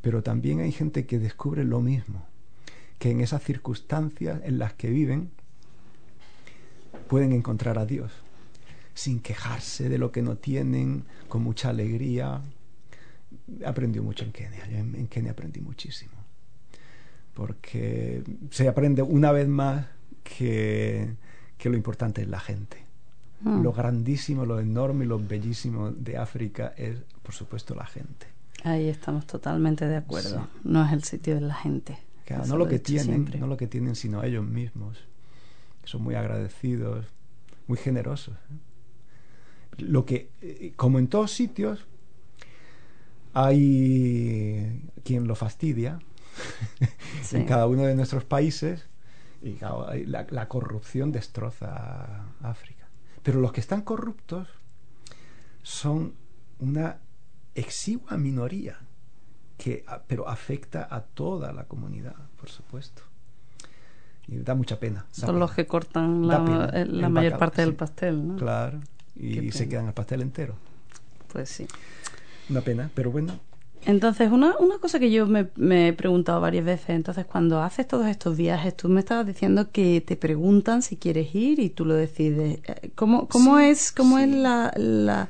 Pero 0.00 0.22
también 0.22 0.60
hay 0.60 0.72
gente 0.72 1.06
que 1.06 1.18
descubre 1.18 1.64
lo 1.64 1.80
mismo, 1.80 2.26
que 2.98 3.10
en 3.10 3.20
esas 3.20 3.42
circunstancias 3.42 4.40
en 4.44 4.58
las 4.58 4.74
que 4.74 4.90
viven 4.90 5.30
pueden 7.08 7.32
encontrar 7.32 7.78
a 7.78 7.86
Dios 7.86 8.12
sin 8.98 9.20
quejarse 9.20 9.88
de 9.88 9.96
lo 9.96 10.10
que 10.10 10.22
no 10.22 10.36
tienen, 10.38 11.04
con 11.28 11.42
mucha 11.42 11.68
alegría. 11.68 12.42
Aprendió 13.64 14.02
mucho 14.02 14.24
en 14.24 14.32
Kenia, 14.32 14.66
yo 14.66 14.76
en, 14.76 14.96
en 14.96 15.06
Kenia 15.06 15.32
aprendí 15.32 15.60
muchísimo, 15.60 16.14
porque 17.34 18.24
se 18.50 18.66
aprende 18.66 19.02
una 19.02 19.30
vez 19.30 19.46
más 19.46 19.86
que, 20.24 21.14
que 21.56 21.70
lo 21.70 21.76
importante 21.76 22.22
es 22.22 22.28
la 22.28 22.40
gente. 22.40 22.87
Mm, 23.40 23.62
Lo 23.62 23.72
grandísimo, 23.72 24.44
lo 24.46 24.58
enorme 24.60 25.04
y 25.04 25.08
lo 25.08 25.18
bellísimo 25.18 25.90
de 25.90 26.16
África 26.18 26.72
es, 26.76 26.98
por 27.22 27.34
supuesto, 27.34 27.74
la 27.74 27.86
gente. 27.86 28.26
ahí 28.64 28.88
estamos 28.88 29.26
totalmente 29.26 29.86
de 29.86 29.96
acuerdo. 29.96 30.48
No 30.64 30.84
es 30.84 30.92
el 30.92 31.04
sitio 31.04 31.34
de 31.36 31.40
la 31.42 31.54
gente. 31.54 31.98
Claro, 32.24 32.46
no 32.46 32.56
lo 32.56 32.68
que 32.68 32.78
tienen, 32.78 33.06
siempre. 33.06 33.38
no 33.38 33.46
lo 33.46 33.56
que 33.56 33.66
tienen, 33.66 33.94
sino 33.96 34.22
ellos 34.22 34.44
mismos. 34.44 34.98
Son 35.84 36.02
muy 36.02 36.14
agradecidos, 36.14 37.06
muy 37.66 37.78
generosos. 37.78 38.36
Lo 39.78 40.04
que, 40.04 40.30
eh, 40.42 40.72
como 40.76 40.98
en 40.98 41.06
todos 41.08 41.30
sitios, 41.30 41.86
hay 43.34 44.82
quien 45.04 45.26
lo 45.26 45.34
fastidia 45.34 45.98
Sí. 47.22 47.36
en 47.36 47.44
cada 47.46 47.66
uno 47.66 47.82
de 47.84 47.94
nuestros 47.94 48.24
países 48.24 48.86
y 49.42 49.56
la, 50.06 50.26
la 50.30 50.48
corrupción 50.48 51.12
destroza 51.12 51.66
a 51.74 52.50
África. 52.50 52.77
Pero 53.22 53.40
los 53.40 53.52
que 53.52 53.60
están 53.60 53.82
corruptos 53.82 54.48
son 55.62 56.14
una 56.58 56.98
exigua 57.54 58.16
minoría 58.16 58.78
que 59.56 59.84
pero 60.06 60.28
afecta 60.28 60.86
a 60.90 61.02
toda 61.02 61.52
la 61.52 61.64
comunidad, 61.64 62.14
por 62.38 62.48
supuesto. 62.48 63.02
Y 64.26 64.36
da 64.38 64.54
mucha 64.54 64.78
pena. 64.78 65.06
da 65.16 65.26
Son 65.26 65.38
los 65.38 65.52
que 65.52 65.66
cortan 65.66 66.26
la, 66.26 66.44
pena. 66.44 66.70
eh, 66.74 66.84
la 66.86 67.08
mayor 67.08 67.32
bacalao, 67.32 67.38
parte 67.38 67.62
del 67.62 67.74
pastel, 67.74 68.28
¿no? 68.28 68.36
Claro. 68.36 68.80
Y 69.16 69.50
se 69.52 69.68
quedan 69.68 69.86
el 69.88 69.94
pastel 69.94 70.22
entero. 70.22 70.54
Pues 71.32 71.48
sí. 71.48 71.66
Una 72.50 72.60
pena, 72.60 72.90
pero 72.94 73.10
bueno. 73.10 73.40
Entonces, 73.88 74.30
una, 74.30 74.54
una 74.58 74.76
cosa 74.78 74.98
que 75.00 75.10
yo 75.10 75.26
me, 75.26 75.48
me 75.56 75.88
he 75.88 75.92
preguntado 75.94 76.42
varias 76.42 76.62
veces, 76.66 76.90
entonces 76.90 77.24
cuando 77.24 77.62
haces 77.62 77.88
todos 77.88 78.06
estos 78.06 78.36
viajes, 78.36 78.76
tú 78.76 78.90
me 78.90 79.00
estabas 79.00 79.26
diciendo 79.26 79.70
que 79.72 80.02
te 80.06 80.14
preguntan 80.14 80.82
si 80.82 80.96
quieres 80.98 81.34
ir 81.34 81.58
y 81.58 81.70
tú 81.70 81.86
lo 81.86 81.94
decides. 81.94 82.58
Eh, 82.68 82.90
¿Cómo, 82.94 83.26
cómo 83.28 83.58
Sí, 83.58 83.64
es, 83.64 83.90
cómo 83.92 84.18
sí. 84.18 84.24
es 84.24 84.28
la, 84.30 84.72
la 84.76 85.28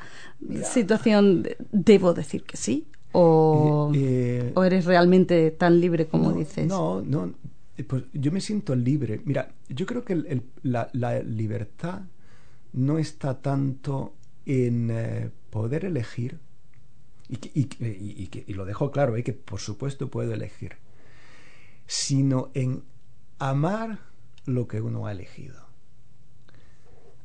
situación? 0.65 1.45
de- 1.45 1.57
¿Debo 1.71 2.15
decir 2.15 2.43
que 2.43 2.57
sí? 2.57 2.87
¿O, 3.13 3.93
Eh, 3.95 4.51
o 4.57 4.65
eres 4.65 4.85
realmente 4.87 5.53
tan 5.53 5.81
libre 5.81 6.07
como 6.09 6.33
no, 6.33 6.37
dices? 6.37 6.67
No, 6.67 7.01
no. 7.01 7.33
eh, 7.77 7.85
Pues 7.85 8.03
yo 8.13 8.33
me 8.33 8.41
siento 8.41 8.75
libre. 8.75 9.21
Mira, 9.25 9.51
yo 9.69 9.87
creo 9.87 10.05
que 10.05 10.15
el- 10.15 10.27
el- 10.27 10.43
la, 10.65 10.89
la 10.93 11.21
libertad 11.23 12.01
no 12.73 12.99
está 12.99 13.35
tanto 13.41 14.15
en 14.47 14.91
eh, 14.91 15.31
poder 15.51 15.85
elegir, 15.85 16.39
y, 17.29 17.37
y 17.55 17.69
y- 17.83 18.45
y 18.47 18.55
lo 18.55 18.65
dejo 18.65 18.91
claro, 18.91 19.17
eh, 19.17 19.23
que 19.25 19.33
por 19.33 19.61
supuesto 19.61 20.09
puedo 20.09 20.33
elegir, 20.33 20.77
sino 21.87 22.51
en 22.55 22.85
amar 23.39 24.01
lo 24.47 24.67
que 24.69 24.81
uno 24.81 25.07
ha 25.07 25.13
elegido. 25.13 25.67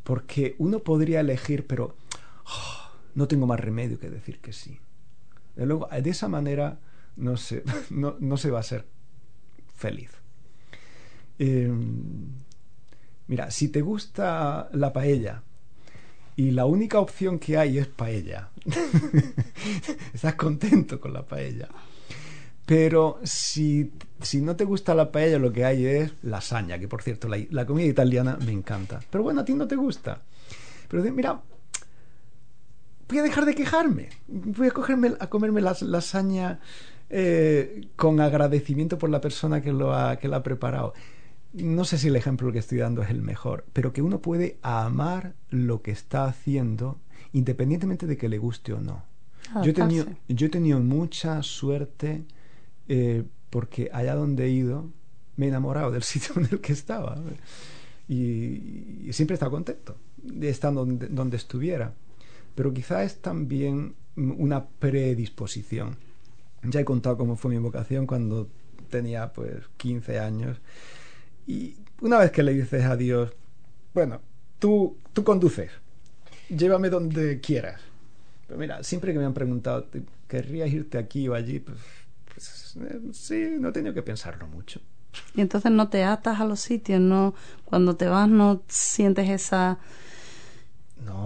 Porque 0.04 0.56
uno 0.58 0.80
podría 0.80 1.22
elegir, 1.22 1.66
pero 1.66 1.96
oh, 2.46 2.92
no 3.16 3.28
tengo 3.28 3.48
más 3.48 3.60
remedio 3.60 4.00
que 4.00 4.10
decir 4.10 4.40
que 4.40 4.52
sí. 4.54 4.80
De, 5.56 5.66
luego, 5.66 5.88
de 5.88 6.10
esa 6.10 6.28
manera 6.28 6.80
no 7.16 7.38
se, 7.38 7.64
no, 7.90 8.16
no 8.20 8.38
se 8.38 8.52
va 8.52 8.60
a 8.60 8.64
ser 8.64 8.86
feliz. 9.76 10.12
Eh, 11.40 11.72
mira, 13.28 13.50
si 13.52 13.70
te 13.70 13.82
gusta 13.82 14.70
la 14.74 14.92
paella 14.94 15.44
y 16.36 16.52
la 16.52 16.66
única 16.66 17.00
opción 17.00 17.40
que 17.40 17.58
hay 17.58 17.78
es 17.78 17.88
paella, 17.88 18.50
estás 20.14 20.36
contento 20.36 21.00
con 21.00 21.14
la 21.14 21.24
paella. 21.24 21.70
Pero 22.66 23.20
si, 23.24 23.92
si, 24.22 24.42
no 24.42 24.56
te 24.56 24.64
gusta 24.64 24.96
la 24.96 25.12
paella, 25.12 25.38
lo 25.38 25.52
que 25.52 25.66
hay 25.66 25.86
es 25.86 26.12
lasaña, 26.24 26.80
que 26.80 26.88
por 26.88 27.02
cierto, 27.02 27.28
la, 27.28 27.38
la, 27.50 27.66
comida 27.66 27.88
italiana 27.88 28.38
me 28.46 28.54
encanta. 28.54 29.02
Pero 29.10 29.24
bueno, 29.24 29.42
a 29.42 29.46
ti 29.46 29.54
no 29.54 29.68
te 29.68 29.76
gusta. 29.76 30.22
Pero 30.88 31.04
mira, 31.12 31.42
voy 33.10 33.18
a 33.20 33.24
dejar 33.24 33.46
de 33.46 33.56
quejarme. 33.56 34.10
Voy 34.28 34.68
a, 34.68 34.72
cogerme, 34.72 35.14
a 35.20 35.28
comerme 35.28 35.60
la 35.60 35.76
lasaña 35.82 36.60
eh, 37.10 37.90
con 37.96 38.20
agradecimiento 38.22 38.98
por 38.98 39.10
la 39.10 39.22
persona 39.22 39.62
que, 39.62 39.72
lo 39.72 39.94
que 40.20 40.28
la 40.28 40.38
ha 40.38 40.44
preparado. 40.44 40.94
No 41.54 41.86
sé 41.86 41.98
si 42.00 42.08
el 42.08 42.16
ejemplo 42.16 42.52
que 42.52 42.60
estoy 42.60 42.80
dando 42.80 43.04
es 43.04 43.10
el 43.10 43.22
mejor, 43.22 43.66
pero 43.74 43.94
que 43.94 44.02
uno 44.02 44.20
puede 44.20 44.58
amar 44.64 45.36
lo 45.50 45.82
que 45.82 45.92
está 45.92 46.26
haciendo 46.26 47.00
independientemente 47.32 48.08
de 48.08 48.18
que 48.18 48.30
le 48.30 48.38
guste 48.38 48.74
o 48.74 48.82
no. 48.82 49.04
Yo 49.64 49.72
he, 49.72 49.74
tenido, 49.74 50.06
yo 50.30 50.48
he 50.48 50.50
tenido 50.50 50.80
mucha 50.80 51.44
suerte 51.44 52.24
eh, 52.88 53.24
porque 53.50 53.90
allá 53.94 54.16
donde 54.16 54.46
he 54.46 54.50
ido 54.50 54.90
me 55.36 55.46
he 55.46 55.50
enamorado 55.50 55.92
del 55.92 56.04
sitio 56.04 56.34
en 56.38 56.48
el 56.50 56.62
que 56.62 56.74
estaba 56.74 57.22
y, 58.08 58.16
y 58.16 59.10
siempre 59.12 59.34
he 59.34 59.36
estado 59.36 59.52
contento 59.52 59.96
de 60.18 60.50
estar 60.50 60.74
donde, 60.74 61.08
donde 61.08 61.38
estuviera. 61.38 61.94
Pero 62.56 62.74
quizá 62.74 63.04
es 63.04 63.22
también 63.22 63.96
una 64.16 64.66
predisposición. 64.66 65.98
Ya 66.64 66.80
he 66.80 66.86
contado 66.86 67.18
cómo 67.18 67.36
fue 67.36 67.52
mi 67.52 67.58
vocación 67.58 68.08
cuando 68.08 68.48
tenía 68.90 69.34
pues 69.34 69.56
15 69.78 70.20
años 70.20 70.62
y 71.48 71.76
una 72.02 72.20
vez 72.20 72.32
que 72.32 72.44
le 72.44 72.54
dices 72.54 72.84
a 72.86 72.96
Dios, 72.96 73.32
bueno, 73.94 74.22
tú, 74.60 74.98
tú 75.14 75.24
conduces, 75.24 75.72
llévame 76.50 76.90
donde 76.90 77.40
quieras. 77.40 77.82
Pero 78.48 78.60
mira, 78.60 78.84
siempre 78.84 79.14
que 79.14 79.20
me 79.20 79.26
han 79.26 79.34
preguntado, 79.34 79.88
¿querrías 80.28 80.70
irte 80.70 80.98
aquí 80.98 81.28
o 81.28 81.34
allí? 81.34 81.60
Pues 81.60 81.78
pues, 82.34 82.76
eh, 82.82 83.00
sí, 83.14 83.48
no 83.60 83.70
he 83.70 83.72
tenido 83.72 83.94
que 83.94 84.02
pensarlo 84.02 84.48
mucho. 84.48 84.80
Y 85.36 85.42
entonces 85.42 85.72
no 85.72 85.90
te 85.90 86.04
atas 86.04 86.40
a 86.40 86.46
los 86.46 86.60
sitios, 86.60 87.00
no 87.00 87.36
cuando 87.66 87.96
te 87.96 88.08
vas 88.08 88.28
no 88.28 88.64
sientes 88.68 89.30
esa 89.30 89.78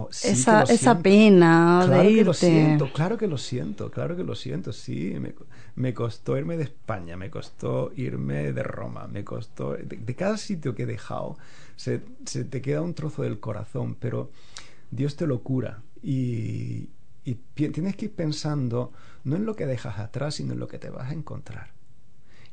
no, 0.08 0.12
sí 0.12 0.28
esa, 0.32 0.64
que 0.64 0.74
esa 0.74 1.02
pena 1.02 1.84
claro 1.84 2.10
de 2.10 2.12
que 2.12 2.20
irte. 2.20 2.24
lo 2.24 2.34
siento, 2.34 2.92
claro 2.92 3.18
que 3.18 3.26
lo 3.26 3.38
siento, 3.38 3.90
claro 3.90 4.16
que 4.16 4.24
lo 4.24 4.34
siento, 4.34 4.72
sí, 4.72 5.14
me, 5.20 5.34
me 5.76 5.94
costó 5.94 6.36
irme 6.36 6.56
de 6.56 6.64
España, 6.64 7.16
me 7.16 7.30
costó 7.30 7.92
irme 7.96 8.52
de 8.52 8.62
Roma, 8.62 9.06
me 9.08 9.24
costó, 9.24 9.74
de, 9.74 9.84
de 9.84 10.14
cada 10.16 10.36
sitio 10.36 10.74
que 10.74 10.84
he 10.84 10.86
dejado, 10.86 11.38
se, 11.76 12.02
se, 12.26 12.44
te 12.44 12.60
queda 12.62 12.82
un 12.82 12.94
trozo 12.94 13.22
del 13.22 13.40
corazón, 13.40 13.96
pero 13.96 14.30
Dios 14.90 15.16
te 15.16 15.26
lo 15.26 15.42
cura 15.42 15.82
y, 16.02 16.88
y 17.24 17.34
tienes 17.54 17.96
que 17.96 18.06
ir 18.06 18.14
pensando 18.14 18.92
no 19.24 19.36
en 19.36 19.44
lo 19.46 19.54
que 19.54 19.66
dejas 19.66 19.98
atrás, 19.98 20.36
sino 20.36 20.54
en 20.54 20.60
lo 20.60 20.68
que 20.68 20.78
te 20.78 20.90
vas 20.90 21.10
a 21.10 21.14
encontrar. 21.14 21.72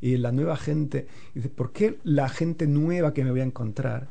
Y 0.02 0.18
la 0.18 0.32
nueva 0.32 0.58
gente, 0.58 1.08
dice, 1.34 1.50
¿por 1.50 1.72
qué 1.72 2.00
la 2.04 2.30
gente 2.30 2.68
nueva 2.68 3.14
que 3.14 3.24
me 3.24 3.32
voy 3.32 3.40
a 3.40 3.46
encontrar 3.46 4.10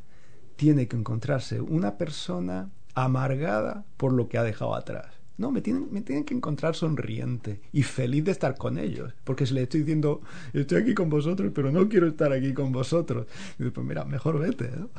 tiene 0.56 0.88
que 0.88 0.96
encontrarse 0.96 1.60
una 1.60 1.98
persona 1.98 2.70
amargada 2.94 3.84
por 3.96 4.12
lo 4.12 4.28
que 4.28 4.38
ha 4.38 4.42
dejado 4.42 4.74
atrás? 4.74 5.06
No, 5.36 5.50
me 5.50 5.60
tienen, 5.60 5.88
me 5.90 6.00
tienen 6.00 6.24
que 6.24 6.32
encontrar 6.32 6.76
sonriente 6.76 7.60
y 7.72 7.82
feliz 7.82 8.24
de 8.24 8.30
estar 8.30 8.56
con 8.56 8.78
ellos. 8.78 9.12
Porque 9.24 9.46
si 9.46 9.54
le 9.54 9.62
estoy 9.62 9.80
diciendo, 9.80 10.20
estoy 10.52 10.80
aquí 10.82 10.94
con 10.94 11.10
vosotros, 11.10 11.50
pero 11.52 11.72
no 11.72 11.88
quiero 11.88 12.06
estar 12.06 12.32
aquí 12.32 12.54
con 12.54 12.70
vosotros. 12.70 13.26
Y 13.58 13.68
pues 13.70 13.84
mira, 13.84 14.04
mejor 14.04 14.38
vete. 14.38 14.70
¿no? 14.76 14.90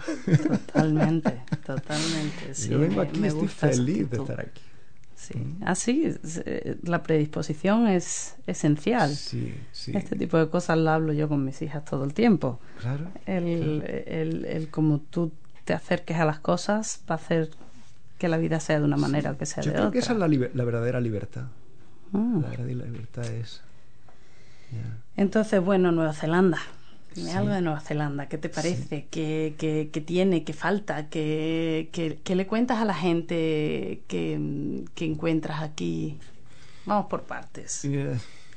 Totalmente, 0.49 1.41
totalmente. 1.65 2.53
Sí, 2.53 2.69
Yo 2.69 2.79
vengo 2.79 2.97
me- 2.97 3.01
aquí 3.03 3.17
y 3.17 3.21
me 3.21 3.27
estoy 3.29 3.47
feliz 3.47 4.09
de 4.09 4.17
estar 4.17 4.41
aquí. 4.41 4.61
Sí, 5.15 5.55
así 5.61 6.03
es, 6.05 6.41
eh, 6.45 6.77
la 6.83 7.01
predisposición 7.01 7.87
es 7.87 8.35
esencial. 8.45 9.15
Sí, 9.15 9.55
sí. 9.71 9.93
Este 9.95 10.17
tipo 10.17 10.37
de 10.37 10.49
cosas 10.49 10.77
la 10.77 10.95
hablo 10.95 11.13
yo 11.13 11.29
con 11.29 11.45
mis 11.45 11.61
hijas 11.61 11.85
todo 11.85 12.03
el 12.03 12.13
tiempo. 12.13 12.59
Claro. 12.81 13.05
El, 13.25 13.83
el, 14.05 14.43
el 14.45 14.67
como 14.69 14.99
tú 14.99 15.31
te 15.63 15.73
acerques 15.73 16.17
a 16.17 16.25
las 16.25 16.39
cosas 16.41 17.01
va 17.09 17.15
a 17.15 17.17
hacer 17.17 17.49
que 18.17 18.27
la 18.27 18.37
vida 18.37 18.59
sea 18.59 18.79
de 18.79 18.85
una 18.85 18.97
manera 18.97 19.31
o 19.31 19.37
que 19.37 19.45
sea 19.45 19.63
Yo 19.63 19.71
de 19.71 19.75
creo 19.75 19.87
otra. 19.87 19.93
que 19.93 19.99
esa 19.99 20.13
es 20.13 20.19
la, 20.19 20.27
la 20.27 20.63
verdadera 20.63 20.99
libertad. 21.01 21.45
Mm. 22.11 22.41
La 22.41 22.49
verdadera 22.49 22.85
libertad 22.85 23.25
es. 23.25 23.61
ya. 24.71 24.97
Entonces, 25.17 25.61
bueno, 25.63 25.91
Nueva 25.91 26.13
Zelanda. 26.13 26.59
Dime 27.13 27.31
Sí. 27.31 27.37
algo 27.37 27.51
de 27.53 27.61
Nueva 27.61 27.79
Zelanda. 27.79 28.27
¿Qué 28.27 28.37
te 28.37 28.49
parece? 28.49 29.07
¿Qué, 29.09 29.55
qué, 29.57 29.89
qué 29.91 30.01
tiene? 30.01 30.43
¿Qué 30.43 30.51
falta? 30.53 31.07
¿Qué, 31.09 31.89
qué, 31.93 32.19
qué 32.23 32.35
le 32.35 32.45
cuentas 32.45 32.79
a 32.79 32.85
la 32.85 32.93
gente 32.93 34.01
que, 34.07 34.83
que 34.95 35.05
encuentras 35.05 35.61
aquí? 35.61 36.19
Vamos 36.85 37.07
por 37.07 37.23
partes. 37.23 37.87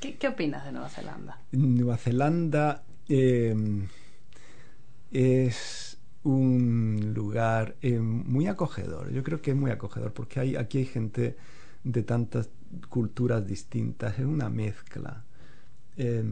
¿Qué, 0.00 0.16
qué 0.16 0.28
opinas 0.28 0.64
de 0.64 0.72
Nueva 0.72 0.88
Zelanda? 0.88 1.38
Nueva 1.52 1.96
Zelanda 1.96 2.82
eh, 3.08 3.54
es 5.12 5.87
un 6.24 7.12
lugar 7.14 7.76
eh, 7.82 7.98
muy 8.00 8.46
acogedor. 8.46 9.10
Yo 9.12 9.22
creo 9.22 9.40
que 9.42 9.52
es 9.52 9.56
muy 9.56 9.70
acogedor 9.70 10.12
porque 10.12 10.40
hay, 10.40 10.56
aquí 10.56 10.78
hay 10.78 10.86
gente 10.86 11.36
de 11.84 12.02
tantas 12.02 12.50
culturas 12.88 13.46
distintas. 13.46 14.18
Es 14.18 14.26
una 14.26 14.48
mezcla 14.50 15.24
eh, 15.96 16.24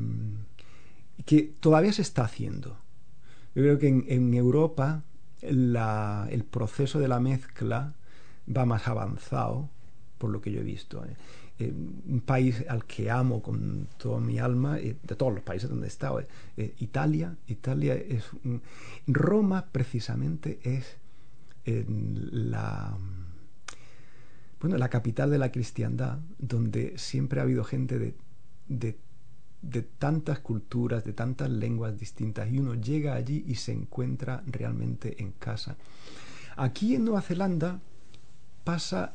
que 1.24 1.52
todavía 1.60 1.92
se 1.92 2.02
está 2.02 2.24
haciendo. 2.24 2.70
Yo 3.54 3.62
creo 3.62 3.78
que 3.78 3.88
en, 3.88 4.04
en 4.08 4.34
Europa 4.34 5.02
la- 5.42 6.28
el 6.30 6.44
proceso 6.44 6.98
de 7.00 7.08
la 7.08 7.20
mezcla 7.20 7.94
va 8.54 8.66
más 8.66 8.88
avanzado, 8.88 9.68
por 10.18 10.30
lo 10.30 10.40
que 10.40 10.52
yo 10.52 10.60
he 10.60 10.64
visto. 10.64 11.04
¿eh? 11.04 11.16
Eh, 11.58 11.72
un 11.72 12.20
país 12.20 12.64
al 12.68 12.84
que 12.84 13.10
amo 13.10 13.42
con 13.42 13.88
toda 13.96 14.20
mi 14.20 14.38
alma, 14.38 14.78
eh, 14.78 14.96
de 15.02 15.14
todos 15.14 15.32
los 15.32 15.42
países 15.42 15.70
donde 15.70 15.86
he 15.86 15.88
estado, 15.88 16.20
eh, 16.56 16.74
Italia. 16.78 17.34
Italia 17.46 17.94
es 17.94 18.24
Roma 19.06 19.66
precisamente 19.72 20.60
es 20.62 20.98
la 21.66 22.96
bueno 24.60 24.76
la 24.76 24.88
capital 24.88 25.30
de 25.30 25.38
la 25.38 25.50
cristiandad, 25.50 26.18
donde 26.38 26.96
siempre 26.96 27.40
ha 27.40 27.42
habido 27.42 27.64
gente 27.64 27.98
de, 27.98 28.14
de 28.68 28.98
de 29.62 29.82
tantas 29.82 30.38
culturas, 30.40 31.04
de 31.04 31.12
tantas 31.12 31.50
lenguas 31.50 31.98
distintas, 31.98 32.50
y 32.52 32.58
uno 32.58 32.74
llega 32.74 33.14
allí 33.14 33.44
y 33.48 33.56
se 33.56 33.72
encuentra 33.72 34.42
realmente 34.46 35.20
en 35.22 35.32
casa. 35.32 35.76
Aquí 36.56 36.94
en 36.94 37.04
Nueva 37.04 37.22
Zelanda 37.22 37.80
pasa 38.64 39.14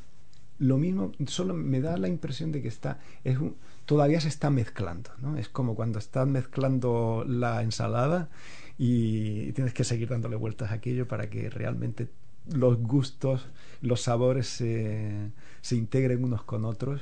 lo 0.62 0.78
mismo, 0.78 1.12
solo 1.28 1.54
me 1.56 1.82
da 1.82 1.98
la 1.98 2.08
impresión 2.08 2.52
de 2.52 2.62
que 2.62 2.68
está, 2.70 3.00
es 3.24 3.38
un- 3.40 3.56
todavía 3.86 4.22
se 4.22 4.30
está 4.30 4.50
mezclando, 4.50 5.12
¿no? 5.22 5.38
Es 5.38 5.50
como 5.50 5.76
cuando 5.76 6.00
estás 6.00 6.28
mezclando 6.28 7.26
la 7.28 7.64
ensalada 7.64 8.30
y 8.78 9.52
tienes 9.54 9.74
que 9.74 9.84
seguir 9.84 10.10
dándole 10.10 10.36
vueltas 10.38 10.72
a 10.72 10.76
aquello 10.76 11.08
para 11.08 11.30
que 11.30 11.50
realmente 11.50 12.10
los 12.54 12.78
gustos, 12.82 13.48
los 13.82 14.02
sabores 14.02 14.48
se, 14.48 15.32
se 15.62 15.76
integren 15.76 16.24
unos 16.24 16.44
con 16.44 16.66
otros. 16.66 17.02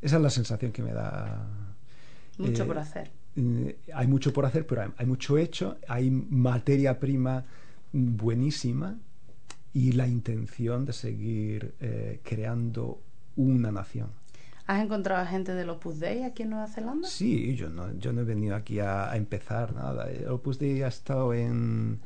Esa 0.00 0.16
es 0.16 0.22
la 0.22 0.30
sensación 0.30 0.72
que 0.72 0.82
me 0.82 0.92
da. 0.92 1.46
Mucho 2.38 2.64
Eh, 2.64 2.66
por 2.66 2.78
hacer. 2.78 3.10
eh, 3.36 3.78
hay 3.94 4.06
mucho 4.08 4.32
por 4.32 4.46
hacer, 4.46 4.66
pero 4.66 4.82
hay, 4.82 4.90
hay 4.98 5.06
mucho 5.06 5.38
hecho, 5.38 5.78
hay 5.88 6.10
materia 6.10 7.00
prima 7.00 7.44
buenísima 7.92 8.98
y 9.78 9.92
la 9.92 10.08
intención 10.08 10.84
de 10.84 10.92
seguir 10.92 11.76
eh, 11.78 12.18
creando 12.24 13.00
una 13.36 13.70
nación. 13.70 14.10
¿Has 14.66 14.82
encontrado 14.82 15.24
gente 15.24 15.54
del 15.54 15.70
Opus 15.70 16.00
Dei 16.00 16.24
aquí 16.24 16.42
en 16.42 16.50
Nueva 16.50 16.66
Zelanda? 16.66 17.06
Sí, 17.06 17.54
yo 17.54 17.70
no, 17.70 17.96
yo 17.96 18.12
no 18.12 18.22
he 18.22 18.24
venido 18.24 18.56
aquí 18.56 18.80
a, 18.80 19.08
a 19.08 19.16
empezar 19.16 19.76
nada. 19.76 20.10
El 20.10 20.30
Opus 20.30 20.58
Dei 20.58 20.82
ha 20.82 20.88
estado 20.88 21.32
en, 21.32 22.00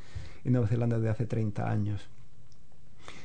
en 0.45 0.53
Nueva 0.53 0.68
Zelanda 0.68 0.99
desde 0.99 1.09
hace 1.09 1.25
30 1.25 1.70
años. 1.70 2.03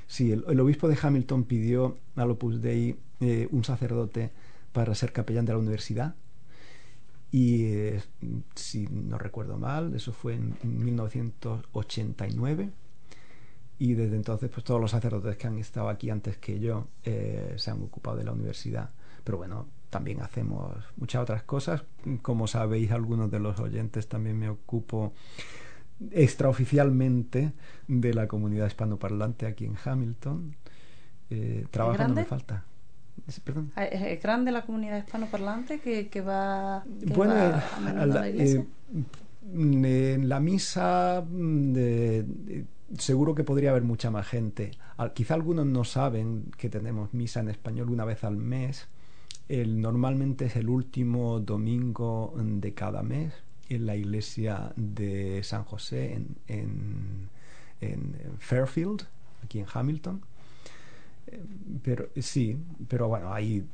Sí, 0.08 0.32
el, 0.32 0.46
el 0.48 0.62
obispo 0.62 0.88
de 0.88 0.98
Hamilton 1.00 1.44
pidió 1.44 1.98
al 2.16 2.32
Opus 2.32 2.62
Dei 2.62 2.98
eh, 3.20 3.50
un 3.52 3.66
sacerdote 3.66 4.32
para 4.72 4.96
ser 4.96 5.12
capellán 5.12 5.46
de 5.46 5.52
la 5.52 5.60
universidad. 5.60 6.16
Y 7.34 7.66
eh, 7.66 8.02
si 8.56 8.88
no 8.88 9.18
recuerdo 9.18 9.58
mal, 9.58 9.94
eso 9.94 10.14
fue 10.14 10.36
en 10.36 10.56
1989. 10.64 12.72
Y 13.80 13.94
desde 13.94 14.16
entonces, 14.16 14.50
pues 14.50 14.64
todos 14.64 14.82
los 14.82 14.92
sacerdotes 14.92 15.38
que 15.38 15.48
han 15.48 15.58
estado 15.60 15.90
aquí 15.90 16.10
antes 16.10 16.38
que 16.38 16.60
yo 16.60 16.88
eh, 17.04 17.54
se 17.58 17.70
han 17.72 17.82
ocupado 17.84 18.18
de 18.18 18.24
la 18.24 18.32
universidad. 18.32 18.90
Pero 19.24 19.38
bueno, 19.38 19.68
también 19.90 20.22
hacemos 20.22 20.74
muchas 20.98 21.22
otras 21.22 21.44
cosas. 21.44 21.84
Como 22.22 22.48
sabéis, 22.48 22.92
algunos 22.92 23.30
de 23.30 23.40
los 23.40 23.60
oyentes 23.60 24.08
también 24.08 24.38
me 24.40 24.50
ocupo 24.50 25.14
extraoficialmente 26.12 27.54
de 27.88 28.14
la 28.14 28.28
comunidad 28.28 28.68
hispanoparlante 28.68 29.46
aquí 29.46 29.66
en 29.66 29.76
Hamilton. 29.84 30.56
Eh, 31.30 31.66
trabajo 31.72 32.08
no 32.08 32.14
me 32.16 32.26
falta. 32.26 32.64
Perdón. 33.44 33.72
Ah, 33.76 33.86
¿Es 33.86 34.22
grande 34.22 34.52
la 34.52 34.64
comunidad 34.66 34.98
hispanoparlante 35.00 35.80
que, 35.80 36.08
que 36.08 36.22
va, 36.22 36.84
que 37.00 37.14
Bueno, 37.14 37.34
va 37.34 37.60
a 37.76 37.80
menudo 37.80 38.00
a 38.00 38.04
a 38.04 38.06
la- 38.06 38.20
la 38.22 38.30
iglesia? 38.30 38.60
eh, 38.62 40.14
en 40.16 40.30
la 40.30 40.40
misa 40.40 41.24
de- 41.30 42.24
de- 42.24 42.66
seguro 42.98 43.36
que 43.36 43.44
podría 43.44 43.72
haber 43.72 43.84
mucha 43.84 44.12
más 44.12 44.28
gente. 44.28 44.72
Al- 44.98 45.14
quizá 45.14 45.34
algunos 45.34 45.66
no 45.66 45.84
saben 45.84 46.52
que 46.58 46.70
tenemos 46.70 47.14
misa 47.14 47.40
en 47.42 47.50
español 47.50 47.90
una 47.90 48.06
vez 48.06 48.24
al 48.24 48.38
mes. 48.38 48.88
El, 49.50 49.82
normalmente 49.82 50.46
es 50.46 50.56
el 50.56 50.70
último 50.70 51.40
domingo 51.40 52.34
de 52.38 52.74
cada 52.74 53.02
mes 53.04 53.34
en 53.70 53.86
la 53.86 53.96
iglesia 53.96 54.74
de 54.76 55.42
San 55.44 55.64
José 55.64 56.14
en, 56.14 56.36
en- 56.48 57.30
en 57.82 58.16
Fairfield, 58.40 59.04
aquí 59.44 59.60
en 59.60 59.66
Hamilton. 59.74 60.22
Eh, 61.28 61.44
Pero 61.84 62.08
sí, 62.20 62.58
pero 62.88 63.08
bueno, 63.08 63.34
hay 63.34 63.66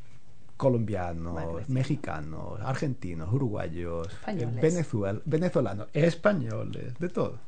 colombianos, 0.57 1.33
Bueno, 1.33 1.59
mexicanos, 1.67 2.59
argentinos, 2.61 3.31
uruguayos, 3.33 4.07
Españoles. 4.07 4.55
eh, 4.57 4.61
venezuel- 4.61 5.21
venezolanos, 5.25 5.87
españoles, 5.93 6.93
de 6.99 7.09
todo. 7.09 7.39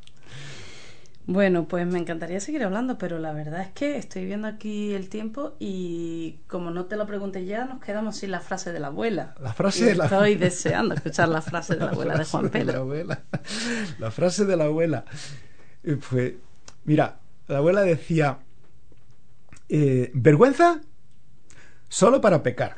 Bueno, 1.27 1.67
pues 1.67 1.87
me 1.87 1.97
encantaría 1.97 2.39
seguir 2.39 2.63
hablando, 2.63 2.99
pero 2.99 3.17
la 3.17 3.33
verdad 3.33 3.61
es 3.61 3.69
que 3.69 3.97
estoy 3.97 4.25
viendo 4.25 4.47
aquí 4.47 4.93
el 4.93 5.09
tiempo 5.09 5.55
y 5.59 6.37
como 6.47 6.69
no 6.69 6.85
te 6.85 6.97
lo 6.97 7.07
pregunté 7.07 7.45
ya, 7.45 7.65
nos 7.65 7.81
quedamos 7.83 8.17
sin 8.17 8.29
la 8.29 8.41
frase 8.41 8.71
de 8.71 8.79
la 8.79 8.87
abuela. 8.87 9.33
La 9.41 9.51
frase 9.53 9.79
Y 9.79 9.83
de 9.85 9.95
la- 9.95 10.03
Estoy 10.05 10.35
deseando 10.35 10.93
escuchar 10.93 11.29
la 11.29 11.41
frase 11.41 11.73
de 11.75 11.79
la 11.85 11.91
abuela 11.91 12.15
de 12.15 12.25
Juan 12.25 12.43
la 12.45 12.51
Pedro. 12.51 12.79
abuela. 12.81 13.23
La 13.97 14.11
frase 14.11 14.45
de 14.45 14.55
la 14.55 14.65
abuela. 14.65 15.05
eh, 15.83 15.97
Fue, 15.99 16.37
mira, 16.83 17.17
la 17.47 17.57
abuela 17.57 17.81
decía, 17.81 18.37
eh, 19.67 20.11
vergüenza 20.13 20.79
solo 21.89 22.21
para 22.21 22.43
pecar. 22.43 22.75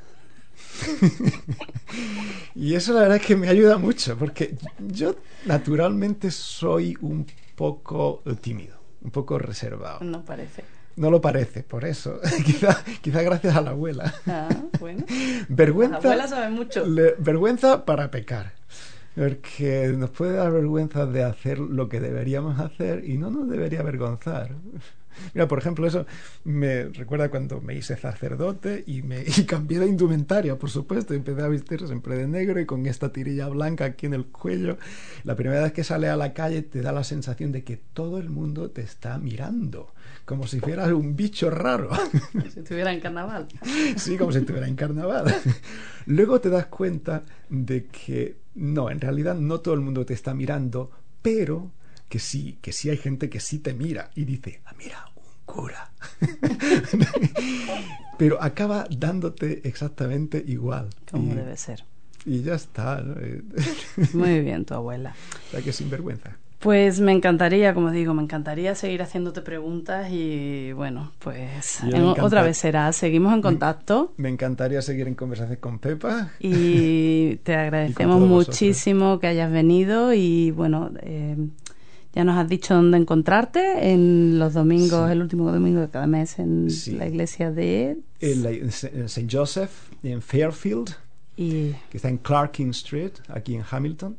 y 2.55 2.75
eso 2.75 2.93
la 2.93 3.01
verdad 3.01 3.17
es 3.17 3.25
que 3.25 3.35
me 3.35 3.49
ayuda 3.49 3.77
mucho, 3.77 4.17
porque 4.17 4.55
yo 4.79 5.15
naturalmente 5.45 6.31
soy 6.31 6.97
un 7.01 7.25
poco 7.57 8.21
tímido, 8.39 8.77
un 9.01 9.09
poco 9.11 9.37
reservado. 9.39 9.99
No 10.01 10.23
parece. 10.23 10.63
No 10.95 11.09
lo 11.11 11.19
parece, 11.19 11.63
por 11.63 11.83
eso. 11.85 12.19
quizá, 12.45 12.83
quizá 13.01 13.21
gracias 13.23 13.55
a 13.55 13.61
la 13.61 13.71
abuela. 13.71 14.13
Ah, 14.27 14.47
bueno. 14.79 15.03
Vergüenza. 15.49 15.97
Las 15.97 16.05
abuelas 16.05 16.29
saben 16.29 16.53
mucho. 16.53 16.85
le- 16.85 17.15
vergüenza 17.17 17.83
para 17.83 18.09
pecar. 18.11 18.53
Porque 19.15 19.91
nos 19.97 20.11
puede 20.11 20.33
dar 20.33 20.51
vergüenza 20.51 21.07
de 21.07 21.23
hacer 21.23 21.57
lo 21.57 21.89
que 21.89 21.99
deberíamos 21.99 22.59
hacer 22.59 23.03
y 23.03 23.17
no 23.17 23.31
nos 23.31 23.49
debería 23.49 23.79
avergonzar. 23.79 24.51
Mira, 25.33 25.47
por 25.47 25.59
ejemplo, 25.59 25.87
eso 25.87 26.05
me 26.43 26.85
recuerda 26.85 27.29
cuando 27.29 27.61
me 27.61 27.75
hice 27.75 27.97
sacerdote 27.97 28.83
y 28.87 29.01
me 29.01 29.23
y 29.37 29.43
cambié 29.43 29.79
de 29.79 29.87
indumentaria, 29.87 30.57
por 30.57 30.69
supuesto, 30.69 31.13
empecé 31.13 31.41
a 31.41 31.47
vestir 31.47 31.85
siempre 31.85 32.17
de 32.17 32.27
negro 32.27 32.59
y 32.59 32.65
con 32.65 32.85
esta 32.85 33.11
tirilla 33.11 33.47
blanca 33.47 33.85
aquí 33.85 34.05
en 34.05 34.13
el 34.13 34.25
cuello. 34.25 34.77
La 35.23 35.35
primera 35.35 35.63
vez 35.63 35.73
que 35.73 35.83
sale 35.83 36.09
a 36.09 36.15
la 36.15 36.33
calle 36.33 36.61
te 36.61 36.81
da 36.81 36.91
la 36.91 37.03
sensación 37.03 37.51
de 37.51 37.63
que 37.63 37.77
todo 37.77 38.17
el 38.17 38.29
mundo 38.29 38.71
te 38.71 38.81
está 38.81 39.17
mirando, 39.17 39.93
como 40.25 40.47
si 40.47 40.59
fueras 40.59 40.91
un 40.91 41.15
bicho 41.15 41.49
raro. 41.49 41.89
Si 42.53 42.59
estuviera 42.59 42.91
en 42.93 42.99
carnaval. 42.99 43.47
Sí, 43.97 44.17
como 44.17 44.31
si 44.31 44.39
estuviera 44.39 44.67
en 44.67 44.75
carnaval. 44.75 45.33
Luego 46.05 46.39
te 46.39 46.49
das 46.49 46.67
cuenta 46.67 47.23
de 47.49 47.85
que 47.85 48.37
no, 48.55 48.89
en 48.89 48.99
realidad 48.99 49.35
no 49.35 49.59
todo 49.59 49.73
el 49.73 49.81
mundo 49.81 50.05
te 50.05 50.13
está 50.13 50.33
mirando, 50.33 50.91
pero 51.21 51.71
que 52.09 52.19
sí, 52.19 52.57
que 52.61 52.71
sí 52.71 52.89
hay 52.89 52.97
gente 52.97 53.29
que 53.29 53.39
sí 53.39 53.59
te 53.59 53.73
mira 53.73 54.09
y 54.15 54.25
dice, 54.25 54.61
ah, 54.65 54.73
mira, 54.77 55.05
un 55.15 55.23
cura. 55.45 55.91
pero 58.17 58.41
acaba 58.41 58.87
dándote 58.89 59.61
exactamente 59.67 60.43
igual. 60.45 60.89
Como 61.11 61.31
y, 61.33 61.35
debe 61.35 61.57
ser. 61.57 61.83
y 62.25 62.41
ya 62.41 62.55
está. 62.55 63.01
¿no? 63.01 63.15
Muy 64.13 64.41
bien, 64.41 64.65
tu 64.65 64.73
abuela. 64.73 65.15
o 65.47 65.51
sea 65.51 65.61
que 65.61 65.71
sinvergüenza. 65.71 66.37
Pues 66.59 66.99
me 66.99 67.11
encantaría, 67.11 67.75
como 67.75 67.91
digo, 67.91 68.15
me 68.15 68.23
encantaría 68.23 68.73
seguir 68.73 69.03
haciéndote 69.03 69.43
preguntas 69.43 70.07
y 70.11 70.71
bueno, 70.71 71.11
pues 71.19 71.81
en- 71.83 72.03
otra 72.03 72.41
vez 72.41 72.57
será. 72.57 72.91
Seguimos 72.93 73.31
en 73.35 73.43
contacto 73.43 74.13
Me 74.17 74.29
encantaría 74.29 74.81
seguir 74.81 75.07
en 75.07 75.13
conversación 75.13 75.57
con 75.59 75.77
Pepa. 75.77 76.31
y 76.39 77.35
te 77.43 77.53
agradecemos 77.55 78.19
vosotros. 78.21 78.47
muchísimo 78.47 79.19
que 79.19 79.27
hayas 79.27 79.51
venido 79.51 80.15
y 80.15 80.49
bueno, 80.49 80.89
eh, 81.03 81.37
ya 82.17 82.23
nos 82.23 82.35
has 82.35 82.49
dicho 82.49 82.73
dónde 82.73 82.97
encontrarte 82.97 83.91
en 83.91 84.39
los 84.39 84.55
domingos, 84.55 85.05
Sí. 85.05 85.11
el 85.11 85.21
último 85.21 85.51
domingo 85.51 85.81
de 85.81 85.89
cada 85.89 86.07
mes 86.07 86.39
en 86.39 86.67
Sí. 86.71 86.93
la 86.93 87.07
iglesia 87.07 87.51
de 87.51 87.99
En, 88.19 88.69
St. 88.69 89.27
Joseph, 89.31 89.69
en 90.01 90.23
Fairfield, 90.23 90.95
y 91.35 91.73
que 91.91 91.97
está 91.97 92.09
en 92.09 92.17
Clarking 92.17 92.71
Street, 92.71 93.11
aquí 93.27 93.53
en 93.53 93.63
Hamilton. 93.69 94.17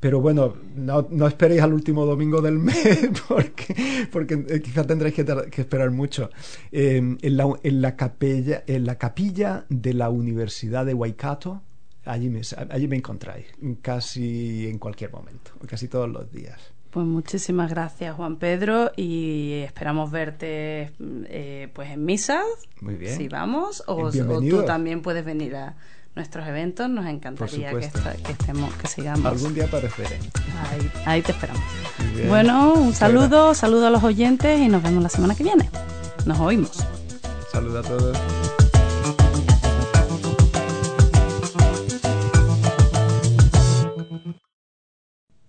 Pero 0.00 0.20
bueno, 0.20 0.56
no, 0.74 1.06
no 1.08 1.28
esperéis 1.28 1.62
al 1.62 1.72
último 1.72 2.04
domingo 2.06 2.42
del 2.42 2.58
mes 2.68 3.08
porque, 3.28 4.08
porque 4.10 4.44
eh, 4.48 4.60
quizá 4.60 4.84
tendréis 4.84 5.14
que, 5.14 5.60
esperar 5.60 5.92
mucho. 5.92 6.28
Eh, 6.72 6.96
en, 7.22 7.36
la, 7.36 7.48
en, 7.62 7.80
la 7.82 7.94
capella, 7.94 8.64
en 8.66 8.84
la 8.84 8.98
capilla 8.98 9.64
de 9.68 9.94
la 9.94 10.10
Universidad 10.10 10.84
de 10.84 10.92
Waikato, 10.92 11.62
allí 12.04 12.28
me, 12.30 12.40
allí 12.70 12.88
me 12.88 12.96
encontráis, 12.96 13.46
casi 13.80 14.66
en 14.66 14.78
cualquier 14.80 15.12
momento, 15.12 15.52
casi 15.68 15.86
todos 15.86 16.08
los 16.10 16.32
días. 16.32 16.60
Pues 16.96 17.06
muchísimas 17.06 17.68
gracias 17.68 18.16
Juan 18.16 18.36
Pedro 18.36 18.90
y 18.96 19.60
esperamos 19.66 20.10
verte 20.10 20.92
eh, 20.98 21.68
pues 21.74 21.90
en 21.90 22.06
misas, 22.06 22.46
Muy 22.80 22.94
bien. 22.94 23.14
si 23.14 23.28
vamos, 23.28 23.82
o, 23.86 24.10
tú 24.10 24.62
también 24.64 25.02
puedes 25.02 25.22
venir 25.22 25.56
a 25.56 25.76
nuestros 26.14 26.48
eventos, 26.48 26.88
nos 26.88 27.04
encantaría 27.04 27.68
que, 27.72 27.90
que 28.24 28.32
estemos, 28.32 28.72
que 28.76 28.86
sigamos. 28.86 29.26
Algún 29.26 29.52
día 29.52 29.66
apareceré. 29.66 30.18
Ahí, 30.70 30.90
ahí 31.04 31.20
te 31.20 31.32
esperamos. 31.32 31.62
Bueno, 32.28 32.72
un 32.72 32.94
saludo, 32.94 33.52
saludo 33.52 33.88
a 33.88 33.90
los 33.90 34.02
oyentes 34.02 34.58
y 34.58 34.70
nos 34.70 34.82
vemos 34.82 35.02
la 35.02 35.10
semana 35.10 35.34
que 35.34 35.44
viene. 35.44 35.68
Nos 36.24 36.40
oímos. 36.40 36.82
Saludos 37.52 37.84
a 37.84 37.88
todos. 37.90 38.55